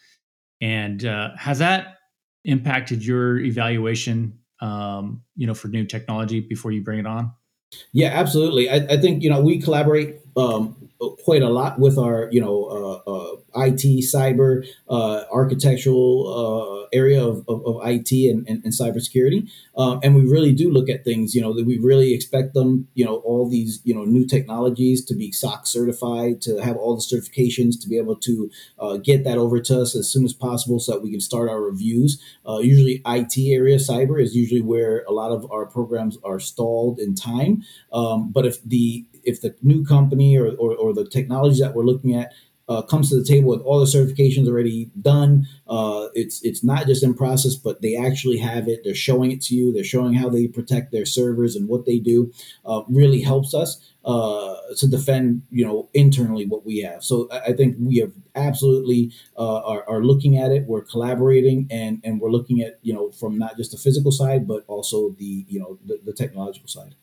and 0.60 1.04
uh, 1.04 1.30
has 1.36 1.58
that 1.58 1.98
impacted 2.44 3.04
your 3.04 3.38
evaluation? 3.38 4.38
Um, 4.60 5.22
you 5.36 5.46
know, 5.46 5.54
for 5.54 5.68
new 5.68 5.86
technology 5.86 6.40
before 6.40 6.70
you 6.70 6.82
bring 6.82 6.98
it 6.98 7.06
on. 7.06 7.32
Yeah, 7.92 8.08
absolutely. 8.08 8.68
I, 8.68 8.76
I 8.76 8.96
think 9.00 9.22
you 9.22 9.30
know 9.30 9.40
we 9.40 9.60
collaborate 9.60 10.19
um, 10.36 10.90
quite 11.24 11.42
a 11.42 11.48
lot 11.48 11.78
with 11.78 11.98
our 11.98 12.28
you 12.30 12.40
know 12.40 12.64
uh, 12.64 13.10
uh, 13.10 13.64
IT, 13.66 14.04
cyber, 14.04 14.66
uh, 14.88 15.24
architectural 15.32 16.84
uh, 16.84 16.88
area 16.92 17.24
of, 17.24 17.44
of, 17.48 17.64
of, 17.66 17.80
IT 17.84 18.12
and, 18.30 18.46
and, 18.48 18.62
and 18.64 18.72
cybersecurity, 18.72 19.48
um, 19.76 20.00
and 20.02 20.14
we 20.14 20.22
really 20.22 20.52
do 20.52 20.70
look 20.70 20.88
at 20.88 21.04
things. 21.04 21.34
You 21.34 21.40
know 21.40 21.54
that 21.54 21.64
we 21.64 21.78
really 21.78 22.14
expect 22.14 22.54
them. 22.54 22.88
You 22.94 23.04
know 23.06 23.16
all 23.18 23.48
these 23.48 23.80
you 23.84 23.94
know 23.94 24.04
new 24.04 24.26
technologies 24.26 25.04
to 25.06 25.14
be 25.14 25.32
SOC 25.32 25.66
certified, 25.66 26.42
to 26.42 26.58
have 26.58 26.76
all 26.76 26.94
the 26.94 27.02
certifications, 27.02 27.80
to 27.80 27.88
be 27.88 27.96
able 27.96 28.16
to 28.16 28.50
uh, 28.78 28.96
get 28.98 29.24
that 29.24 29.38
over 29.38 29.60
to 29.60 29.80
us 29.80 29.96
as 29.96 30.10
soon 30.10 30.24
as 30.24 30.32
possible, 30.32 30.78
so 30.78 30.92
that 30.92 31.02
we 31.02 31.10
can 31.10 31.20
start 31.20 31.48
our 31.48 31.62
reviews. 31.62 32.22
Uh, 32.46 32.58
usually, 32.58 33.02
IT 33.06 33.34
area, 33.38 33.76
cyber 33.76 34.22
is 34.22 34.36
usually 34.36 34.60
where 34.60 35.04
a 35.08 35.12
lot 35.12 35.32
of 35.32 35.50
our 35.50 35.66
programs 35.66 36.18
are 36.24 36.40
stalled 36.40 36.98
in 36.98 37.14
time. 37.14 37.62
Um, 37.92 38.30
but 38.30 38.46
if 38.46 38.62
the 38.62 39.04
if 39.24 39.40
the 39.40 39.54
new 39.62 39.84
company 39.84 40.36
or, 40.36 40.48
or, 40.56 40.74
or 40.74 40.94
the 40.94 41.08
technology 41.08 41.60
that 41.60 41.74
we're 41.74 41.84
looking 41.84 42.14
at 42.14 42.32
uh, 42.70 42.80
comes 42.82 43.10
to 43.10 43.16
the 43.16 43.24
table 43.24 43.48
with 43.48 43.60
all 43.62 43.80
the 43.80 43.84
certifications 43.84 44.46
already 44.46 44.88
done. 45.02 45.44
Uh, 45.66 46.06
it's 46.14 46.40
it's 46.44 46.62
not 46.62 46.86
just 46.86 47.02
in 47.02 47.12
process, 47.12 47.56
but 47.56 47.82
they 47.82 47.96
actually 47.96 48.38
have 48.38 48.68
it. 48.68 48.82
They're 48.84 48.94
showing 48.94 49.32
it 49.32 49.42
to 49.42 49.56
you. 49.56 49.72
They're 49.72 49.82
showing 49.82 50.14
how 50.14 50.28
they 50.28 50.46
protect 50.46 50.92
their 50.92 51.04
servers 51.04 51.56
and 51.56 51.68
what 51.68 51.84
they 51.84 51.98
do. 51.98 52.32
Uh, 52.64 52.82
really 52.88 53.22
helps 53.22 53.54
us 53.54 53.92
uh, 54.04 54.54
to 54.76 54.86
defend, 54.86 55.42
you 55.50 55.66
know, 55.66 55.88
internally 55.94 56.46
what 56.46 56.64
we 56.64 56.78
have. 56.78 57.02
So 57.02 57.28
I, 57.32 57.46
I 57.46 57.52
think 57.54 57.76
we 57.80 57.96
have 57.98 58.12
absolutely 58.36 59.12
uh, 59.36 59.62
are, 59.62 59.84
are 59.88 60.04
looking 60.04 60.38
at 60.38 60.52
it. 60.52 60.64
We're 60.68 60.82
collaborating 60.82 61.66
and 61.72 62.00
and 62.04 62.20
we're 62.20 62.30
looking 62.30 62.60
at 62.60 62.78
you 62.82 62.94
know 62.94 63.10
from 63.10 63.36
not 63.36 63.56
just 63.56 63.72
the 63.72 63.78
physical 63.78 64.12
side, 64.12 64.46
but 64.46 64.62
also 64.68 65.10
the 65.18 65.44
you 65.48 65.58
know 65.58 65.76
the, 65.84 65.98
the 66.04 66.12
technological 66.12 66.68
side. 66.68 66.94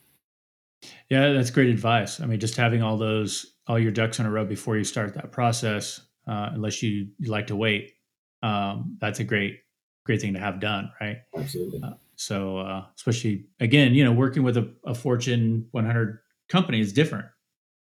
Yeah, 1.08 1.32
that's 1.32 1.50
great 1.50 1.68
advice. 1.70 2.20
I 2.20 2.26
mean, 2.26 2.40
just 2.40 2.56
having 2.56 2.82
all 2.82 2.96
those, 2.96 3.54
all 3.66 3.78
your 3.78 3.92
ducks 3.92 4.18
in 4.18 4.26
a 4.26 4.30
row 4.30 4.44
before 4.44 4.76
you 4.76 4.84
start 4.84 5.14
that 5.14 5.32
process, 5.32 6.00
uh, 6.26 6.50
unless 6.52 6.82
you, 6.82 7.08
you 7.18 7.30
like 7.30 7.46
to 7.48 7.56
wait, 7.56 7.94
um, 8.42 8.96
that's 9.00 9.20
a 9.20 9.24
great, 9.24 9.60
great 10.04 10.20
thing 10.20 10.34
to 10.34 10.40
have 10.40 10.60
done, 10.60 10.90
right? 11.00 11.18
Absolutely. 11.36 11.80
Uh, 11.82 11.94
so, 12.16 12.58
uh, 12.58 12.84
especially 12.96 13.46
again, 13.60 13.94
you 13.94 14.04
know, 14.04 14.12
working 14.12 14.42
with 14.42 14.56
a, 14.56 14.72
a 14.84 14.94
Fortune 14.94 15.66
100 15.70 16.18
company 16.48 16.80
is 16.80 16.92
different. 16.92 17.26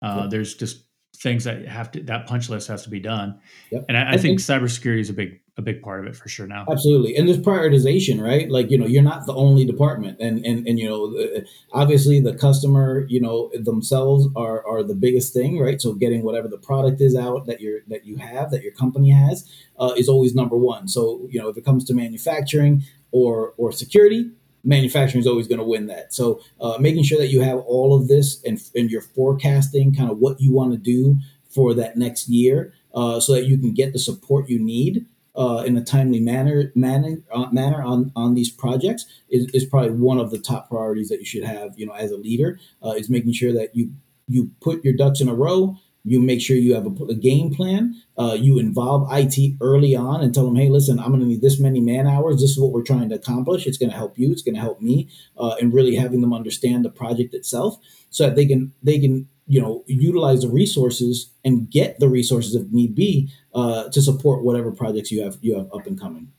Uh, 0.01 0.27
There's 0.27 0.55
just 0.55 0.83
things 1.23 1.45
that 1.45 1.65
have 1.65 1.89
to 1.93 2.03
that 2.03 2.27
punch 2.27 2.49
list 2.49 2.67
has 2.67 2.83
to 2.83 2.89
be 2.89 2.99
done, 2.99 3.39
yep. 3.71 3.85
and 3.87 3.97
I, 3.97 4.01
I, 4.01 4.07
I 4.09 4.11
think, 4.17 4.39
think 4.39 4.61
cybersecurity 4.61 4.99
is 4.99 5.09
a 5.09 5.13
big 5.13 5.39
a 5.55 5.61
big 5.61 5.81
part 5.81 6.01
of 6.01 6.11
it 6.11 6.15
for 6.15 6.27
sure 6.27 6.45
now. 6.45 6.65
Absolutely, 6.69 7.15
and 7.15 7.27
there's 7.27 7.39
prioritization, 7.39 8.21
right? 8.21 8.51
Like 8.51 8.69
you 8.69 8.77
know, 8.77 8.85
you're 8.85 9.01
not 9.01 9.25
the 9.25 9.33
only 9.33 9.63
department, 9.63 10.19
and 10.19 10.45
and 10.45 10.67
and 10.67 10.77
you 10.77 10.87
know, 10.87 11.15
uh, 11.17 11.41
obviously 11.71 12.19
the 12.19 12.35
customer, 12.35 13.05
you 13.07 13.21
know, 13.21 13.49
themselves 13.53 14.27
are 14.35 14.67
are 14.67 14.83
the 14.83 14.95
biggest 14.95 15.33
thing, 15.33 15.59
right? 15.59 15.81
So 15.81 15.93
getting 15.93 16.23
whatever 16.23 16.49
the 16.49 16.57
product 16.57 16.99
is 16.99 17.15
out 17.15 17.45
that 17.45 17.61
you're 17.61 17.79
that 17.87 18.05
you 18.05 18.17
have 18.17 18.51
that 18.51 18.61
your 18.61 18.73
company 18.73 19.11
has 19.11 19.49
uh, 19.79 19.93
is 19.95 20.09
always 20.09 20.35
number 20.35 20.57
one. 20.57 20.89
So 20.89 21.25
you 21.31 21.39
know, 21.39 21.47
if 21.47 21.57
it 21.57 21.63
comes 21.63 21.85
to 21.85 21.93
manufacturing 21.93 22.83
or 23.11 23.53
or 23.57 23.71
security, 23.71 24.31
manufacturing 24.63 25.21
is 25.21 25.27
always 25.27 25.47
going 25.47 25.59
to 25.59 25.65
win 25.65 25.87
that. 25.87 26.13
So 26.13 26.41
uh, 26.61 26.77
making 26.79 27.03
sure 27.03 27.19
that 27.19 27.27
you 27.27 27.41
have 27.41 27.59
all 27.59 27.95
of 27.95 28.07
this 28.07 28.43
and 28.43 28.59
and 28.75 28.89
you're 28.89 29.01
forecasting 29.01 29.93
kind 29.93 30.09
of 30.09 30.19
what 30.19 30.39
you 30.39 30.53
want 30.53 30.71
to 30.71 30.77
do 30.77 31.17
for 31.49 31.73
that 31.75 31.97
next 31.97 32.29
year, 32.29 32.73
uh, 32.95 33.19
so 33.19 33.33
that 33.33 33.45
you 33.45 33.57
can 33.57 33.73
get 33.73 33.93
the 33.93 33.99
support 33.99 34.49
you 34.49 34.59
need 34.59 35.05
uh, 35.35 35.63
in 35.65 35.77
a 35.77 35.83
timely 35.83 36.19
manner 36.19 36.71
manner 36.75 37.17
uh, 37.31 37.47
manner 37.51 37.81
on 37.81 38.11
on 38.15 38.35
these 38.35 38.51
projects 38.51 39.05
is, 39.29 39.45
is 39.53 39.65
probably 39.65 39.91
one 39.91 40.19
of 40.19 40.31
the 40.31 40.37
top 40.37 40.69
priorities 40.69 41.09
that 41.09 41.19
you 41.19 41.25
should 41.25 41.43
have. 41.43 41.77
You 41.77 41.87
know, 41.87 41.93
as 41.93 42.11
a 42.11 42.17
leader, 42.17 42.59
uh, 42.83 42.91
is 42.91 43.09
making 43.09 43.33
sure 43.33 43.53
that 43.53 43.75
you 43.75 43.93
you 44.27 44.51
put 44.61 44.83
your 44.83 44.93
ducks 44.93 45.21
in 45.21 45.27
a 45.27 45.35
row. 45.35 45.77
You 46.03 46.19
make 46.19 46.41
sure 46.41 46.57
you 46.57 46.73
have 46.75 46.85
a, 46.85 47.03
a 47.05 47.15
game 47.15 47.53
plan. 47.53 47.95
Uh, 48.17 48.37
you 48.39 48.59
involve 48.59 49.07
IT 49.11 49.55
early 49.61 49.95
on 49.95 50.21
and 50.21 50.33
tell 50.33 50.45
them, 50.45 50.55
hey, 50.55 50.69
listen, 50.69 50.99
I'm 50.99 51.09
going 51.09 51.21
to 51.21 51.25
need 51.25 51.41
this 51.41 51.59
many 51.59 51.79
man 51.79 52.07
hours. 52.07 52.41
This 52.41 52.51
is 52.51 52.59
what 52.59 52.71
we're 52.71 52.83
trying 52.83 53.09
to 53.09 53.15
accomplish. 53.15 53.65
It's 53.65 53.77
going 53.77 53.89
to 53.89 53.95
help 53.95 54.17
you. 54.19 54.31
It's 54.31 54.41
going 54.41 54.55
to 54.55 54.61
help 54.61 54.81
me. 54.81 55.09
Uh, 55.37 55.55
and 55.61 55.73
really 55.73 55.95
having 55.95 56.21
them 56.21 56.33
understand 56.33 56.83
the 56.83 56.89
project 56.89 57.33
itself 57.33 57.77
so 58.09 58.25
that 58.25 58.35
they 58.35 58.45
can 58.45 58.73
they 58.83 58.99
can 58.99 59.27
you 59.47 59.61
know 59.61 59.83
utilize 59.87 60.41
the 60.41 60.49
resources 60.49 61.31
and 61.43 61.69
get 61.69 61.99
the 61.99 62.07
resources 62.07 62.55
if 62.55 62.71
need 62.71 62.95
be 62.95 63.31
uh, 63.53 63.89
to 63.89 64.01
support 64.01 64.43
whatever 64.43 64.71
projects 64.71 65.11
you 65.11 65.23
have 65.23 65.37
you 65.41 65.55
have 65.57 65.67
up 65.73 65.85
and 65.87 65.99
coming. 65.99 66.31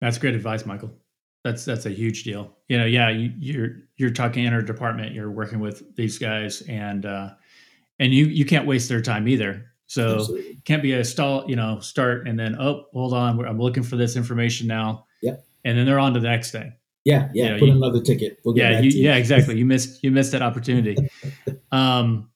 That's 0.00 0.18
great 0.18 0.34
advice, 0.34 0.66
Michael. 0.66 0.92
That's 1.44 1.64
that's 1.64 1.86
a 1.86 1.90
huge 1.90 2.24
deal. 2.24 2.56
You 2.68 2.78
know, 2.78 2.86
yeah, 2.86 3.10
you, 3.10 3.32
you're 3.38 3.70
you're 3.96 4.10
talking 4.10 4.44
inter-department. 4.44 5.14
You're 5.14 5.30
working 5.30 5.60
with 5.60 5.94
these 5.96 6.18
guys, 6.18 6.62
and 6.62 7.06
uh, 7.06 7.30
and 7.98 8.12
you 8.12 8.26
you 8.26 8.44
can't 8.44 8.66
waste 8.66 8.88
their 8.88 9.02
time 9.02 9.28
either. 9.28 9.64
So 9.86 10.16
Absolutely. 10.16 10.60
can't 10.64 10.82
be 10.82 10.92
a 10.92 11.04
stall. 11.04 11.48
You 11.48 11.56
know, 11.56 11.80
start 11.80 12.26
and 12.26 12.38
then 12.38 12.56
oh, 12.60 12.84
hold 12.92 13.14
on, 13.14 13.44
I'm 13.44 13.58
looking 13.58 13.82
for 13.82 13.96
this 13.96 14.16
information 14.16 14.66
now. 14.66 15.06
Yeah, 15.22 15.36
and 15.64 15.78
then 15.78 15.86
they're 15.86 15.98
on 15.98 16.14
to 16.14 16.20
the 16.20 16.28
next 16.28 16.50
thing. 16.50 16.72
Yeah, 17.04 17.28
yeah. 17.32 17.44
You 17.44 17.50
know, 17.50 17.58
put 17.58 17.68
you, 17.68 17.74
another 17.74 18.00
ticket. 18.02 18.38
We'll 18.44 18.58
yeah, 18.58 18.80
you, 18.80 18.90
yeah, 18.90 19.16
exactly. 19.16 19.56
You 19.58 19.64
missed 19.64 20.02
you 20.02 20.10
missed 20.10 20.32
that 20.32 20.42
opportunity. 20.42 20.96
um, 21.72 22.30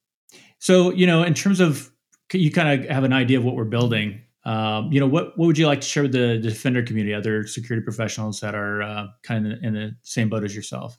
so 0.58 0.92
you 0.92 1.06
know, 1.06 1.22
in 1.22 1.34
terms 1.34 1.60
of 1.60 1.90
you 2.32 2.50
kind 2.50 2.84
of 2.84 2.88
have 2.88 3.04
an 3.04 3.12
idea 3.12 3.38
of 3.38 3.44
what 3.44 3.56
we're 3.56 3.64
building. 3.64 4.20
Um, 4.44 4.90
you 4.90 5.00
know, 5.00 5.06
what 5.06 5.36
what 5.36 5.46
would 5.46 5.58
you 5.58 5.66
like 5.66 5.80
to 5.80 5.86
share 5.86 6.04
with 6.04 6.12
the 6.12 6.38
defender 6.38 6.82
community, 6.82 7.12
other 7.12 7.46
security 7.46 7.84
professionals 7.84 8.40
that 8.40 8.54
are 8.54 8.82
uh, 8.82 9.06
kind 9.22 9.52
of 9.52 9.58
in 9.62 9.74
the 9.74 9.96
same 10.02 10.28
boat 10.28 10.44
as 10.44 10.54
yourself? 10.54 10.96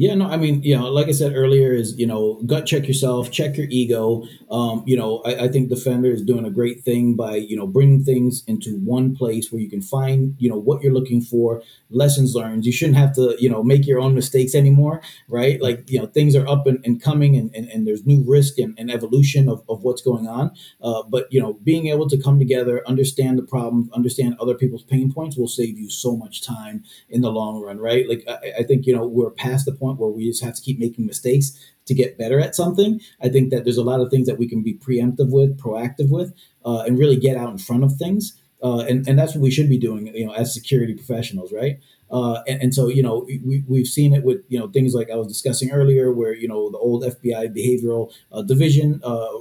Yeah, 0.00 0.14
no, 0.14 0.30
I 0.30 0.38
mean, 0.38 0.62
you 0.62 0.74
know, 0.74 0.88
like 0.90 1.08
I 1.08 1.10
said 1.10 1.34
earlier, 1.36 1.74
is 1.74 1.98
you 1.98 2.06
know, 2.06 2.40
gut 2.46 2.64
check 2.64 2.88
yourself, 2.88 3.30
check 3.30 3.58
your 3.58 3.66
ego. 3.68 4.24
Um, 4.50 4.82
you 4.86 4.96
know, 4.96 5.20
I, 5.26 5.44
I, 5.44 5.48
think 5.48 5.68
Defender 5.68 6.10
is 6.10 6.22
doing 6.22 6.46
a 6.46 6.50
great 6.50 6.82
thing 6.82 7.16
by 7.16 7.36
you 7.36 7.54
know 7.54 7.66
bringing 7.66 8.02
things 8.02 8.42
into 8.46 8.78
one 8.78 9.14
place 9.14 9.52
where 9.52 9.60
you 9.60 9.68
can 9.68 9.82
find 9.82 10.34
you 10.38 10.48
know 10.48 10.56
what 10.56 10.82
you're 10.82 10.94
looking 10.94 11.20
for, 11.20 11.62
lessons 11.90 12.34
learned. 12.34 12.64
You 12.64 12.72
shouldn't 12.72 12.96
have 12.96 13.14
to 13.16 13.36
you 13.38 13.50
know 13.50 13.62
make 13.62 13.86
your 13.86 14.00
own 14.00 14.14
mistakes 14.14 14.54
anymore, 14.54 15.02
right? 15.28 15.60
Like 15.60 15.90
you 15.90 15.98
know, 15.98 16.06
things 16.06 16.34
are 16.34 16.48
up 16.48 16.66
and, 16.66 16.82
and 16.82 17.02
coming, 17.02 17.36
and, 17.36 17.54
and, 17.54 17.68
and 17.68 17.86
there's 17.86 18.06
new 18.06 18.24
risk 18.26 18.58
and, 18.58 18.74
and 18.78 18.90
evolution 18.90 19.50
of, 19.50 19.62
of 19.68 19.82
what's 19.82 20.00
going 20.00 20.26
on. 20.26 20.52
Uh, 20.80 21.02
but 21.02 21.30
you 21.30 21.42
know, 21.42 21.58
being 21.62 21.88
able 21.88 22.08
to 22.08 22.16
come 22.16 22.38
together, 22.38 22.82
understand 22.86 23.38
the 23.38 23.42
problems, 23.42 23.92
understand 23.92 24.34
other 24.40 24.54
people's 24.54 24.82
pain 24.82 25.12
points 25.12 25.36
will 25.36 25.46
save 25.46 25.78
you 25.78 25.90
so 25.90 26.16
much 26.16 26.42
time 26.42 26.84
in 27.10 27.20
the 27.20 27.30
long 27.30 27.60
run, 27.60 27.78
right? 27.78 28.08
Like 28.08 28.24
I, 28.26 28.60
I 28.60 28.62
think 28.62 28.86
you 28.86 28.96
know 28.96 29.06
we're 29.06 29.30
past 29.30 29.66
the 29.66 29.72
point 29.72 29.89
where 29.98 30.10
we 30.10 30.28
just 30.28 30.42
have 30.42 30.54
to 30.54 30.62
keep 30.62 30.78
making 30.78 31.06
mistakes 31.06 31.58
to 31.86 31.94
get 31.94 32.18
better 32.18 32.40
at 32.40 32.54
something. 32.54 33.00
I 33.22 33.28
think 33.28 33.50
that 33.50 33.64
there's 33.64 33.76
a 33.76 33.82
lot 33.82 34.00
of 34.00 34.10
things 34.10 34.26
that 34.26 34.38
we 34.38 34.48
can 34.48 34.62
be 34.62 34.74
preemptive 34.74 35.30
with, 35.30 35.58
proactive 35.58 36.10
with, 36.10 36.32
uh, 36.64 36.84
and 36.86 36.98
really 36.98 37.16
get 37.16 37.36
out 37.36 37.50
in 37.50 37.58
front 37.58 37.84
of 37.84 37.96
things. 37.96 38.40
Uh, 38.62 38.80
and, 38.80 39.08
and 39.08 39.18
that's 39.18 39.34
what 39.34 39.40
we 39.40 39.50
should 39.50 39.68
be 39.68 39.78
doing, 39.78 40.06
you 40.14 40.26
know, 40.26 40.34
as 40.34 40.52
security 40.52 40.94
professionals, 40.94 41.52
right? 41.52 41.78
Uh, 42.10 42.42
and, 42.46 42.62
and, 42.62 42.74
so, 42.74 42.88
you 42.88 43.02
know, 43.02 43.26
we, 43.26 43.64
we've 43.66 43.86
seen 43.86 44.12
it 44.12 44.22
with, 44.22 44.44
you 44.48 44.58
know, 44.58 44.68
things 44.68 44.94
like 44.94 45.10
I 45.10 45.16
was 45.16 45.28
discussing 45.28 45.70
earlier, 45.70 46.12
where, 46.12 46.34
you 46.34 46.46
know, 46.46 46.70
the 46.70 46.76
old 46.78 47.04
FBI 47.04 47.56
behavioral 47.56 48.12
uh, 48.32 48.42
division 48.42 49.00
uh, 49.02 49.38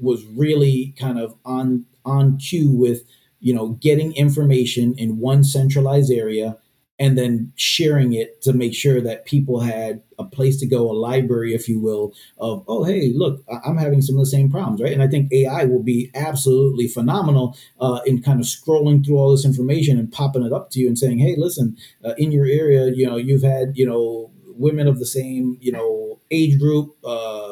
was 0.00 0.24
really 0.24 0.94
kind 0.98 1.18
of 1.18 1.36
on 1.44 1.86
on 2.04 2.38
cue 2.38 2.70
with, 2.70 3.02
you 3.40 3.54
know, 3.54 3.70
getting 3.80 4.14
information 4.14 4.94
in 4.96 5.18
one 5.18 5.44
centralized 5.44 6.10
area 6.10 6.56
and 6.98 7.18
then 7.18 7.52
sharing 7.56 8.14
it 8.14 8.40
to 8.42 8.52
make 8.52 8.74
sure 8.74 9.00
that 9.02 9.26
people 9.26 9.60
had 9.60 10.02
a 10.18 10.24
place 10.24 10.58
to 10.60 10.66
go, 10.66 10.90
a 10.90 10.92
library, 10.92 11.54
if 11.54 11.68
you 11.68 11.78
will, 11.78 12.14
of, 12.38 12.64
oh, 12.68 12.84
hey, 12.84 13.12
look, 13.14 13.42
I'm 13.64 13.76
having 13.76 14.00
some 14.00 14.16
of 14.16 14.20
the 14.20 14.30
same 14.30 14.50
problems, 14.50 14.80
right? 14.80 14.92
And 14.92 15.02
I 15.02 15.08
think 15.08 15.30
AI 15.30 15.64
will 15.64 15.82
be 15.82 16.10
absolutely 16.14 16.88
phenomenal 16.88 17.56
uh, 17.80 18.00
in 18.06 18.22
kind 18.22 18.40
of 18.40 18.46
scrolling 18.46 19.04
through 19.04 19.18
all 19.18 19.30
this 19.30 19.44
information 19.44 19.98
and 19.98 20.10
popping 20.10 20.44
it 20.44 20.52
up 20.52 20.70
to 20.70 20.80
you 20.80 20.88
and 20.88 20.98
saying, 20.98 21.18
hey, 21.18 21.34
listen, 21.36 21.76
uh, 22.02 22.14
in 22.16 22.32
your 22.32 22.46
area, 22.46 22.90
you 22.94 23.06
know, 23.06 23.16
you've 23.16 23.42
had, 23.42 23.76
you 23.76 23.86
know, 23.86 24.30
women 24.46 24.88
of 24.88 24.98
the 24.98 25.06
same, 25.06 25.58
you 25.60 25.72
know, 25.72 26.18
age 26.30 26.58
group, 26.58 26.96
uh, 27.04 27.45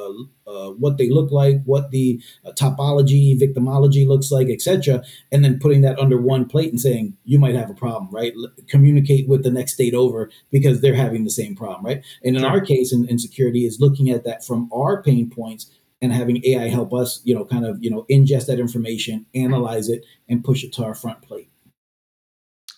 uh, 0.65 0.71
what 0.71 0.99
they 0.99 1.11
look 1.11 1.31
like, 1.31 1.63
what 1.65 1.91
the 1.91 2.21
uh, 2.45 2.53
topology, 2.53 3.39
victimology 3.39 4.07
looks 4.07 4.31
like, 4.31 4.49
etc., 4.49 5.03
and 5.33 5.45
then 5.45 5.59
putting 5.59 5.83
that 5.83 5.99
under 5.99 6.21
one 6.21 6.47
plate 6.47 6.71
and 6.71 6.81
saying 6.81 7.17
you 7.25 7.39
might 7.39 7.55
have 7.55 7.71
a 7.71 7.75
problem, 7.75 8.09
right? 8.11 8.33
L- 8.37 8.53
communicate 8.69 9.29
with 9.29 9.43
the 9.43 9.51
next 9.51 9.75
state 9.75 9.95
over 9.95 10.31
because 10.51 10.81
they're 10.81 10.95
having 10.95 11.25
the 11.25 11.31
same 11.31 11.55
problem, 11.55 11.85
right? 11.85 12.05
And 12.23 12.37
in 12.37 12.43
sure. 12.43 12.51
our 12.51 12.61
case, 12.61 12.93
in, 12.93 13.09
in 13.09 13.19
security, 13.19 13.65
is 13.65 13.81
looking 13.81 14.11
at 14.11 14.25
that 14.25 14.45
from 14.45 14.71
our 14.73 15.03
pain 15.03 15.31
points 15.31 15.71
and 16.01 16.13
having 16.13 16.45
AI 16.45 16.69
help 16.69 16.93
us, 16.93 17.21
you 17.25 17.35
know, 17.35 17.45
kind 17.45 17.65
of 17.65 17.83
you 17.83 17.91
know 17.91 18.07
ingest 18.11 18.47
that 18.47 18.59
information, 18.59 19.27
analyze 19.35 19.89
it, 19.89 20.05
and 20.29 20.45
push 20.45 20.65
it 20.65 20.73
to 20.75 20.85
our 20.85 20.95
front 20.95 21.23
plate. 21.23 21.49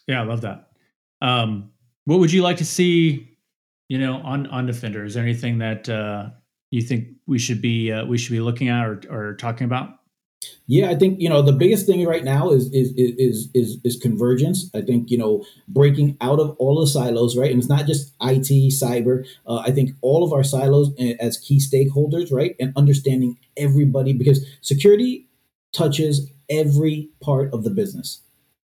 Yeah, 0.07 0.21
I 0.21 0.25
love 0.25 0.43
that. 0.43 0.69
Um, 1.21 1.71
what 2.05 2.21
would 2.21 2.33
you 2.33 2.43
like 2.43 2.59
to 2.59 2.65
see 2.65 3.37
you 3.89 3.99
know, 3.99 4.17
on 4.17 4.47
on 4.49 4.67
Defender, 4.67 5.05
is 5.05 5.15
there 5.15 5.23
anything 5.23 5.59
that 5.59 5.89
uh, 5.89 6.31
you 6.71 6.83
think 6.83 7.09
we 7.27 7.39
should 7.39 7.61
be 7.61 7.93
uh, 7.93 8.05
we 8.07 8.19
should 8.19 8.33
be 8.33 8.41
looking 8.41 8.69
at 8.69 8.87
or, 8.87 9.01
or 9.11 9.35
talking 9.37 9.65
about? 9.65 10.01
Yeah, 10.67 10.91
I 10.91 10.97
think 10.97 11.21
you 11.21 11.29
know 11.29 11.43
the 11.43 11.53
biggest 11.53 11.87
thing 11.87 12.05
right 12.07 12.25
now 12.25 12.51
is 12.51 12.67
is 12.73 12.93
is 12.97 13.49
is 13.55 13.79
is 13.85 13.97
convergence. 13.97 14.71
I 14.75 14.81
think 14.81 15.11
you 15.11 15.19
know 15.19 15.45
breaking 15.69 16.17
out 16.21 16.41
of 16.41 16.57
all 16.59 16.81
the 16.81 16.87
silos, 16.87 17.37
right? 17.37 17.51
And 17.51 17.59
it's 17.59 17.69
not 17.69 17.87
just 17.87 18.15
IT, 18.21 18.73
cyber. 18.73 19.27
Uh, 19.47 19.59
I 19.59 19.71
think 19.71 19.93
all 20.03 20.25
of 20.25 20.33
our 20.33 20.45
silos 20.45 20.91
eh, 20.99 21.15
as 21.21 21.39
key 21.39 21.59
stakeholders, 21.59 22.33
right, 22.33 22.57
and 22.61 22.73
understanding 22.77 23.39
everybody 23.57 24.13
because 24.13 24.45
security 24.61 25.29
touches 25.73 26.31
every 26.49 27.11
part 27.21 27.53
of 27.53 27.65
the 27.65 27.71
business 27.71 28.23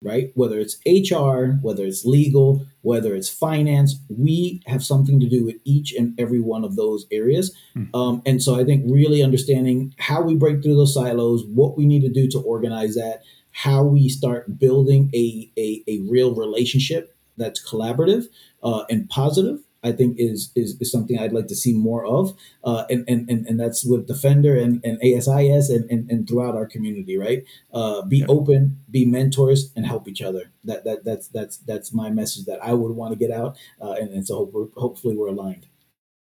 right? 0.04 0.32
Whether 0.36 0.60
it's 0.60 0.78
HR, 0.86 1.58
whether 1.62 1.84
it's 1.86 2.06
legal, 2.06 2.66
whether 2.82 3.16
it's 3.16 3.30
finance, 3.30 3.96
we 4.10 4.62
have 4.68 4.84
something 4.84 5.20
to 5.20 5.30
do 5.30 5.46
with 5.46 5.56
each 5.64 5.94
and 5.94 6.20
every 6.20 6.40
one 6.40 6.64
of 6.64 6.76
those 6.76 7.06
areas. 7.12 7.56
Mm. 7.76 7.96
Um, 7.96 8.22
and 8.26 8.44
so 8.44 8.60
I 8.60 8.64
think 8.64 8.84
really 8.88 9.24
understanding 9.24 9.96
how 9.98 10.22
we 10.22 10.36
break 10.36 10.62
through 10.62 10.76
those 10.76 10.94
silos, 10.94 11.44
what 11.46 11.78
we 11.78 11.86
need 11.86 12.02
to 12.02 12.10
do 12.10 12.28
to 12.32 12.40
organize 12.40 12.96
that, 12.96 13.24
how 13.52 13.84
we 13.84 14.10
start 14.10 14.60
building 14.60 15.10
a, 15.14 15.50
a, 15.58 15.84
a 15.88 16.00
real 16.10 16.36
relationship 16.36 17.16
that's 17.38 17.64
collaborative 17.68 18.26
uh, 18.64 18.84
and 18.90 19.10
positive 19.10 19.60
I 19.84 19.92
think 19.92 20.16
is, 20.18 20.52
is 20.56 20.80
is 20.80 20.92
something 20.92 21.20
I'd 21.20 21.34
like 21.34 21.48
to 21.48 21.56
see 21.56 21.74
more 21.74 22.06
of, 22.06 22.38
uh, 22.64 22.86
and, 22.90 23.04
and 23.08 23.30
and 23.30 23.46
and 23.46 23.60
that's 23.60 23.84
with 23.84 24.08
Defender 24.08 24.56
and, 24.56 24.84
and 24.84 25.00
ASIS 25.02 25.70
and, 25.70 25.90
and, 25.92 26.10
and 26.10 26.28
throughout 26.28 26.56
our 26.56 26.66
community, 26.66 27.18
right? 27.18 27.44
Uh, 27.74 28.02
be 28.04 28.20
yeah. 28.20 28.26
open, 28.30 28.80
be 28.90 29.06
mentors, 29.06 29.72
and 29.76 29.86
help 29.86 30.08
each 30.08 30.22
other. 30.22 30.52
That 30.64 30.84
that 30.86 31.04
that's 31.04 31.28
that's 31.28 31.58
that's 31.58 31.94
my 31.94 32.10
message 32.10 32.46
that 32.46 32.64
I 32.64 32.74
would 32.74 32.92
want 32.92 33.14
to 33.14 33.20
get 33.20 33.32
out, 33.32 33.58
uh, 33.82 33.94
and, 33.94 34.12
and 34.14 34.26
so 34.26 34.38
hope 34.38 34.54
we're, 34.54 34.68
hopefully 34.76 35.16
we're 35.16 35.28
aligned. 35.28 35.68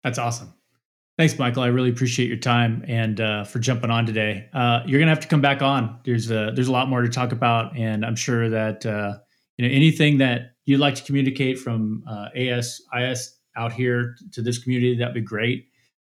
That's 0.04 0.20
awesome. 0.20 0.54
Thanks, 1.18 1.40
Michael. 1.40 1.64
I 1.64 1.68
really 1.68 1.90
appreciate 1.90 2.28
your 2.28 2.38
time 2.38 2.86
and 2.88 3.20
uh, 3.20 3.44
for 3.44 3.58
jumping 3.58 3.90
on 3.90 4.06
today. 4.06 4.50
Uh, 4.54 4.82
you're 4.86 5.00
gonna 5.00 5.12
have 5.12 5.22
to 5.22 5.28
come 5.28 5.42
back 5.42 5.62
on. 5.62 6.00
There's 6.04 6.30
a, 6.30 6.52
there's 6.54 6.68
a 6.68 6.72
lot 6.72 6.90
more 6.90 7.02
to 7.02 7.10
talk 7.10 7.32
about, 7.32 7.76
and 7.76 8.06
I'm 8.06 8.16
sure 8.16 8.50
that 8.50 8.86
uh, 8.86 9.18
you 9.58 9.68
know 9.68 9.74
anything 9.74 10.20
that 10.20 10.52
you'd 10.66 10.80
like 10.80 10.96
to 10.96 11.04
communicate 11.04 11.58
from 11.58 12.04
uh, 12.08 12.28
ASIS 12.36 13.37
out 13.58 13.74
here 13.74 14.16
to 14.32 14.42
this 14.42 14.60
community, 14.60 14.96
that'd 14.96 15.14
be 15.14 15.22
great. 15.22 15.68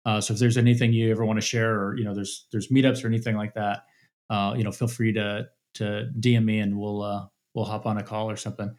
Uh, 0.05 0.19
so 0.19 0.33
if 0.33 0.39
there's 0.39 0.57
anything 0.57 0.91
you 0.91 1.11
ever 1.11 1.25
want 1.25 1.37
to 1.37 1.45
share, 1.45 1.79
or 1.79 1.97
you 1.97 2.03
know, 2.03 2.13
there's 2.13 2.47
there's 2.51 2.69
meetups 2.69 3.03
or 3.03 3.07
anything 3.07 3.35
like 3.35 3.53
that, 3.53 3.83
uh, 4.29 4.53
you 4.57 4.63
know, 4.63 4.71
feel 4.71 4.87
free 4.87 5.13
to 5.13 5.47
to 5.75 6.09
DM 6.19 6.45
me 6.45 6.59
and 6.59 6.77
we'll 6.77 7.01
uh, 7.01 7.25
we'll 7.53 7.65
hop 7.65 7.85
on 7.85 7.97
a 7.97 8.03
call 8.03 8.29
or 8.29 8.35
something. 8.35 8.75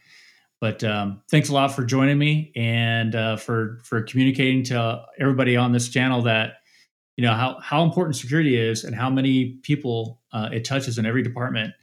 But 0.61 0.83
um, 0.85 1.23
thanks 1.31 1.49
a 1.49 1.55
lot 1.55 1.69
for 1.69 1.85
joining 1.85 2.19
me 2.19 2.53
and 2.57 3.15
uh, 3.15 3.37
for 3.37 3.81
for 3.85 4.03
communicating 4.03 4.63
to 4.65 5.05
everybody 5.19 5.57
on 5.57 5.73
this 5.73 5.89
channel 5.89 6.23
that 6.23 6.55
you 7.17 7.25
know 7.25 7.35
how 7.35 7.59
how 7.61 7.85
important 7.85 8.17
security 8.17 8.57
is 8.57 8.85
and 8.85 8.95
how 8.95 9.11
many 9.11 9.59
people 9.63 10.21
uh, 10.33 10.49
it 10.53 10.65
touches 10.65 10.99
in 10.99 11.07
every 11.07 11.23
department. 11.23 11.75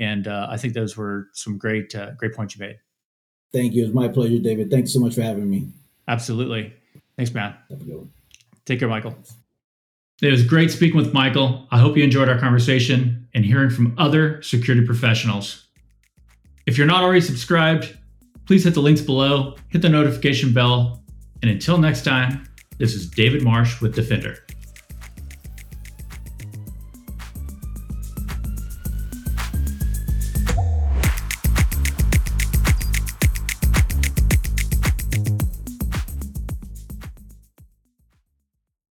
And 0.00 0.26
uh, 0.26 0.48
I 0.50 0.56
think 0.56 0.74
those 0.74 0.96
were 0.96 1.28
some 1.32 1.58
great 1.58 1.94
uh, 1.94 2.12
great 2.12 2.34
points 2.34 2.56
you 2.56 2.66
made. 2.66 2.78
Thank 3.52 3.74
you. 3.74 3.84
It's 3.84 3.94
my 3.94 4.08
pleasure, 4.08 4.38
David. 4.38 4.70
Thanks 4.70 4.92
so 4.92 4.98
much 4.98 5.14
for 5.14 5.22
having 5.22 5.48
me. 5.48 5.68
Absolutely. 6.08 6.72
Thanks, 7.16 7.32
Matt. 7.32 7.62
Take 8.64 8.80
care, 8.80 8.88
Michael. 8.88 9.16
It 10.22 10.30
was 10.30 10.44
great 10.44 10.70
speaking 10.70 10.96
with 10.96 11.12
Michael. 11.12 11.66
I 11.70 11.78
hope 11.78 11.96
you 11.96 12.04
enjoyed 12.04 12.28
our 12.28 12.38
conversation 12.38 13.28
and 13.34 13.44
hearing 13.44 13.70
from 13.70 13.94
other 13.98 14.40
security 14.42 14.86
professionals. 14.86 15.66
If 16.66 16.78
you're 16.78 16.86
not 16.86 17.02
already 17.02 17.20
subscribed, 17.20 17.96
please 18.46 18.64
hit 18.64 18.74
the 18.74 18.80
links 18.80 19.00
below, 19.00 19.56
hit 19.68 19.82
the 19.82 19.88
notification 19.88 20.52
bell, 20.52 21.02
and 21.42 21.50
until 21.50 21.78
next 21.78 22.04
time, 22.04 22.48
this 22.78 22.94
is 22.94 23.10
David 23.10 23.42
Marsh 23.42 23.80
with 23.80 23.94
Defender. 23.94 24.43